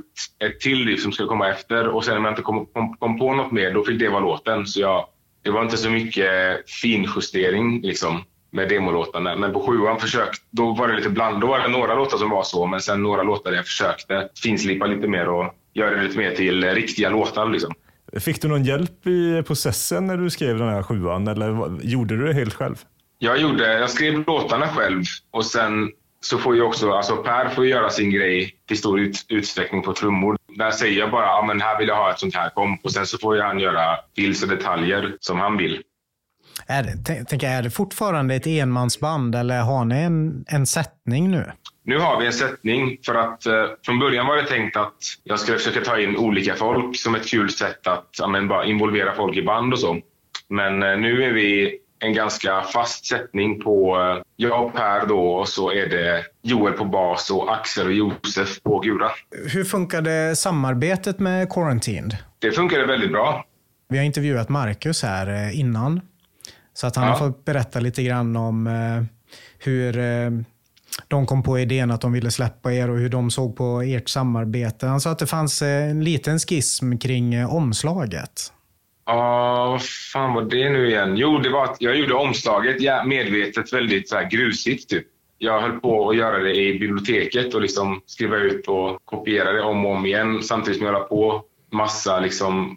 ett 0.44 0.60
till 0.60 0.86
riff 0.86 1.02
som 1.02 1.12
skulle 1.12 1.28
komma 1.28 1.48
efter. 1.48 1.88
Och 1.88 2.04
sen 2.04 2.16
om 2.16 2.24
jag 2.24 2.32
inte 2.32 2.42
kom, 2.42 2.66
kom, 2.66 2.96
kom 2.96 3.18
på 3.18 3.34
något 3.34 3.52
mer, 3.52 3.74
då 3.74 3.84
fick 3.84 3.98
det 3.98 4.08
vara 4.08 4.20
låten. 4.20 4.66
Så 4.66 4.80
jag, 4.80 5.06
det 5.42 5.50
var 5.50 5.62
inte 5.62 5.76
så 5.76 5.90
mycket 5.90 6.70
finjustering 6.70 7.80
liksom, 7.82 8.24
med 8.50 8.68
demolåtarna. 8.68 9.36
Men 9.36 9.52
på 9.52 9.60
sjuan 9.60 10.00
försökte, 10.00 10.38
då 10.50 10.72
var 10.72 10.88
det 10.88 10.96
lite 10.96 11.10
bland. 11.10 11.40
Då 11.40 11.46
var 11.46 11.58
det 11.58 11.68
några 11.68 11.94
låtar 11.94 12.18
som 12.18 12.30
var 12.30 12.42
så, 12.42 12.66
men 12.66 12.80
sen 12.80 13.02
några 13.02 13.22
låtar 13.22 13.50
där 13.50 13.56
jag 13.56 13.66
försökte 13.66 14.28
finslipa 14.42 14.86
lite 14.86 15.08
mer 15.08 15.28
och 15.28 15.54
göra 15.74 15.96
det 15.96 16.02
lite 16.02 16.18
mer 16.18 16.34
till 16.34 16.64
riktiga 16.64 17.10
låtar. 17.10 17.50
Liksom. 17.50 17.74
Fick 18.20 18.42
du 18.42 18.48
någon 18.48 18.64
hjälp 18.64 19.06
i 19.06 19.42
processen 19.42 20.06
när 20.06 20.16
du 20.16 20.30
skrev 20.30 20.58
den 20.58 20.68
här 20.68 20.82
sjuan 20.82 21.28
eller 21.28 21.80
gjorde 21.82 22.16
du 22.16 22.26
det 22.26 22.34
helt 22.34 22.54
själv? 22.54 22.76
Jag, 23.18 23.38
gjorde, 23.40 23.78
jag 23.78 23.90
skrev 23.90 24.24
låtarna 24.26 24.68
själv 24.68 25.02
och 25.30 25.46
sen 25.46 25.90
så 26.20 26.38
får 26.38 26.54
ju 26.56 26.62
också, 26.62 26.92
alltså 26.92 27.16
Per 27.16 27.48
får 27.48 27.66
göra 27.66 27.90
sin 27.90 28.10
grej 28.10 28.54
till 28.68 28.78
stor 28.78 29.00
ut, 29.00 29.26
utsträckning 29.28 29.82
på 29.82 29.92
trummor. 29.92 30.36
Där 30.58 30.70
säger 30.70 30.98
jag 30.98 31.10
bara, 31.10 31.26
ja 31.26 31.44
men 31.46 31.60
här 31.60 31.78
vill 31.78 31.88
jag 31.88 31.96
ha 31.96 32.10
ett 32.10 32.18
sånt 32.18 32.34
här 32.34 32.50
komp 32.50 32.84
och 32.84 32.92
sen 32.92 33.06
så 33.06 33.18
får 33.18 33.36
ju 33.36 33.42
han 33.42 33.58
göra 33.58 33.96
fills 34.16 34.42
och 34.42 34.48
detaljer 34.48 35.16
som 35.20 35.40
han 35.40 35.56
vill. 35.56 35.82
Är 36.66 36.82
det, 36.82 36.92
tänk, 37.04 37.28
tänk, 37.28 37.42
är 37.42 37.62
det 37.62 37.70
fortfarande 37.70 38.34
ett 38.34 38.46
enmansband 38.46 39.34
eller 39.34 39.60
har 39.60 39.84
ni 39.84 39.96
en, 39.96 40.44
en 40.48 40.66
sättning 40.66 41.30
nu? 41.30 41.52
Nu 41.86 41.98
har 41.98 42.20
vi 42.20 42.26
en 42.26 42.32
sättning 42.32 42.98
för 43.06 43.14
att 43.14 43.46
eh, 43.46 43.64
från 43.84 43.98
början 43.98 44.26
var 44.26 44.36
det 44.36 44.46
tänkt 44.46 44.76
att 44.76 44.94
jag 45.24 45.38
skulle 45.40 45.58
försöka 45.58 45.80
ta 45.80 46.00
in 46.00 46.16
olika 46.16 46.54
folk 46.54 46.96
som 46.96 47.14
ett 47.14 47.26
kul 47.28 47.50
sätt 47.50 47.86
att 47.86 48.08
ja, 48.18 48.26
men, 48.26 48.48
bara 48.48 48.64
involvera 48.64 49.14
folk 49.14 49.36
i 49.36 49.42
band 49.42 49.72
och 49.72 49.78
så. 49.78 50.00
Men 50.48 50.82
eh, 50.82 50.96
nu 50.98 51.22
är 51.24 51.32
vi 51.32 51.78
en 51.98 52.12
ganska 52.14 52.62
fast 52.62 53.06
sättning 53.06 53.60
på 53.62 53.96
eh, 54.00 54.22
jag 54.36 54.66
och 54.66 54.74
Per 54.74 55.06
då 55.06 55.28
och 55.28 55.48
så 55.48 55.70
är 55.72 55.86
det 55.88 56.24
Joel 56.42 56.72
på 56.72 56.84
bas 56.84 57.30
och 57.30 57.54
Axel 57.54 57.86
och 57.86 57.92
Josef 57.92 58.62
på 58.62 58.78
gura. 58.80 59.10
Hur 59.52 59.64
funkade 59.64 60.36
samarbetet 60.36 61.18
med 61.18 61.52
Quarantined? 61.52 62.16
Det 62.38 62.52
funkade 62.52 62.86
väldigt 62.86 63.12
bra. 63.12 63.44
Vi 63.88 63.98
har 63.98 64.04
intervjuat 64.04 64.48
Marcus 64.48 65.02
här 65.02 65.26
eh, 65.46 65.60
innan. 65.60 66.00
Så 66.74 66.86
att 66.86 66.96
han 66.96 67.04
Ja. 67.04 67.10
har 67.12 67.18
fått 67.18 67.44
berätta 67.44 67.80
lite 67.80 68.02
grann 68.02 68.36
om 68.36 68.66
eh, 68.66 69.04
hur 69.64 69.98
eh, 69.98 70.30
de 71.08 71.26
kom 71.26 71.42
på 71.42 71.58
idén 71.58 71.90
att 71.90 72.00
de 72.00 72.12
ville 72.12 72.30
släppa 72.30 72.72
er 72.72 72.90
och 72.90 72.98
hur 72.98 73.08
de 73.08 73.30
såg 73.30 73.56
på 73.56 73.82
ert 73.82 74.08
samarbete. 74.08 74.86
Han 74.86 75.00
sa 75.00 75.10
att 75.10 75.18
det 75.18 75.26
fanns 75.26 75.62
eh, 75.62 75.90
en 75.90 76.04
liten 76.04 76.38
skism 76.38 76.98
kring 76.98 77.34
eh, 77.34 77.54
omslaget. 77.54 78.52
Ja, 79.06 79.66
vad 79.70 79.82
fan 80.12 80.34
var 80.34 80.42
det 80.42 80.70
nu 80.70 80.88
igen? 80.88 81.16
Jo, 81.16 81.38
det 81.38 81.50
var 81.50 81.64
att 81.64 81.76
jag 81.78 81.96
gjorde 81.96 82.14
omslaget 82.14 82.80
ja, 82.80 83.04
medvetet 83.04 83.72
väldigt 83.72 84.08
så 84.08 84.16
här, 84.16 84.30
grusigt. 84.30 84.90
Typ. 84.90 85.06
Jag 85.38 85.60
höll 85.60 85.80
på 85.80 86.10
att 86.10 86.16
göra 86.16 86.38
det 86.38 86.54
i 86.54 86.78
biblioteket 86.78 87.54
och 87.54 87.60
liksom 87.60 88.00
skriva 88.06 88.36
ut 88.36 88.68
och 88.68 89.04
kopiera 89.04 89.52
det 89.52 89.62
om 89.62 89.86
och 89.86 89.92
om 89.92 90.06
igen 90.06 90.42
samtidigt 90.42 90.78
som 90.78 90.86
jag 90.86 90.92
la 90.92 91.00
på 91.00 91.42
massa 91.72 92.20
liksom, 92.20 92.76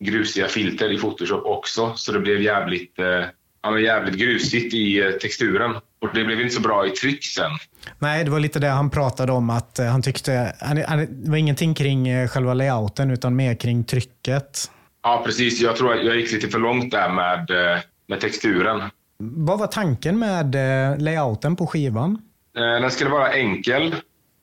grusiga 0.00 0.48
filter 0.48 0.92
i 0.92 0.98
Photoshop 0.98 1.44
också. 1.44 1.92
Så 1.96 2.12
det 2.12 2.20
blev 2.20 2.42
jävligt, 2.42 2.98
eh, 2.98 3.80
jävligt 3.82 4.14
grusigt 4.14 4.74
i 4.74 5.00
eh, 5.00 5.10
texturen. 5.10 5.74
Och 6.00 6.08
det 6.14 6.24
blev 6.24 6.40
inte 6.40 6.54
så 6.54 6.60
bra 6.60 6.86
i 6.86 6.90
tryck 6.90 7.24
sen. 7.24 7.50
Nej, 7.98 8.24
det 8.24 8.30
var 8.30 8.40
lite 8.40 8.58
det 8.58 8.68
han 8.68 8.90
pratade 8.90 9.32
om. 9.32 9.50
att 9.50 9.78
eh, 9.78 9.86
han 9.86 10.02
tyckte, 10.02 10.54
han, 10.60 10.84
han, 10.88 10.98
Det 11.24 11.30
var 11.30 11.36
ingenting 11.36 11.74
kring 11.74 12.08
eh, 12.08 12.28
själva 12.28 12.54
layouten 12.54 13.10
utan 13.10 13.36
mer 13.36 13.54
kring 13.54 13.84
trycket. 13.84 14.70
Ja, 15.02 15.22
precis. 15.26 15.60
Jag 15.60 15.76
tror 15.76 15.94
att 15.94 16.04
jag 16.04 16.16
gick 16.16 16.32
lite 16.32 16.48
för 16.48 16.58
långt 16.58 16.90
där 16.90 17.08
med, 17.08 17.50
eh, 17.50 17.80
med 18.06 18.20
texturen. 18.20 18.82
Vad 19.18 19.58
var 19.58 19.66
tanken 19.66 20.18
med 20.18 20.54
layouten 21.00 21.56
på 21.56 21.66
skivan? 21.66 22.22
Den 22.54 22.90
skulle 22.90 23.10
vara 23.10 23.32
enkel 23.32 23.94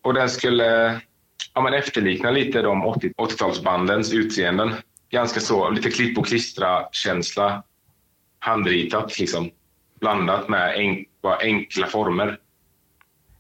och 0.04 0.14
den 0.14 0.30
skulle 0.30 1.00
ja, 1.58 1.62
men 1.62 1.74
efterlikna 1.74 2.32
lite 2.32 2.62
de 2.62 2.86
80 2.86 3.12
80-talsbandens 3.18 4.16
utseenden. 4.16 4.74
Ganska 5.10 5.40
så, 5.40 5.70
lite 5.70 5.92
klipp 5.92 6.18
och 6.18 6.26
klistra-känsla. 6.26 7.64
Handritat 8.40 9.20
liksom. 9.20 9.50
Blandat 10.00 10.50
med 10.50 10.78
enk, 10.78 11.08
bara 11.22 11.38
enkla 11.38 11.88
former. 11.88 12.38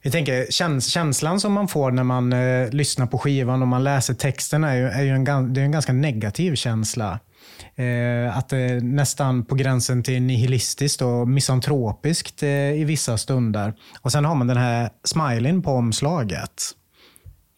Jag 0.01 0.11
tänker, 0.11 0.51
käns 0.51 0.87
känslan 0.87 1.39
som 1.39 1.53
man 1.53 1.67
får 1.67 1.91
när 1.91 2.03
man 2.03 2.33
eh, 2.33 2.69
lyssnar 2.69 3.07
på 3.07 3.17
skivan 3.17 3.61
och 3.61 3.67
man 3.67 3.83
läser 3.83 4.13
texten 4.13 4.63
är 4.63 4.75
ju, 4.75 4.83
är 4.83 5.03
ju 5.03 5.09
en, 5.09 5.53
det 5.53 5.61
är 5.61 5.65
en 5.65 5.71
ganska 5.71 5.93
negativ 5.93 6.55
känsla. 6.55 7.19
Eh, 7.75 8.37
att 8.37 8.49
det 8.49 8.57
är 8.57 8.81
nästan 8.81 9.45
på 9.45 9.55
gränsen 9.55 10.03
till 10.03 10.21
nihilistiskt 10.21 11.01
och 11.01 11.27
misantropiskt 11.27 12.43
eh, 12.43 12.49
i 12.49 12.83
vissa 12.83 13.17
stunder. 13.17 13.73
Och 14.01 14.11
sen 14.11 14.25
har 14.25 14.35
man 14.35 14.47
den 14.47 14.57
här 14.57 14.89
smileyn 15.03 15.61
på 15.61 15.71
omslaget. 15.71 16.63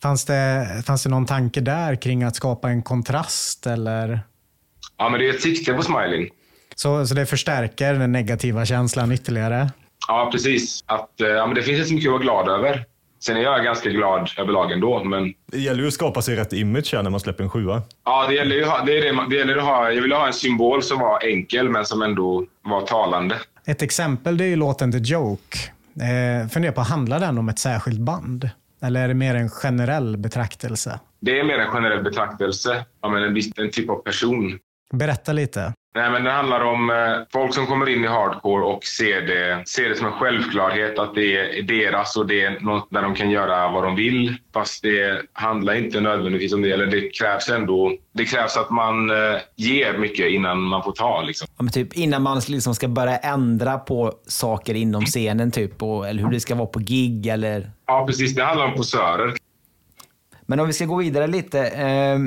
Fanns 0.01 0.25
det, 0.25 0.67
fanns 0.85 1.03
det 1.03 1.09
någon 1.09 1.25
tanke 1.25 1.61
där 1.61 1.95
kring 1.95 2.23
att 2.23 2.35
skapa 2.35 2.69
en 2.69 2.83
kontrast 2.83 3.67
eller? 3.67 4.19
Ja, 4.97 5.09
men 5.09 5.19
det 5.19 5.29
är 5.29 5.33
ett 5.33 5.41
sikte 5.41 5.73
på 5.73 5.81
smiling. 5.81 6.29
Så, 6.79 7.07
så 7.07 7.13
det 7.15 7.25
förstärker 7.25 7.93
den 7.93 8.11
negativa 8.11 8.65
känslan 8.65 9.11
ytterligare? 9.11 9.69
Ja, 10.07 10.29
precis. 10.31 10.83
Att, 10.85 11.21
eh, 11.21 11.27
ja, 11.27 11.45
men 11.45 11.55
det 11.55 11.61
finns 11.61 11.77
inte 11.77 11.87
så 11.87 11.93
mycket 11.93 12.07
att 12.07 12.11
vara 12.11 12.21
glad 12.21 12.49
över. 12.49 12.85
Sen 13.19 13.37
är 13.37 13.41
jag 13.41 13.63
ganska 13.63 13.89
glad 13.89 14.29
överlag 14.37 14.71
ändå, 14.71 15.03
men 15.03 15.33
Det 15.51 15.57
gäller 15.57 15.81
ju 15.81 15.87
att 15.87 15.93
skapa 15.93 16.21
sig 16.21 16.35
rätt 16.35 16.53
image 16.53 16.93
här 16.93 17.03
när 17.03 17.09
man 17.09 17.19
släpper 17.19 17.43
en 17.43 17.49
sjua. 17.49 17.81
ja, 18.05 18.27
det 18.27 18.33
gäller 18.33 18.55
ju 18.55 18.65
ha, 18.65 18.83
det 18.85 18.97
är 18.97 19.01
det, 19.01 19.29
det 19.29 19.35
gäller 19.35 19.57
att 19.57 19.63
ha, 19.63 19.91
jag 19.91 20.01
ville 20.01 20.15
ha 20.15 20.27
en 20.27 20.33
symbol 20.33 20.83
som 20.83 20.99
var 20.99 21.25
enkel 21.25 21.69
men 21.69 21.85
som 21.85 22.01
ändå 22.01 22.45
var 22.61 22.81
talande. 22.81 23.35
Ett 23.65 23.81
exempel 23.81 24.37
det 24.37 24.43
är 24.43 24.49
ju 24.49 24.55
låten 24.55 24.91
The 24.91 24.97
Joke. 24.97 25.57
Eh, 25.95 26.49
funderar 26.49 26.73
på, 26.73 26.81
handlar 26.81 27.19
den 27.19 27.37
om 27.37 27.49
ett 27.49 27.59
särskilt 27.59 27.99
band? 27.99 28.49
Eller 28.81 29.03
är 29.03 29.07
det 29.07 29.13
mer 29.13 29.35
en 29.35 29.49
generell 29.49 30.17
betraktelse? 30.17 30.99
Det 31.19 31.39
är 31.39 31.43
mer 31.43 31.59
en 31.59 31.71
generell 31.71 32.03
betraktelse 32.03 32.85
av 33.01 33.17
en 33.17 33.37
en 33.57 33.71
typ 33.71 33.89
av 33.89 33.95
person. 33.95 34.59
Berätta 34.93 35.33
lite. 35.33 35.73
Nej, 35.95 36.11
men 36.11 36.23
det 36.23 36.31
handlar 36.31 36.61
om 36.61 36.89
eh, 36.89 36.95
folk 37.33 37.53
som 37.53 37.65
kommer 37.67 37.89
in 37.89 38.03
i 38.03 38.07
hardcore 38.07 38.65
och 38.65 38.83
ser 38.83 39.21
det, 39.21 39.67
ser 39.67 39.89
det 39.89 39.95
som 39.95 40.07
en 40.07 40.13
självklarhet 40.13 40.99
att 40.99 41.15
det 41.15 41.37
är 41.37 41.61
deras 41.61 42.15
och 42.15 42.27
det 42.27 42.41
är 42.41 42.59
något 42.59 42.87
där 42.91 43.01
de 43.01 43.15
kan 43.15 43.29
göra 43.29 43.71
vad 43.71 43.83
de 43.83 43.95
vill. 43.95 44.37
Fast 44.53 44.83
det 44.83 45.21
handlar 45.33 45.73
inte 45.73 46.01
nödvändigtvis 46.01 46.53
om 46.53 46.61
det. 46.61 46.71
Eller 46.71 46.85
det 46.85 47.09
krävs 47.09 47.49
ändå 47.49 47.91
det 48.11 48.25
krävs 48.25 48.57
att 48.57 48.69
man 48.69 49.09
eh, 49.09 49.39
ger 49.55 49.97
mycket 49.97 50.31
innan 50.31 50.61
man 50.61 50.83
får 50.83 50.91
ta. 50.91 51.21
Liksom. 51.21 51.47
Ja, 51.57 51.63
men 51.63 51.71
typ 51.71 51.93
innan 51.93 52.21
man 52.21 52.41
liksom 52.47 52.75
ska 52.75 52.87
börja 52.87 53.17
ändra 53.17 53.77
på 53.77 54.13
saker 54.27 54.73
inom 54.73 55.05
scenen, 55.05 55.51
typ, 55.51 55.83
och, 55.83 56.07
eller 56.07 56.23
hur 56.23 56.31
det 56.31 56.39
ska 56.39 56.55
vara 56.55 56.67
på 56.67 56.79
gig. 56.79 57.27
Eller... 57.27 57.71
Ja, 57.87 58.05
precis. 58.07 58.35
Det 58.35 58.43
handlar 58.43 58.65
om 58.65 58.73
posörer. 58.73 59.33
Men 60.45 60.59
om 60.59 60.67
vi 60.67 60.73
ska 60.73 60.85
gå 60.85 60.95
vidare 60.95 61.27
lite. 61.27 61.59
Eh, 61.67 62.19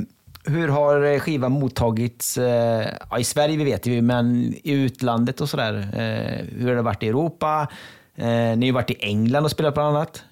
hur 0.45 0.69
har 0.69 1.19
skivan 1.19 1.53
mottagits? 1.53 2.39
Eh, 2.39 2.89
ja, 3.11 3.19
I 3.19 3.25
Sverige 3.25 3.57
vi 3.57 3.65
vet 3.65 3.87
vi, 3.87 4.03
men 4.03 4.55
i 4.65 4.73
utlandet 4.73 5.41
och 5.41 5.49
sådär. 5.49 5.75
Eh, 5.75 6.61
hur 6.61 6.69
har 6.69 6.77
det 6.77 6.83
varit 6.83 7.03
i 7.03 7.09
Europa? 7.09 7.69
Eh, 8.17 8.27
ni 8.27 8.57
har 8.57 8.65
ju 8.65 8.73
varit 8.73 8.91
i 8.91 8.97
England 9.01 9.45
och 9.45 9.51
spelat 9.51 9.75
bland 9.75 9.97
annat. 9.97 10.25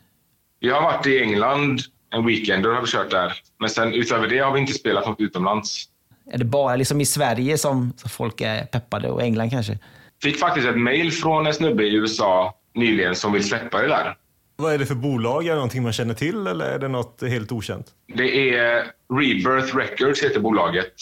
Vi 0.60 0.70
har 0.70 0.82
varit 0.82 1.06
i 1.06 1.22
England 1.22 1.80
en 2.10 2.26
weekend 2.26 2.66
och 2.66 2.74
har 2.74 2.80
vi 2.80 2.86
kört 2.86 3.10
där. 3.10 3.32
Men 3.58 3.70
sen 3.70 3.92
utöver 3.92 4.28
det 4.28 4.38
har 4.38 4.52
vi 4.52 4.60
inte 4.60 4.72
spelat 4.72 5.06
något 5.06 5.20
utomlands. 5.20 5.84
Är 6.32 6.38
det 6.38 6.44
bara 6.44 6.76
liksom 6.76 7.00
i 7.00 7.04
Sverige 7.04 7.58
som, 7.58 7.92
som 7.96 8.10
folk 8.10 8.40
är 8.40 8.64
peppade 8.64 9.10
och 9.10 9.22
England 9.22 9.50
kanske? 9.50 9.78
Fick 10.22 10.38
faktiskt 10.38 10.66
ett 10.66 10.78
mail 10.78 11.12
från 11.12 11.46
en 11.46 11.54
snubbe 11.54 11.82
i 11.84 11.94
USA 11.94 12.54
nyligen 12.74 13.14
som 13.14 13.32
vill 13.32 13.48
släppa 13.48 13.82
det 13.82 13.88
där. 13.88 14.16
Vad 14.60 14.74
är 14.74 14.78
det 14.78 14.86
för 14.86 14.94
bolag? 14.94 15.46
Är 15.46 15.48
det 15.48 15.54
någonting 15.54 15.82
man 15.82 15.92
känner 15.92 16.14
till 16.14 16.46
eller 16.46 16.64
är 16.64 16.78
det 16.78 16.88
något 16.88 17.22
helt 17.22 17.52
okänt? 17.52 17.86
Det 18.14 18.56
är 18.56 18.84
Rebirth 19.12 19.76
Records 19.76 20.22
heter 20.22 20.40
bolaget. 20.40 20.92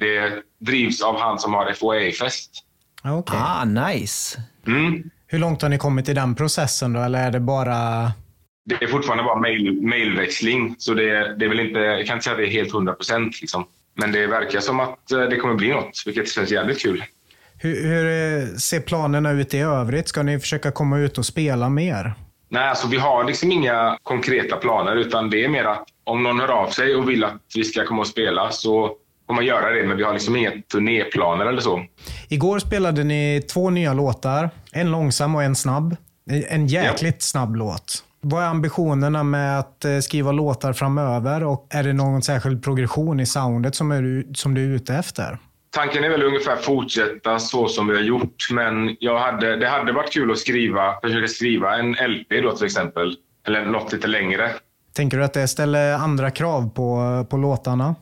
Det 0.00 0.42
drivs 0.58 1.02
av 1.02 1.20
han 1.20 1.38
som 1.38 1.54
har 1.54 1.72
FOA-fest. 1.72 2.50
Okej. 3.04 3.38
Ah, 3.42 3.64
nice. 3.64 4.42
Mm. 4.66 5.10
Hur 5.26 5.38
långt 5.38 5.62
har 5.62 5.68
ni 5.68 5.78
kommit 5.78 6.08
i 6.08 6.14
den 6.14 6.34
processen 6.34 6.92
då? 6.92 7.00
Eller 7.00 7.26
är 7.26 7.30
det 7.30 7.40
bara... 7.40 8.12
Det 8.64 8.74
är 8.74 8.86
fortfarande 8.86 9.24
bara 9.24 9.40
mail, 9.40 9.82
mailväxling, 9.82 10.74
så 10.78 10.94
det, 10.94 11.36
det 11.38 11.44
är 11.44 11.48
väl 11.48 11.60
inte, 11.60 11.78
jag 11.78 12.06
kan 12.06 12.16
inte 12.16 12.24
säga 12.24 12.34
att 12.34 12.38
det 12.38 12.46
är 12.46 12.50
helt 12.50 12.74
100 12.74 12.92
procent. 12.92 13.40
Liksom. 13.40 13.66
Men 13.94 14.12
det 14.12 14.26
verkar 14.26 14.60
som 14.60 14.80
att 14.80 15.12
eh, 15.12 15.20
det 15.20 15.36
kommer 15.36 15.54
bli 15.54 15.68
något, 15.68 16.02
vilket 16.06 16.28
känns 16.28 16.50
jävligt 16.50 16.82
kul. 16.82 17.04
Hur, 17.58 17.82
hur 17.82 18.06
eh, 18.06 18.56
ser 18.56 18.80
planerna 18.80 19.30
ut 19.30 19.54
i 19.54 19.58
övrigt? 19.58 20.08
Ska 20.08 20.22
ni 20.22 20.38
försöka 20.38 20.70
komma 20.70 20.98
ut 20.98 21.18
och 21.18 21.26
spela 21.26 21.68
mer? 21.68 22.14
Nej, 22.48 22.68
alltså 22.68 22.88
vi 22.88 22.96
har 22.96 23.24
liksom 23.24 23.52
inga 23.52 23.98
konkreta 24.02 24.56
planer, 24.56 24.96
utan 24.96 25.30
det 25.30 25.44
är 25.44 25.48
mer 25.48 25.64
att 25.64 25.84
om 26.04 26.22
någon 26.22 26.40
hör 26.40 26.48
av 26.48 26.68
sig 26.70 26.94
och 26.94 27.08
vill 27.08 27.24
att 27.24 27.32
vi 27.54 27.64
ska 27.64 27.84
komma 27.86 28.00
och 28.00 28.06
spela 28.06 28.50
så 28.50 28.90
får 29.26 29.34
man 29.34 29.44
göra 29.46 29.70
det, 29.70 29.86
men 29.86 29.96
vi 29.96 30.02
har 30.02 30.12
liksom 30.12 30.36
inga 30.36 30.50
turnéplaner 30.72 31.46
eller 31.46 31.60
så. 31.60 31.84
Igår 32.28 32.58
spelade 32.58 33.04
ni 33.04 33.42
två 33.52 33.70
nya 33.70 33.92
låtar. 33.92 34.50
En 34.72 34.90
långsam 34.90 35.34
och 35.34 35.42
en 35.42 35.56
snabb. 35.56 35.96
En 36.48 36.66
jäkligt 36.66 37.22
snabb 37.22 37.56
låt. 37.56 38.02
Vad 38.20 38.42
är 38.42 38.46
ambitionerna 38.46 39.22
med 39.22 39.58
att 39.58 39.84
eh, 39.84 39.98
skriva 39.98 40.32
låtar 40.32 40.72
framöver 40.72 41.44
och 41.44 41.66
är 41.70 41.82
det 41.82 41.92
någon 41.92 42.22
särskild 42.22 42.64
progression 42.64 43.20
i 43.20 43.26
soundet 43.26 43.74
som, 43.74 43.90
är, 43.92 44.02
du- 44.02 44.30
som 44.34 44.54
du 44.54 44.64
är 44.64 44.76
ute 44.76 44.94
efter? 44.94 45.38
Tanken 45.76 46.04
är 46.04 46.08
väl 46.08 46.22
ungefär 46.22 46.56
fortsätta 46.56 47.38
så 47.38 47.68
som 47.68 47.86
vi 47.88 47.94
har 47.96 48.02
gjort, 48.02 48.48
men 48.50 48.96
jag 49.00 49.18
hade, 49.18 49.56
det 49.56 49.68
hade 49.68 49.92
varit 49.92 50.12
kul 50.12 50.30
att 50.30 50.38
skriva, 50.38 51.00
försöka 51.02 51.28
skriva 51.28 51.76
en 51.78 51.92
LP 51.92 52.42
då 52.42 52.52
till 52.56 52.66
exempel, 52.66 53.16
eller 53.46 53.64
något 53.64 53.92
lite 53.92 54.06
längre. 54.06 54.50
Tänker 54.96 55.16
du 55.18 55.24
att 55.24 55.32
det 55.34 55.48
ställer 55.48 55.94
andra 55.94 56.30
krav 56.30 56.70
på, 56.74 57.26
på 57.30 57.36
låtarna? 57.36 57.94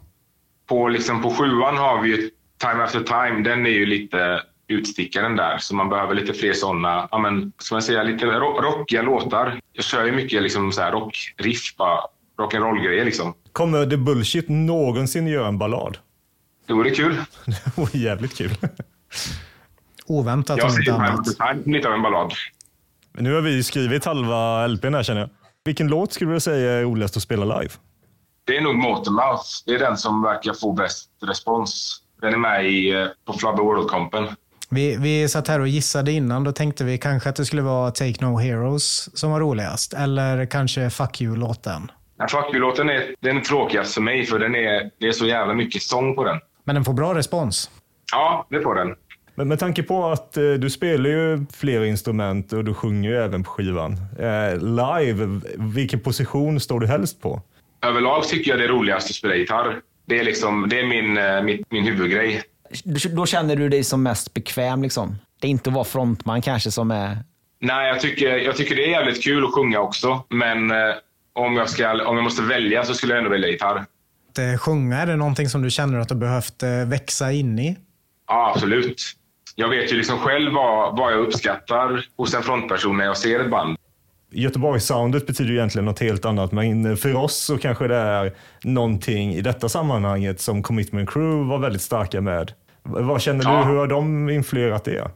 På, 0.69 0.89
liksom, 0.89 1.23
på 1.23 1.31
sjuan 1.31 1.77
har 1.77 2.03
vi 2.03 2.09
ju 2.09 2.31
Time 2.61 2.83
After 2.85 3.01
Time, 3.01 3.43
den 3.51 3.67
är 3.67 3.71
ju 3.71 3.87
lite 3.87 4.41
utstickaren 4.69 5.37
där, 5.37 5.59
så 5.59 5.75
man 5.75 5.89
behöver 5.89 6.15
lite 6.15 6.33
fler 6.33 6.53
sådana, 6.53 7.09
ja 7.11 7.19
men, 7.19 7.53
ska 7.59 7.75
man 7.75 7.83
säga, 7.83 8.03
lite 8.03 8.27
ro- 8.27 8.61
rockiga 8.61 9.03
låtar. 9.03 9.61
Jag 9.73 9.85
kör 9.85 10.05
ju 10.05 10.13
mycket 10.13 10.43
liksom 10.43 10.73
så 10.73 10.81
här 10.83 10.93
rockriff, 10.93 11.75
rock'n'roll-grejer 12.39 13.05
liksom. 13.05 13.35
Kommer 13.53 13.87
The 13.87 13.97
Bullshit 13.97 14.49
någonsin 14.49 15.27
göra 15.27 15.49
en 15.49 15.59
ballad? 15.59 15.99
Det 16.67 16.73
vore 16.73 16.91
kul. 16.91 17.17
Det 17.47 17.77
vore 17.77 17.99
jävligt 17.99 18.37
kul. 18.37 18.57
Oväntat 20.07 20.59
Jag 20.59 20.71
om 20.71 20.79
inte 20.79 20.95
annat. 20.95 21.27
Som 21.27 21.73
lite 21.73 21.89
av 21.89 21.95
en 21.95 22.03
ballad. 22.03 22.33
Men 23.13 23.25
nu 23.25 23.35
har 23.35 23.41
vi 23.41 23.63
skrivit 23.63 24.05
halva 24.05 24.67
LPn 24.67 24.95
här 24.95 25.03
känner 25.03 25.21
jag. 25.21 25.31
Vilken 25.65 25.89
låt 25.89 26.13
skulle 26.13 26.33
du 26.33 26.41
säga 26.41 26.73
är 26.73 26.83
roligast 26.83 27.17
att 27.17 27.23
spela 27.23 27.61
live? 27.61 27.75
Det 28.47 28.57
är 28.57 28.61
nog 28.61 28.75
Motormouth. 28.75 29.43
Det 29.67 29.75
är 29.75 29.79
den 29.79 29.97
som 29.97 30.23
verkar 30.23 30.55
få 30.55 30.73
bäst 30.73 31.09
respons. 31.27 32.01
Den 32.21 32.33
är 32.33 32.39
med 32.39 32.67
i, 32.67 32.93
eh, 32.93 33.07
på 33.25 33.33
Flubber 33.33 33.63
World 33.63 33.89
Compen. 33.89 34.29
Vi, 34.71 34.97
vi 34.97 35.29
satt 35.29 35.49
här 35.49 35.61
och 35.61 35.69
gissade 35.69 36.13
innan. 36.13 36.45
Då 36.45 36.53
tänkte 36.53 36.85
vi 36.85 36.99
kanske 36.99 37.29
att 37.29 37.37
det 37.37 37.45
skulle 37.45 37.63
vara 37.63 37.91
Take 37.91 38.27
No 38.27 38.37
Heroes 38.37 39.19
som 39.19 39.31
var 39.31 39.41
roligast. 39.41 39.93
Eller 39.93 40.47
kanske 40.47 40.91
Fuck 40.91 41.21
You-låten. 41.21 41.91
Fuck 42.31 42.55
You-låten 42.55 42.91
är 42.91 43.15
den 43.21 43.37
är 43.37 43.41
tråkigast 43.41 43.95
för 43.95 44.01
mig, 44.01 44.27
för 44.27 44.39
den 44.39 44.55
är, 44.55 44.91
det 45.01 45.07
är 45.07 45.13
så 45.13 45.27
jävla 45.27 45.55
mycket 45.55 45.83
sång 45.83 46.15
på 46.17 46.25
den. 46.25 46.41
Men 46.65 46.75
den 46.75 46.85
får 46.85 46.93
bra 46.93 47.15
respons. 47.15 47.71
Ja, 48.13 48.47
det 48.51 48.61
får 48.61 48.75
den. 48.75 48.95
Men 49.35 49.49
med 49.49 49.59
tanke 49.59 49.83
på 49.83 50.07
att 50.07 50.37
eh, 50.37 50.53
du 50.53 50.71
spelar 50.71 51.11
ju 51.11 51.47
flera 51.53 51.87
instrument 51.87 52.53
och 52.53 52.65
du 52.65 52.75
sjunger 52.75 53.11
ju 53.11 53.17
även 53.17 53.45
på 53.45 53.51
skivan. 53.51 53.93
Eh, 54.19 54.59
live, 54.59 55.41
vilken 55.57 56.01
position 56.01 56.61
står 56.61 56.81
du 56.81 56.87
helst 56.87 57.23
på? 57.23 57.43
Överlag 57.83 58.25
tycker 58.29 58.51
jag 58.51 58.61
det 58.61 58.65
är 58.65 58.69
roligast 58.69 59.11
att 59.11 59.17
spela 59.17 59.35
gitarr. 59.35 59.81
Det 60.07 60.19
är, 60.19 60.25
liksom, 60.25 60.69
det 60.69 60.81
är 60.81 60.87
min, 60.87 61.19
eh, 61.19 61.43
min, 61.43 61.65
min 61.71 61.85
huvudgrej. 61.85 62.43
Då 63.17 63.27
känner 63.27 63.57
du 63.57 63.69
dig 63.69 63.85
som 63.85 64.03
mest 64.03 64.35
bekväm 64.35 64.83
liksom? 64.83 65.17
Det 65.41 65.47
är 65.47 65.51
inte 65.51 65.71
att 65.71 65.75
vara 65.75 65.85
frontman 65.85 66.43
kanske 66.43 66.71
som 66.71 66.91
är... 66.91 67.19
Nej, 67.61 67.89
jag 67.89 68.01
tycker, 68.01 68.37
jag 68.37 68.57
tycker 68.57 68.77
det 68.77 68.85
är 68.85 68.91
jävligt 68.91 69.25
kul 69.25 69.45
att 69.45 69.55
sjunga 69.55 69.81
också. 69.81 70.25
Men 70.29 70.71
eh, 70.71 70.77
om, 71.33 71.57
jag 71.57 71.71
ska, 71.71 71.93
om 72.07 72.17
jag 72.17 72.25
måste 72.25 72.43
välja 72.43 72.85
så 72.85 72.95
skulle 72.95 73.13
jag 73.13 73.19
ändå 73.19 73.31
välja 73.31 73.49
gitarr. 73.49 73.85
Att 74.35 74.39
eh, 74.39 74.57
sjunga, 74.59 74.97
är 74.97 75.07
det 75.07 75.17
någonting 75.17 75.49
som 75.49 75.63
du 75.63 75.71
känner 75.71 75.99
att 75.99 76.09
du 76.09 76.15
behövt 76.15 76.63
eh, 76.63 76.71
växa 76.87 77.33
in 77.33 77.59
i? 77.59 77.77
Ja, 78.29 78.53
absolut. 78.55 79.03
Jag 79.57 79.69
vet 79.69 79.93
ju 79.93 79.97
liksom 79.97 80.19
själv 80.19 80.53
vad, 80.53 80.97
vad 80.99 81.13
jag 81.13 81.19
uppskattar 81.21 82.07
hos 82.17 82.35
en 82.35 82.43
frontperson 82.43 82.97
när 82.97 83.05
jag 83.05 83.17
ser 83.17 83.41
ett 83.41 83.51
band. 83.51 83.77
Göteborgssoundet 84.33 85.27
betyder 85.27 85.51
ju 85.51 85.57
egentligen 85.57 85.85
något 85.85 86.01
helt 86.01 86.25
annat, 86.25 86.53
men 86.53 86.97
för 86.97 87.17
oss 87.17 87.37
så 87.37 87.59
kanske 87.59 87.89
det 87.89 87.97
är 87.97 88.33
någonting 88.65 89.33
i 89.35 89.41
detta 89.41 89.69
sammanhanget 89.69 90.41
som 90.41 90.63
Commitment 90.63 91.11
Crew 91.11 91.49
var 91.51 91.59
väldigt 91.59 91.83
starka 91.83 92.21
med. 92.21 92.53
V- 92.85 93.01
Vad 93.03 93.23
känner 93.23 93.45
du? 93.45 93.51
Ja. 93.51 93.63
Hur 93.65 93.77
har 93.77 93.87
de 93.87 94.31
influerat 94.31 94.85
det? 94.85 95.11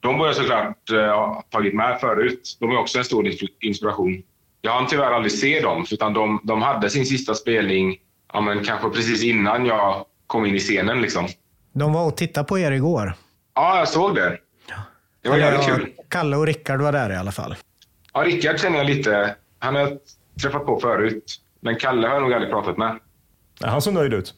De 0.00 0.18
har 0.20 0.26
jag 0.26 0.34
såklart 0.36 0.90
eh, 0.92 1.40
tagit 1.50 1.74
med 1.74 2.00
förut. 2.00 2.56
De 2.60 2.70
är 2.70 2.76
också 2.78 2.98
en 2.98 3.04
stor 3.04 3.24
ins- 3.26 3.48
inspiration. 3.60 4.22
Jag 4.60 4.72
har 4.72 4.86
tyvärr 4.86 5.12
aldrig 5.12 5.32
se 5.32 5.60
dem, 5.60 5.86
utan 5.90 6.12
de, 6.14 6.40
de 6.44 6.62
hade 6.62 6.90
sin 6.90 7.06
sista 7.06 7.34
spelning 7.34 7.96
ja, 8.34 8.40
men 8.40 8.64
kanske 8.64 8.90
precis 8.90 9.22
innan 9.22 9.66
jag 9.66 10.04
kom 10.26 10.46
in 10.46 10.54
i 10.54 10.58
scenen. 10.58 11.00
Liksom. 11.02 11.28
De 11.72 11.92
var 11.92 12.06
och 12.06 12.16
tittade 12.16 12.46
på 12.46 12.58
er 12.58 12.72
igår. 12.72 13.14
Ja, 13.54 13.78
jag 13.78 13.88
såg 13.88 14.14
det. 14.14 14.38
Det 15.22 15.28
var 15.28 15.36
jävligt 15.36 15.66
kul. 15.66 15.88
Kalle 16.08 16.36
och 16.36 16.46
Rickard 16.46 16.80
var 16.80 16.92
där 16.92 17.10
i 17.12 17.16
alla 17.16 17.32
fall. 17.32 17.54
Ja, 18.12 18.20
Rickard 18.20 18.60
känner 18.60 18.78
jag 18.78 18.86
lite. 18.86 19.36
Han 19.58 19.74
har 19.74 19.82
jag 19.82 19.98
träffat 20.42 20.66
på 20.66 20.80
förut. 20.80 21.40
Men 21.60 21.76
Kalle 21.76 22.06
har 22.06 22.14
jag 22.14 22.22
nog 22.22 22.32
aldrig 22.32 22.52
pratat 22.52 22.78
med. 22.78 22.98
Ja, 23.60 23.68
Han 23.68 23.82
såg 23.82 23.94
nöjd 23.94 24.14
ut. 24.14 24.34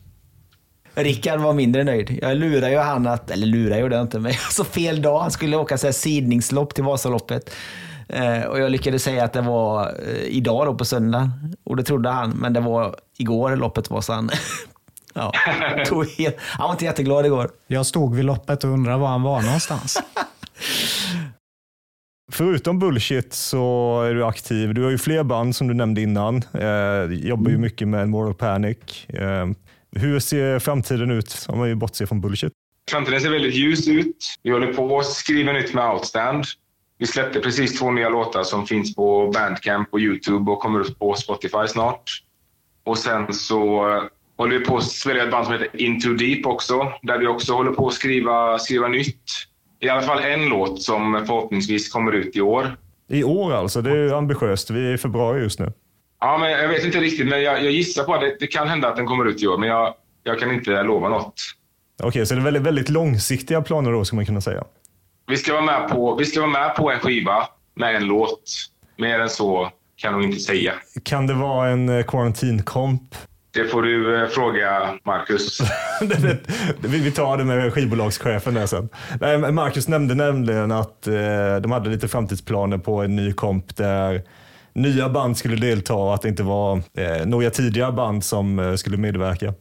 Rickard 0.95 1.41
var 1.41 1.53
mindre 1.53 1.85
nöjd. 1.85 2.19
Jag 2.23 2.37
lurade 2.37 2.71
ju 2.73 2.79
han 2.79 3.07
att, 3.07 3.31
eller 3.31 3.47
lurade 3.47 3.81
gjorde 3.81 3.97
jag 3.97 4.05
inte, 4.05 4.19
men 4.19 4.33
jag 4.43 4.53
så 4.53 4.65
fel 4.65 5.03
dag. 5.03 5.21
Han 5.21 5.31
skulle 5.31 5.57
åka 5.57 5.79
så 5.79 5.87
här 5.87 5.93
sidningslopp 5.93 6.75
till 6.75 6.85
Vasaloppet. 6.85 7.51
Eh, 8.09 8.43
och 8.43 8.59
jag 8.59 8.71
lyckades 8.71 9.03
säga 9.03 9.25
att 9.25 9.33
det 9.33 9.41
var 9.41 9.95
eh, 10.09 10.23
idag 10.29 10.67
då 10.67 10.75
på 10.75 10.85
söndag. 10.85 11.31
Och 11.65 11.77
det 11.77 11.83
trodde 11.83 12.09
han, 12.09 12.31
men 12.31 12.53
det 12.53 12.61
var 12.61 12.97
igår 13.19 13.57
loppet 13.57 13.91
var 13.91 14.01
så 14.01 14.13
han... 14.13 14.31
ja, 15.15 15.33
tog 15.87 16.07
helt, 16.07 16.37
han 16.41 16.67
var 16.67 16.73
inte 16.73 16.85
jätteglad 16.85 17.27
igår. 17.27 17.51
Jag 17.67 17.87
stod 17.87 18.15
vid 18.15 18.25
loppet 18.25 18.65
och 18.65 18.71
undrade 18.71 18.99
var 18.99 19.09
han 19.09 19.23
var 19.23 19.43
någonstans. 19.43 20.03
Förutom 22.33 22.79
Bullshit 22.79 23.33
så 23.33 24.03
är 24.03 24.15
du 24.15 24.25
aktiv. 24.25 24.75
Du 24.75 24.83
har 24.83 24.91
ju 24.91 24.99
fler 24.99 25.23
band 25.23 25.57
som 25.57 25.69
du 25.69 25.75
nämnde 25.75 26.01
innan. 26.01 26.43
Eh, 26.55 27.13
jobbar 27.13 27.51
ju 27.51 27.59
mycket 27.59 27.89
med 27.89 28.09
Moral 28.09 28.35
Panic. 28.35 29.07
Eh, 29.09 29.47
hur 29.97 30.21
ser 30.21 30.59
framtiden 30.59 31.11
ut 31.11 31.47
om 31.49 31.59
man 31.59 31.69
ju 31.69 31.75
bortser 31.75 32.07
från 32.07 32.21
Bullshit? 32.21 32.53
Framtiden 32.91 33.21
ser 33.21 33.31
väldigt 33.31 33.55
ljus 33.55 33.89
ut. 33.89 34.35
Vi 34.43 34.51
håller 34.51 34.73
på 34.73 34.99
att 34.99 35.07
skriva 35.07 35.53
nytt 35.53 35.75
med 35.75 35.91
Outstand. 35.91 36.45
Vi 36.99 37.07
släppte 37.07 37.41
precis 37.41 37.79
två 37.79 37.91
nya 37.91 38.09
låtar 38.09 38.43
som 38.43 38.67
finns 38.67 38.95
på 38.95 39.31
Bandcamp 39.35 39.89
och 39.93 40.01
Youtube 40.01 40.51
och 40.51 40.61
kommer 40.61 40.81
upp 40.81 40.99
på 40.99 41.15
Spotify 41.15 41.67
snart. 41.69 42.23
Och 42.85 42.99
sen 42.99 43.33
så 43.33 43.83
håller 44.37 44.59
vi 44.59 44.65
på 44.65 44.77
att 44.77 44.85
spela 44.85 45.23
ett 45.23 45.31
band 45.31 45.45
som 45.45 45.53
heter 45.53 45.81
Into 45.81 46.09
Deep 46.09 46.47
också, 46.47 46.93
där 47.03 47.19
vi 47.19 47.27
också 47.27 47.53
håller 47.53 47.73
på 47.73 47.89
att 47.89 47.95
skriva, 47.95 48.59
skriva 48.59 48.89
nytt. 48.89 49.23
I 49.81 49.89
alla 49.89 50.03
fall 50.03 50.19
en 50.19 50.49
låt 50.49 50.83
som 50.83 51.25
förhoppningsvis 51.27 51.93
kommer 51.93 52.13
ut 52.13 52.37
i 52.37 52.41
år. 52.41 52.77
I 53.09 53.25
år 53.25 53.53
alltså, 53.53 53.83
det 53.83 53.91
är 53.91 54.13
ambitiöst. 54.13 54.71
Vi 54.71 54.89
är 54.89 54.95
i 54.95 54.99
februari 54.99 55.43
just 55.43 55.59
nu. 55.59 55.73
Ja, 56.21 56.39
men 56.39 56.51
jag 56.51 56.69
vet 56.69 56.85
inte 56.85 57.01
riktigt, 57.01 57.29
men 57.29 57.43
jag, 57.43 57.65
jag 57.65 57.73
gissar 57.73 58.05
på 58.05 58.15
att 58.15 58.21
det, 58.21 58.37
det 58.41 58.47
kan 58.47 58.69
hända 58.69 58.89
att 58.89 58.97
den 58.97 59.07
kommer 59.07 59.25
ut 59.25 59.43
i 59.43 59.47
år, 59.47 59.59
men 59.59 59.69
jag, 59.69 59.95
jag 60.23 60.41
kan 60.41 60.51
inte 60.51 60.83
lova 60.83 61.09
något. 61.09 61.35
Okej, 62.03 62.27
så 62.27 62.35
det 62.35 62.41
är 62.41 62.45
väldigt, 62.45 62.63
väldigt 62.63 62.89
långsiktiga 62.89 63.63
planer 63.63 63.93
då, 63.93 64.05
ska 64.05 64.17
man 64.17 64.27
kunna 64.27 64.41
säga. 64.41 64.65
Vi 65.29 65.37
ska, 65.37 65.53
vara 65.53 65.63
med 65.65 65.89
på, 65.89 66.15
vi 66.17 66.25
ska 66.25 66.41
vara 66.41 66.51
med 66.51 66.75
på 66.77 66.91
en 66.91 66.99
skiva 66.99 67.49
med 67.75 67.97
en 67.97 68.05
låt. 68.05 68.43
Mer 68.99 69.21
än 69.21 69.29
så 69.29 69.71
kan 69.97 70.13
jag 70.13 70.21
nog 70.21 70.31
inte 70.31 70.41
säga. 70.41 70.73
Kan 71.03 71.27
det 71.27 71.35
vara 71.35 71.69
en 71.69 71.89
eh, 71.89 72.05
quarantine 72.05 72.63
comp? 72.63 73.03
Det 73.55 73.65
får 73.65 73.83
du 73.83 74.23
eh, 74.23 74.29
fråga 74.29 74.99
Marcus. 75.05 75.59
Det- 76.01 76.39
det- 76.83 76.89
vi 76.89 77.11
tar 77.13 77.37
det 77.37 77.45
med 77.45 77.73
skivbolagschefen 77.75 78.55
där 78.55 78.67
sen. 78.67 78.89
Nej, 79.21 79.53
Marcus 79.53 79.89
nämnde 79.89 80.15
nämligen 80.15 80.73
att 80.73 81.07
eh, 81.07 81.57
de 81.63 81.73
hade 81.73 81.91
lite 81.91 82.09
framtidsplaner 82.09 82.79
på 82.79 83.03
en 83.03 83.17
ny 83.17 83.33
komp 83.33 83.77
där 83.77 84.23
nya 84.73 85.09
band 85.09 85.37
skulle 85.37 85.57
delta 85.57 85.95
och 85.95 86.15
att 86.15 86.23
det 86.23 86.29
inte 86.29 86.43
var 86.43 86.77
eh, 86.77 87.27
några 87.27 87.51
tidigare 87.51 87.93
band 87.93 88.25
som 88.25 88.59
eh, 88.59 88.75
skulle 88.75 88.97
medverka. 88.97 89.55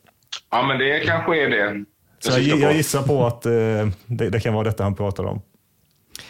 Ja, 0.52 0.68
men 0.68 0.78
det 0.80 1.00
kanske 1.00 1.44
är 1.44 1.50
det. 1.50 1.86
Så 2.20 2.32
jag, 2.32 2.40
syftar 2.40 2.58
på. 2.58 2.64
jag 2.64 2.74
gissar 2.74 3.02
på 3.02 3.26
att 3.26 3.46
eh, 3.46 3.52
det, 4.06 4.30
det 4.30 4.40
kan 4.40 4.54
vara 4.54 4.64
detta 4.64 4.84
han 4.84 4.96
pratar 4.96 5.24
om. 5.24 5.42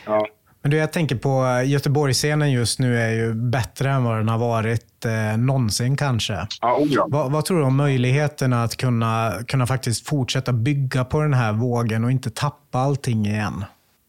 Ja. 0.06 0.28
Men 0.62 0.72
du, 0.72 0.78
jag 0.78 0.93
tänker 0.93 1.16
på 1.16 1.45
eh, 1.45 1.70
Göteborgsscenen 1.70 2.51
just 2.51 2.80
nu 2.80 2.97
är 3.01 3.10
ju 3.10 3.34
bättre 3.34 3.89
än 3.89 4.03
vad 4.03 4.18
den 4.18 4.30
har 4.30 4.38
varit 4.38 5.06
eh, 5.06 5.38
någonsin 5.38 5.97
kanske. 5.97 6.47
Ja, 6.62 6.78
oh 6.78 6.88
ja. 6.89 7.08
Vad, 7.10 7.32
vad 7.32 7.45
tror 7.45 7.60
du 7.60 7.66
om 7.66 7.76
möjligheterna 7.76 8.64
att 8.64 8.78
kunna, 8.78 9.34
kunna 9.47 9.68
faktiskt 9.68 10.08
fortsätta 10.08 10.53
bygga 10.53 11.06
på 11.06 11.22
den 11.22 11.34
här 11.34 11.53
vågen 11.53 12.03
och 12.03 12.12
inte 12.12 12.30
tappa 12.30 12.80
allting 12.80 13.26
igen? 13.26 13.66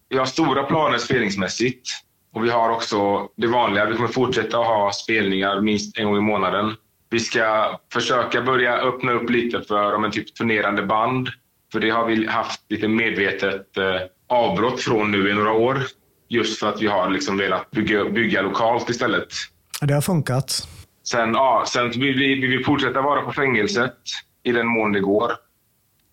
Vi 0.09 0.19
har 0.19 0.27
stora 0.27 0.63
planer 0.63 0.99
spelningsmässigt. 0.99 1.89
Och 2.35 2.45
vi 2.45 2.51
har 2.51 2.71
också 2.71 3.29
det 3.37 3.47
vanliga. 3.47 3.85
Vi 3.85 3.97
kommer 3.97 4.09
fortsätta 4.09 4.57
ha 4.57 4.93
spelningar 4.93 5.61
minst 5.61 5.99
en 5.99 6.05
gång 6.05 6.17
i 6.17 6.21
månaden. 6.21 6.75
Vi 7.11 7.21
ska 7.21 7.79
försöka 7.93 8.43
börja 8.43 8.77
öppna 8.77 9.13
upp 9.13 9.31
lite 9.31 9.63
för 9.63 9.95
om 9.95 10.05
en 10.05 10.11
typ 10.11 10.35
turnerande 10.35 10.83
band. 10.83 11.29
För 11.73 11.81
det 11.81 11.91
har 11.91 12.07
vi 12.07 12.27
haft 12.27 12.61
lite 12.69 12.89
medvetet 12.89 13.77
eh, 13.77 13.85
avbrott 14.29 14.81
från 14.81 15.11
nu 15.11 15.31
i 15.31 15.35
några 15.35 15.53
år. 15.53 15.79
Just 16.29 16.61
för 16.61 16.69
att 16.69 16.83
vi 16.83 16.87
har 16.87 17.11
liksom 17.11 17.37
velat 17.37 17.71
bygga, 17.71 18.05
bygga 18.05 18.43
lokalt 18.43 18.91
istället. 18.91 19.29
Det 19.81 19.95
har 19.95 20.01
funkat. 20.01 20.69
Sen, 21.05 21.35
ja, 21.35 21.65
sen 21.67 21.91
vill 21.91 22.19
vi, 22.19 22.35
vi 22.41 22.47
vill 22.47 22.65
fortsätta 22.65 23.03
vara 23.03 23.23
på 23.23 23.33
fängelset 23.33 23.95
i 24.43 24.53
den 24.53 24.67
mån 24.67 24.93
det 24.93 25.01
går. 25.01 25.33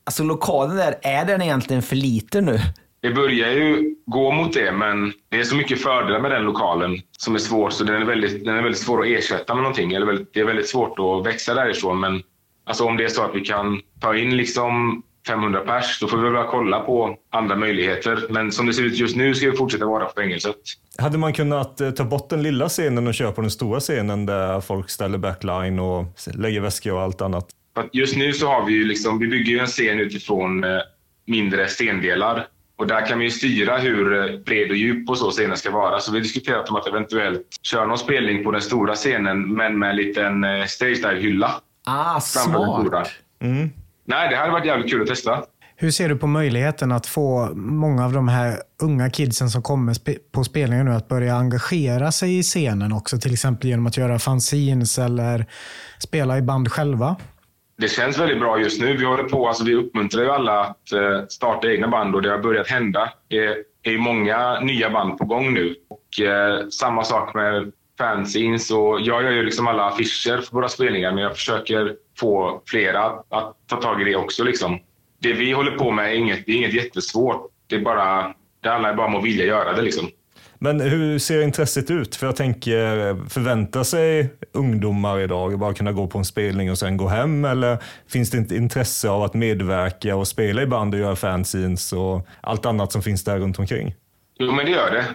Alltså 0.05 0.23
lokalen 0.23 0.77
där, 0.77 0.95
är 1.01 1.25
den 1.25 1.41
egentligen 1.41 1.81
för 1.81 1.95
liten 1.95 2.45
nu? 2.45 2.59
Det 3.01 3.11
börjar 3.11 3.51
ju 3.51 3.95
gå 4.05 4.31
mot 4.31 4.53
det, 4.53 4.71
men 4.71 5.13
det 5.29 5.39
är 5.39 5.43
så 5.43 5.55
mycket 5.55 5.81
fördelar 5.81 6.19
med 6.19 6.31
den 6.31 6.43
lokalen 6.43 7.01
som 7.17 7.35
är 7.35 7.39
svårt, 7.39 7.73
så 7.73 7.83
den 7.83 8.01
är 8.01 8.05
väldigt, 8.05 8.45
den 8.45 8.57
är 8.57 8.61
väldigt 8.61 8.81
svår 8.81 9.01
att 9.01 9.07
ersätta 9.07 9.55
med 9.55 9.63
någonting. 9.63 9.93
Eller 9.93 10.05
väldigt, 10.05 10.33
det 10.33 10.39
är 10.39 10.45
väldigt 10.45 10.69
svårt 10.69 10.99
att 10.99 11.25
växa 11.25 11.53
därifrån, 11.53 11.99
men 11.99 12.23
alltså 12.65 12.85
om 12.85 12.97
det 12.97 13.03
är 13.03 13.09
så 13.09 13.23
att 13.23 13.35
vi 13.35 13.41
kan 13.41 13.81
ta 13.99 14.17
in 14.17 14.37
liksom 14.37 15.03
500 15.27 15.59
pers, 15.59 15.99
då 15.99 16.07
får 16.07 16.17
vi 16.17 16.23
väl 16.23 16.33
bara 16.33 16.47
kolla 16.47 16.79
på 16.79 17.17
andra 17.31 17.55
möjligheter. 17.55 18.25
Men 18.29 18.51
som 18.51 18.65
det 18.65 18.73
ser 18.73 18.83
ut 18.83 18.97
just 18.97 19.15
nu 19.15 19.35
ska 19.35 19.51
vi 19.51 19.57
fortsätta 19.57 19.85
vara 19.85 20.05
på 20.05 20.13
fängelset. 20.21 20.55
Hade 20.97 21.17
man 21.17 21.33
kunnat 21.33 21.81
eh, 21.81 21.91
ta 21.91 22.03
bort 22.03 22.29
den 22.29 22.43
lilla 22.43 22.69
scenen 22.69 23.07
och 23.07 23.13
köra 23.13 23.31
på 23.31 23.41
den 23.41 23.51
stora 23.51 23.79
scenen 23.79 24.25
där 24.25 24.61
folk 24.61 24.89
ställer 24.89 25.17
backline 25.17 25.79
och 25.79 26.05
lägger 26.33 26.61
väskor 26.61 26.93
och 26.93 27.01
allt 27.01 27.21
annat? 27.21 27.47
Just 27.91 28.15
nu 28.15 28.33
så 28.33 28.47
har 28.47 28.65
vi 28.65 28.73
ju 28.73 28.85
liksom, 28.85 29.19
vi 29.19 29.27
bygger 29.27 29.51
ju 29.51 29.59
en 29.59 29.67
scen 29.67 29.99
utifrån 29.99 30.63
eh, 30.63 30.69
mindre 31.25 31.67
stendelar. 31.67 32.47
Och 32.75 32.87
där 32.87 33.05
kan 33.05 33.19
vi 33.19 33.25
ju 33.25 33.31
styra 33.31 33.77
hur 33.77 34.13
eh, 34.17 34.39
bred 34.39 34.69
och 34.69 34.77
djup 34.77 35.09
och 35.09 35.17
så 35.17 35.31
scenen 35.31 35.57
ska 35.57 35.71
vara. 35.71 35.99
Så 35.99 36.11
vi 36.11 36.17
har 36.17 36.23
diskuterat 36.23 36.69
om 36.69 36.75
att 36.75 36.87
eventuellt 36.87 37.47
köra 37.61 37.85
någon 37.85 37.97
spelning 37.97 38.43
på 38.43 38.51
den 38.51 38.61
stora 38.61 38.95
scenen, 38.95 39.53
men 39.53 39.79
med 39.79 39.89
en 39.89 39.95
liten 39.95 40.45
stage 40.67 40.95
dive-hylla. 40.95 41.61
Ah, 41.85 42.19
framför 42.19 42.59
den 42.59 42.81
stora. 42.81 43.05
smart. 43.05 43.73
Nej, 44.05 44.29
det 44.29 44.35
hade 44.35 44.51
varit 44.51 44.65
jävligt 44.65 44.91
kul 44.91 45.01
att 45.01 45.07
testa. 45.07 45.43
Hur 45.75 45.91
ser 45.91 46.09
du 46.09 46.15
på 46.15 46.27
möjligheten 46.27 46.91
att 46.91 47.07
få 47.07 47.49
många 47.55 48.05
av 48.05 48.13
de 48.13 48.27
här 48.27 48.57
unga 48.81 49.09
kidsen 49.09 49.49
som 49.49 49.61
kommer 49.61 49.95
på 50.31 50.43
spelningar 50.43 50.83
nu 50.83 50.91
att 50.91 51.07
börja 51.07 51.35
engagera 51.35 52.11
sig 52.11 52.37
i 52.39 52.43
scenen 52.43 52.93
också? 52.93 53.17
Till 53.17 53.33
exempel 53.33 53.69
genom 53.69 53.87
att 53.87 53.97
göra 53.97 54.19
fanzines 54.19 54.99
eller 54.99 55.45
spela 55.99 56.37
i 56.37 56.41
band 56.41 56.71
själva? 56.71 57.15
Det 57.77 57.87
känns 57.87 58.19
väldigt 58.19 58.39
bra 58.39 58.59
just 58.59 58.81
nu. 58.81 58.97
Vi 58.97 59.05
håller 59.05 59.23
på, 59.23 59.47
alltså 59.47 59.63
vi 59.63 59.75
uppmuntrar 59.75 60.23
ju 60.23 60.29
alla 60.29 60.61
att 60.61 60.91
eh, 60.91 61.25
starta 61.29 61.71
egna 61.71 61.87
band 61.87 62.15
och 62.15 62.21
det 62.21 62.29
har 62.29 62.39
börjat 62.39 62.67
hända. 62.67 63.13
Det 63.27 63.91
är 63.93 63.97
många 63.97 64.59
nya 64.59 64.89
band 64.89 65.17
på 65.17 65.25
gång 65.25 65.53
nu. 65.53 65.75
Och 65.89 66.25
eh, 66.25 66.67
samma 66.69 67.03
sak 67.03 67.33
med 67.33 67.71
fanzines 67.97 68.71
och 68.71 69.01
jag 69.01 69.23
gör 69.23 69.31
ju 69.31 69.43
liksom 69.43 69.67
alla 69.67 69.85
affischer 69.85 70.41
för 70.41 70.51
våra 70.55 70.69
spelningar 70.69 71.11
men 71.11 71.23
jag 71.23 71.35
försöker 71.35 71.95
få 72.17 72.61
flera 72.65 73.05
att, 73.05 73.55
ta 73.67 73.81
tag 73.81 74.01
i 74.01 74.03
det 74.03 74.15
också 74.15 74.43
liksom. 74.43 74.79
Det 75.19 75.33
vi 75.33 75.51
håller 75.51 75.71
på 75.71 75.91
med 75.91 76.11
är 76.11 76.15
inget, 76.15 76.45
det 76.45 76.51
är 76.51 76.55
inget 76.55 76.73
jättesvårt. 76.73 77.49
Det 77.67 77.75
är 77.75 77.81
bara, 77.81 78.33
det 78.61 78.69
handlar 78.69 78.95
bara 78.95 79.07
om 79.07 79.15
att 79.15 79.23
vilja 79.23 79.45
göra 79.45 79.73
det 79.73 79.81
liksom. 79.81 80.09
Men 80.63 80.79
hur 80.79 81.19
ser 81.19 81.41
intresset 81.41 81.91
ut? 81.91 82.15
För 82.15 82.25
jag 82.25 82.35
tänker, 82.35 83.29
förväntar 83.29 83.83
sig 83.83 84.29
ungdomar 84.51 85.19
idag 85.19 85.59
bara 85.59 85.73
kunna 85.73 85.91
gå 85.91 86.07
på 86.07 86.17
en 86.17 86.25
spelning 86.25 86.71
och 86.71 86.77
sen 86.77 86.97
gå 86.97 87.07
hem? 87.07 87.45
Eller 87.45 87.77
finns 88.07 88.31
det 88.31 88.37
inte 88.37 88.55
intresse 88.55 89.09
av 89.09 89.23
att 89.23 89.33
medverka 89.33 90.15
och 90.15 90.27
spela 90.27 90.61
i 90.61 90.65
band 90.65 90.93
och 90.93 90.99
göra 90.99 91.15
fanzines 91.15 91.93
och 91.93 92.27
allt 92.41 92.65
annat 92.65 92.91
som 92.91 93.01
finns 93.01 93.23
där 93.23 93.39
runt 93.39 93.59
omkring? 93.59 93.95
Jo, 94.39 94.51
men 94.51 94.65
det 94.65 94.71
gör 94.71 94.91
det. 94.91 95.05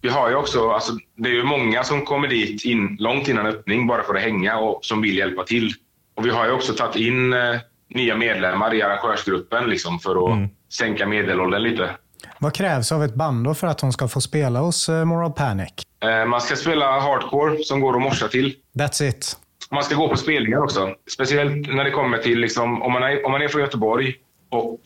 Vi 0.00 0.08
har 0.08 0.30
ju 0.30 0.34
också, 0.34 0.70
alltså, 0.70 0.92
det 1.16 1.28
är 1.28 1.34
ju 1.34 1.44
många 1.44 1.84
som 1.84 2.04
kommer 2.04 2.28
dit 2.28 2.64
in, 2.64 2.96
långt 3.00 3.28
innan 3.28 3.46
öppning 3.46 3.86
bara 3.86 4.02
för 4.02 4.14
att 4.14 4.22
hänga 4.22 4.58
och 4.58 4.84
som 4.84 5.02
vill 5.02 5.18
hjälpa 5.18 5.44
till. 5.44 5.72
Och 6.14 6.26
vi 6.26 6.30
har 6.30 6.46
ju 6.46 6.52
också 6.52 6.72
tagit 6.72 6.96
in 6.96 7.32
eh, 7.32 7.56
nya 7.88 8.16
medlemmar 8.16 8.74
i 8.74 8.82
arrangörsgruppen 8.82 9.70
liksom, 9.70 9.98
för 9.98 10.32
att 10.32 10.50
sänka 10.72 11.06
medelåldern 11.06 11.62
lite. 11.62 11.90
Vad 12.38 12.54
krävs 12.54 12.92
av 12.92 13.04
ett 13.04 13.14
band 13.14 13.44
då 13.44 13.54
för 13.54 13.66
att 13.66 13.78
de 13.78 13.92
ska 13.92 14.08
få 14.08 14.20
spela 14.20 14.60
hos 14.60 14.88
eh, 14.88 15.04
Moral 15.04 15.32
Panic? 15.32 15.72
Eh, 16.04 16.24
man 16.24 16.40
ska 16.40 16.56
spela 16.56 17.00
hardcore 17.00 17.64
som 17.64 17.80
går 17.80 17.96
att 17.96 18.02
morsa 18.02 18.28
till. 18.28 18.54
That's 18.78 19.02
it. 19.08 19.36
Man 19.70 19.82
ska 19.82 19.94
gå 19.94 20.08
på 20.08 20.16
spelningar 20.16 20.58
också. 20.58 20.94
Speciellt 21.12 21.74
när 21.74 21.84
det 21.84 21.90
kommer 21.90 22.18
till, 22.18 22.38
liksom, 22.38 22.82
om, 22.82 22.92
man 22.92 23.02
är, 23.02 23.26
om 23.26 23.32
man 23.32 23.42
är 23.42 23.48
från 23.48 23.62
Göteborg 23.62 24.14
och 24.50 24.80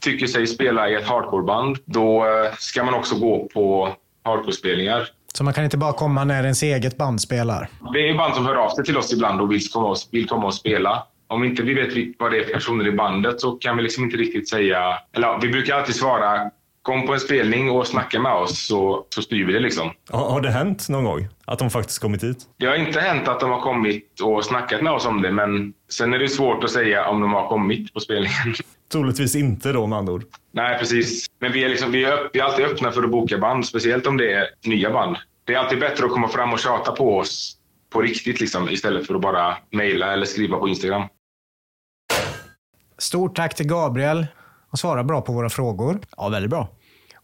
tycker 0.00 0.26
sig 0.26 0.46
spela 0.46 0.88
i 0.88 0.94
ett 0.94 1.06
hardcoreband, 1.06 1.78
då 1.84 2.26
ska 2.58 2.84
man 2.84 2.94
också 2.94 3.14
gå 3.18 3.48
på 3.54 3.92
hardcore-spelningar. 4.24 5.08
Så 5.32 5.44
man 5.44 5.54
kan 5.54 5.64
inte 5.64 5.76
bara 5.76 5.92
komma 5.92 6.24
när 6.24 6.42
ens 6.42 6.62
eget 6.62 6.96
band 6.96 7.20
spelar? 7.20 7.68
Det 7.92 8.08
är 8.08 8.14
band 8.14 8.34
som 8.34 8.46
hör 8.46 8.54
av 8.54 8.70
sig 8.70 8.84
till 8.84 8.96
oss 8.96 9.12
ibland 9.12 9.40
och 9.40 9.52
vill 9.52 9.68
komma 9.68 9.88
och, 9.88 9.96
vill 10.10 10.28
komma 10.28 10.46
och 10.46 10.54
spela. 10.54 11.06
Om 11.26 11.44
inte 11.44 11.62
vi 11.62 11.74
vet 11.74 12.14
vad 12.18 12.32
det 12.32 12.38
är 12.38 12.44
för 12.44 12.52
personer 12.52 12.86
i 12.86 12.92
bandet 12.92 13.40
så 13.40 13.52
kan 13.52 13.76
vi 13.76 13.82
liksom 13.82 14.04
inte 14.04 14.16
riktigt 14.16 14.48
säga... 14.48 14.98
Eller 15.16 15.40
vi 15.40 15.48
brukar 15.48 15.76
alltid 15.76 15.94
svara 15.94 16.50
kom 16.82 17.06
på 17.06 17.12
en 17.12 17.20
spelning 17.20 17.70
och 17.70 17.86
snacka 17.86 18.20
med 18.20 18.32
oss 18.32 18.66
så, 18.66 19.06
så 19.14 19.22
styr 19.22 19.46
vi 19.46 19.52
det 19.52 19.60
liksom. 19.60 19.90
Har, 20.10 20.30
har 20.30 20.40
det 20.40 20.50
hänt 20.50 20.88
någon 20.88 21.04
gång 21.04 21.28
att 21.44 21.58
de 21.58 21.70
faktiskt 21.70 21.98
kommit 21.98 22.22
hit? 22.22 22.38
Det 22.58 22.66
har 22.66 22.74
inte 22.74 23.00
hänt 23.00 23.28
att 23.28 23.40
de 23.40 23.50
har 23.50 23.60
kommit 23.60 24.20
och 24.20 24.44
snackat 24.44 24.82
med 24.82 24.92
oss 24.92 25.06
om 25.06 25.22
det, 25.22 25.32
men 25.32 25.72
sen 25.90 26.14
är 26.14 26.18
det 26.18 26.28
svårt 26.28 26.64
att 26.64 26.70
säga 26.70 27.08
om 27.08 27.20
de 27.20 27.32
har 27.32 27.48
kommit 27.48 27.94
på 27.94 28.00
spelningen. 28.00 28.54
Troligtvis 28.92 29.36
inte 29.36 29.72
då 29.72 29.86
med 29.86 29.98
andra 29.98 30.12
ord. 30.12 30.24
Nej, 30.52 30.78
precis. 30.78 31.26
Men 31.38 31.52
vi 31.52 31.64
är, 31.64 31.68
liksom, 31.68 31.92
vi, 31.92 32.04
är 32.04 32.12
upp, 32.12 32.30
vi 32.32 32.40
är 32.40 32.44
alltid 32.44 32.64
öppna 32.64 32.92
för 32.92 33.02
att 33.02 33.10
boka 33.10 33.38
band, 33.38 33.66
speciellt 33.66 34.06
om 34.06 34.16
det 34.16 34.32
är 34.32 34.46
nya 34.64 34.90
band. 34.90 35.16
Det 35.44 35.54
är 35.54 35.58
alltid 35.58 35.80
bättre 35.80 36.04
att 36.04 36.10
komma 36.10 36.28
fram 36.28 36.52
och 36.52 36.58
tjata 36.58 36.92
på 36.92 37.18
oss 37.18 37.56
på 37.92 38.00
riktigt 38.00 38.40
liksom, 38.40 38.68
istället 38.68 39.06
för 39.06 39.14
att 39.14 39.20
bara 39.20 39.56
mejla 39.70 40.12
eller 40.12 40.26
skriva 40.26 40.58
på 40.58 40.68
Instagram. 40.68 41.02
Stort 42.98 43.36
tack 43.36 43.54
till 43.54 43.66
Gabriel 43.66 44.26
och 44.70 44.78
svarar 44.78 45.02
bra 45.02 45.20
på 45.20 45.32
våra 45.32 45.50
frågor. 45.50 45.98
Ja, 46.16 46.28
väldigt 46.28 46.50
bra. 46.50 46.68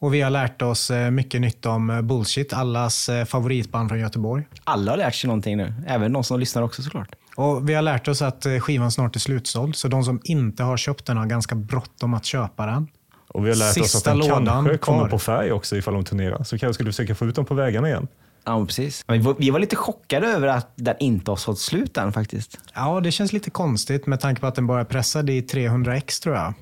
Och 0.00 0.14
vi 0.14 0.20
har 0.20 0.30
lärt 0.30 0.62
oss 0.62 0.90
eh, 0.90 1.10
mycket 1.10 1.40
nytt 1.40 1.66
om 1.66 1.90
eh, 1.90 2.02
Bullshit, 2.02 2.52
allas 2.52 3.08
eh, 3.08 3.24
favoritband 3.24 3.88
från 3.88 4.00
Göteborg. 4.00 4.44
Alla 4.64 4.92
har 4.92 4.98
lärt 4.98 5.14
sig 5.14 5.28
någonting 5.28 5.56
nu. 5.56 5.72
Även 5.86 6.12
de 6.12 6.24
som 6.24 6.40
lyssnar 6.40 6.62
också 6.62 6.82
såklart. 6.82 7.08
Och 7.38 7.68
vi 7.68 7.74
har 7.74 7.82
lärt 7.82 8.08
oss 8.08 8.22
att 8.22 8.46
eh, 8.46 8.58
skivan 8.58 8.90
snart 8.90 9.16
är 9.16 9.20
slutsåld, 9.20 9.76
så 9.76 9.88
de 9.88 10.04
som 10.04 10.20
inte 10.24 10.62
har 10.62 10.76
köpt 10.76 11.06
den 11.06 11.16
har 11.16 11.26
ganska 11.26 11.54
bråttom 11.54 12.14
att 12.14 12.24
köpa 12.24 12.66
den. 12.66 12.88
Och 13.28 13.44
vi 13.44 13.48
har 13.48 13.56
lärt 13.56 13.70
oss 13.70 13.78
att 13.78 13.90
Sista 13.90 14.10
den 14.10 14.18
lådan 14.18 14.46
kanske 14.46 14.78
kommer 14.78 14.98
kvar. 14.98 15.08
på 15.08 15.18
färg 15.18 15.52
också 15.52 15.76
ifall 15.76 15.94
de 15.94 16.04
turnerar. 16.04 16.44
Så 16.44 16.58
kanske 16.58 16.74
skulle 16.74 16.92
försöka 16.92 17.14
få 17.14 17.26
ut 17.26 17.34
dem 17.34 17.44
på 17.44 17.54
vägarna 17.54 17.88
igen. 17.88 18.08
Ja, 18.44 18.66
precis. 18.66 19.04
Men 19.06 19.18
vi 19.18 19.24
var, 19.24 19.34
vi 19.38 19.50
var 19.50 19.58
lite 19.58 19.76
chockade 19.76 20.26
över 20.26 20.48
att 20.48 20.72
den 20.76 20.94
inte 21.00 21.30
har 21.30 21.36
sålt 21.36 21.58
slut 21.58 21.96
än 21.96 22.12
faktiskt. 22.12 22.58
Ja, 22.74 23.00
det 23.00 23.10
känns 23.12 23.32
lite 23.32 23.50
konstigt 23.50 24.06
med 24.06 24.20
tanke 24.20 24.40
på 24.40 24.46
att 24.46 24.54
den 24.54 24.66
bara 24.66 24.80
är 24.80 24.84
pressad 24.84 25.30
i 25.30 25.42
300 25.42 25.96
x 25.96 26.20
tror 26.20 26.36
jag. 26.36 26.54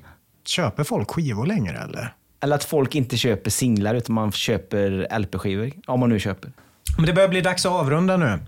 Köper 0.45 0.83
folk 0.83 1.11
skivor 1.11 1.45
längre 1.45 1.77
eller? 1.77 2.13
Eller 2.43 2.55
att 2.55 2.63
folk 2.63 2.95
inte 2.95 3.17
köper 3.17 3.49
singlar 3.49 3.95
utan 3.95 4.15
man 4.15 4.31
köper 4.31 5.19
LP-skivor. 5.19 5.71
Om 5.87 5.99
man 5.99 6.09
nu 6.09 6.19
köper. 6.19 6.51
Men 6.97 7.05
det 7.05 7.13
börjar 7.13 7.29
bli 7.29 7.41
dags 7.41 7.65
att 7.65 7.71
avrunda 7.71 8.17
nu. 8.17 8.39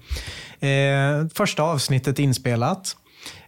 Eh, 0.67 1.27
första 1.33 1.63
avsnittet 1.63 2.19
inspelat. 2.19 2.95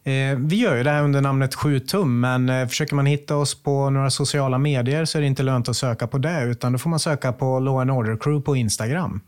Eh, 0.04 0.38
vi 0.38 0.56
gör 0.56 0.76
ju 0.76 0.84
det 0.84 0.92
här 0.92 1.04
under 1.04 1.22
namnet 1.22 1.56
7 1.56 1.80
tum, 1.80 2.20
men 2.20 2.50
eh, 2.50 2.68
försöker 2.68 2.96
man 2.96 3.06
hitta 3.06 3.36
oss 3.36 3.64
på 3.64 3.90
några 3.90 4.10
sociala 4.10 4.58
medier 4.58 5.06
så 5.06 5.18
är 5.18 5.22
det 5.22 5.28
inte 5.28 5.44
lönt 5.44 5.70
att 5.70 5.76
söka 5.76 6.08
på 6.08 6.18
det, 6.18 6.44
utan 6.44 6.72
då 6.72 6.78
får 6.80 6.90
man 6.90 7.00
söka 7.00 7.34
på 7.34 7.60
Law 7.60 7.82
and 7.82 7.92
Order 7.92 8.18
Crew 8.18 8.46
på 8.46 8.56
Instagram. 8.56 9.22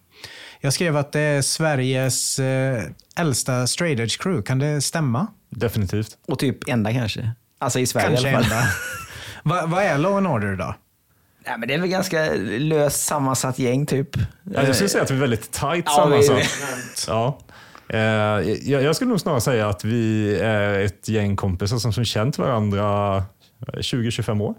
Jag 0.61 0.73
skrev 0.73 0.97
att 0.97 1.11
det 1.11 1.19
är 1.19 1.41
Sveriges 1.41 2.39
eh, 2.39 2.83
äldsta 3.19 3.67
straight 3.67 3.99
edge 3.99 4.21
crew. 4.21 4.43
Kan 4.43 4.59
det 4.59 4.81
stämma? 4.81 5.27
Definitivt. 5.49 6.17
Och 6.27 6.39
typ 6.39 6.69
enda 6.69 6.93
kanske. 6.93 7.31
Alltså 7.59 7.79
i 7.79 7.85
Sverige 7.85 8.07
Kanske 8.07 8.29
i 8.29 8.33
alla 8.33 8.43
fall. 8.43 8.53
enda. 8.53 8.67
Va, 9.43 9.65
vad 9.67 9.83
är 9.83 9.97
Law 9.97 10.17
and 10.17 10.27
Order 10.27 10.55
då? 10.55 10.75
Nej, 11.47 11.55
men 11.57 11.67
det 11.67 11.73
är 11.73 11.79
väl 11.79 11.89
ganska 11.89 12.33
löst 12.59 13.05
sammansatt 13.05 13.59
gäng 13.59 13.85
typ. 13.85 14.09
Ja, 14.15 14.63
jag 14.63 14.75
skulle 14.75 14.89
säga 14.89 15.03
att 15.03 15.11
vi 15.11 15.15
är 15.15 15.19
väldigt 15.19 15.51
tight 15.51 15.83
Ja, 15.85 16.05
vi- 16.05 16.23
sammansatt. 16.23 17.07
Ja. 17.07 17.37
Eh, 17.89 17.99
jag, 18.71 18.95
skulle 18.95 19.09
nog 19.09 19.19
snarare 19.19 19.41
säga 19.41 19.69
att 19.69 19.83
vi 19.83 20.35
är 20.39 20.79
ett 20.79 21.07
gäng 21.09 21.35
kompisar 21.35 21.77
som, 21.77 21.93
som 21.93 22.05
känt 22.05 22.37
varandra 22.37 23.17
eh, 23.17 23.73
20-25 23.73 24.41
år. 24.41 24.55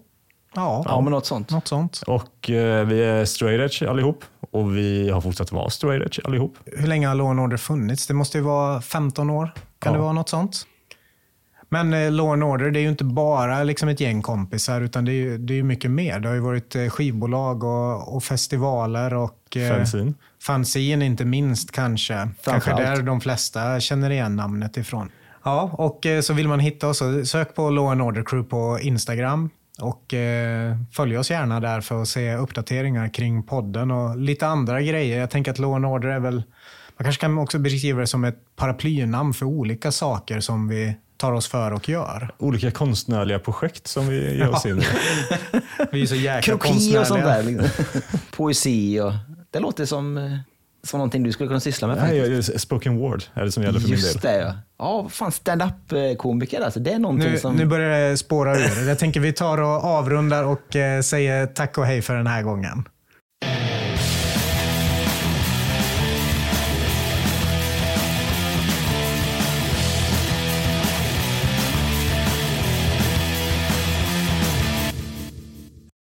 Ja, 0.55 0.83
Ja, 0.89 1.01
men 1.01 1.11
något 1.11 1.27
sånt. 1.27 1.51
något 1.51 1.69
sånt. 1.69 2.03
Och 2.07 2.51
eh, 2.51 2.87
vi 2.87 3.03
är 3.05 3.25
straight 3.25 3.61
edge 3.61 3.91
allihop. 3.91 4.25
Och 4.51 4.77
vi 4.77 5.11
har 5.11 5.21
fortsatt 5.21 5.53
vara 5.53 5.71
straight 5.71 6.03
edge 6.07 6.21
allihop. 6.27 6.57
Hur 6.67 6.87
länge 6.87 7.07
har 7.09 7.15
Law 7.15 7.41
Order 7.41 7.57
funnits? 7.57 8.07
Det 8.07 8.15
måste 8.15 8.39
ju 8.39 8.45
vara 8.45 8.81
15 8.81 9.31
år. 9.31 9.51
Kan 9.79 9.93
Ja. 9.93 9.97
det 9.99 10.03
vara 10.03 10.13
något 10.13 10.29
sånt? 10.29 10.67
Men 11.75 11.95
eh, 11.95 12.13
Law 12.13 12.33
and 12.33 12.45
Order, 12.45 12.71
det 12.71 12.79
är 12.79 12.83
ju 12.83 12.89
inte 12.89 13.05
bara 13.05 13.63
liksom 13.65 13.89
ett 13.89 14.01
gäng 14.01 14.23
kompisar, 14.23 14.81
utan 14.81 15.05
det 15.05 15.13
är 15.13 15.15
ju 15.15 15.39
det 15.39 15.59
är 15.59 15.63
mycket 15.63 15.91
mer. 15.91 16.21
Det 16.21 16.29
har 16.29 16.35
ju 16.35 16.41
varit 16.41 16.77
eh, 16.77 16.89
skivbolag 16.89 17.65
och, 17.65 18.17
och 18.17 18.25
festivaler 18.25 19.15
och 19.15 19.57
eh, 19.57 19.77
Fanzine. 19.77 20.15
fanzine 20.43 21.05
inte 21.05 21.25
minst 21.25 21.71
kanske. 21.71 22.29
Kanske 22.45 22.71
där 22.71 23.03
de 23.03 23.21
flesta 23.21 23.81
känner 23.81 24.11
igen 24.11 24.37
namnet 24.37 24.77
ifrån. 24.77 25.09
Ja, 25.45 25.71
och 25.73 26.07
eh, 26.07 26.21
så 26.21 26.33
vill 26.33 26.49
man 26.49 26.61
hitta 26.61 26.89
oss, 26.89 27.03
sök 27.25 27.55
på 27.55 27.71
Law 27.71 27.91
and 27.91 28.03
Order 28.03 28.23
Crew 28.23 28.51
på 28.51 28.79
Instagram. 28.81 29.51
Och 29.81 30.15
eh, 30.15 30.77
följ 30.93 31.19
oss 31.19 31.31
gärna 31.31 31.61
där 31.61 31.81
för 31.81 32.03
att 32.03 32.09
se 32.09 32.35
uppdateringar 32.35 33.09
kring 33.09 33.43
podden 33.43 33.91
och 33.91 34.17
lite 34.17 34.47
andra 34.47 34.83
grejer. 34.83 35.19
Jag 35.21 35.31
tänker 35.31 35.51
att 35.51 35.59
Law 35.59 35.75
and 35.75 35.87
Order 35.87 36.09
är 36.09 36.21
väl, 36.21 36.43
man 36.97 37.05
kanske 37.05 37.21
kan 37.21 37.39
också 37.39 37.59
beskriva 37.59 38.01
det 38.01 38.07
som 38.07 38.25
ett 38.25 38.39
paraplynamn 38.57 39.35
för 39.35 39.47
olika 39.47 39.93
saker 39.93 40.41
som 40.41 40.69
vi 40.69 40.95
tar 41.17 41.33
oss 41.33 41.49
för 41.49 41.71
och 41.73 41.89
gör. 41.89 42.35
Olika 42.39 42.71
konstnärliga 42.71 43.39
projekt 43.39 43.87
som 43.87 44.09
vi 44.09 44.37
ger 44.37 44.49
oss 44.51 44.67
in 44.67 44.79
i. 44.81 44.85
Vi 45.93 46.03
är 46.03 46.07
så 46.07 46.15
jäkla 46.15 46.43
Kroki 46.43 46.69
och 46.99 47.07
sånt 47.07 47.23
konstnärliga. 47.25 47.61
där. 47.63 47.63
Liksom. 47.63 48.01
Poesi 48.37 49.01
och... 49.01 49.13
Det 49.51 49.61
låter 49.61 49.87
som, 49.87 50.19
eh, 50.19 50.33
som 50.87 50.99
någonting 50.99 51.23
du 51.23 51.33
skulle 51.33 51.49
kunna 51.49 51.61
syssla 51.61 51.89
med 51.89 51.97
Nej, 51.97 52.21
faktiskt. 52.21 52.49
jag- 52.53 52.61
spoken 52.61 52.97
word 52.99 53.23
är 53.35 53.45
det 53.45 53.53
som 53.53 53.63
gäller 53.63 53.81
för 53.81 53.89
min 53.89 53.97
del. 53.97 54.05
Just 54.05 54.23
det 54.23 54.37
ja. 54.39 54.55
Ja, 54.79 55.09
fan 55.11 55.33
stand-up-komiker 55.33 56.61
alltså. 56.61 56.81
Det 56.81 56.93
är 56.93 56.99
någonting 56.99 57.31
Nu, 57.31 57.39
som... 57.39 57.57
nu 57.57 57.67
börjar 57.67 58.11
det 58.11 58.17
spåra 58.17 58.59
ur. 58.59 58.89
Jag 58.89 58.99
tänker 58.99 59.21
vi 59.21 59.33
tar 59.33 59.59
och 59.61 59.85
avrundar 59.85 60.45
och 60.45 60.77
eh, 60.77 61.01
säger 61.03 61.47
tack 61.47 61.79
och 61.79 61.87
hej 61.87 62.03
för 62.03 62.15
den 62.17 62.27
här 62.27 62.43
gången. 62.43 62.85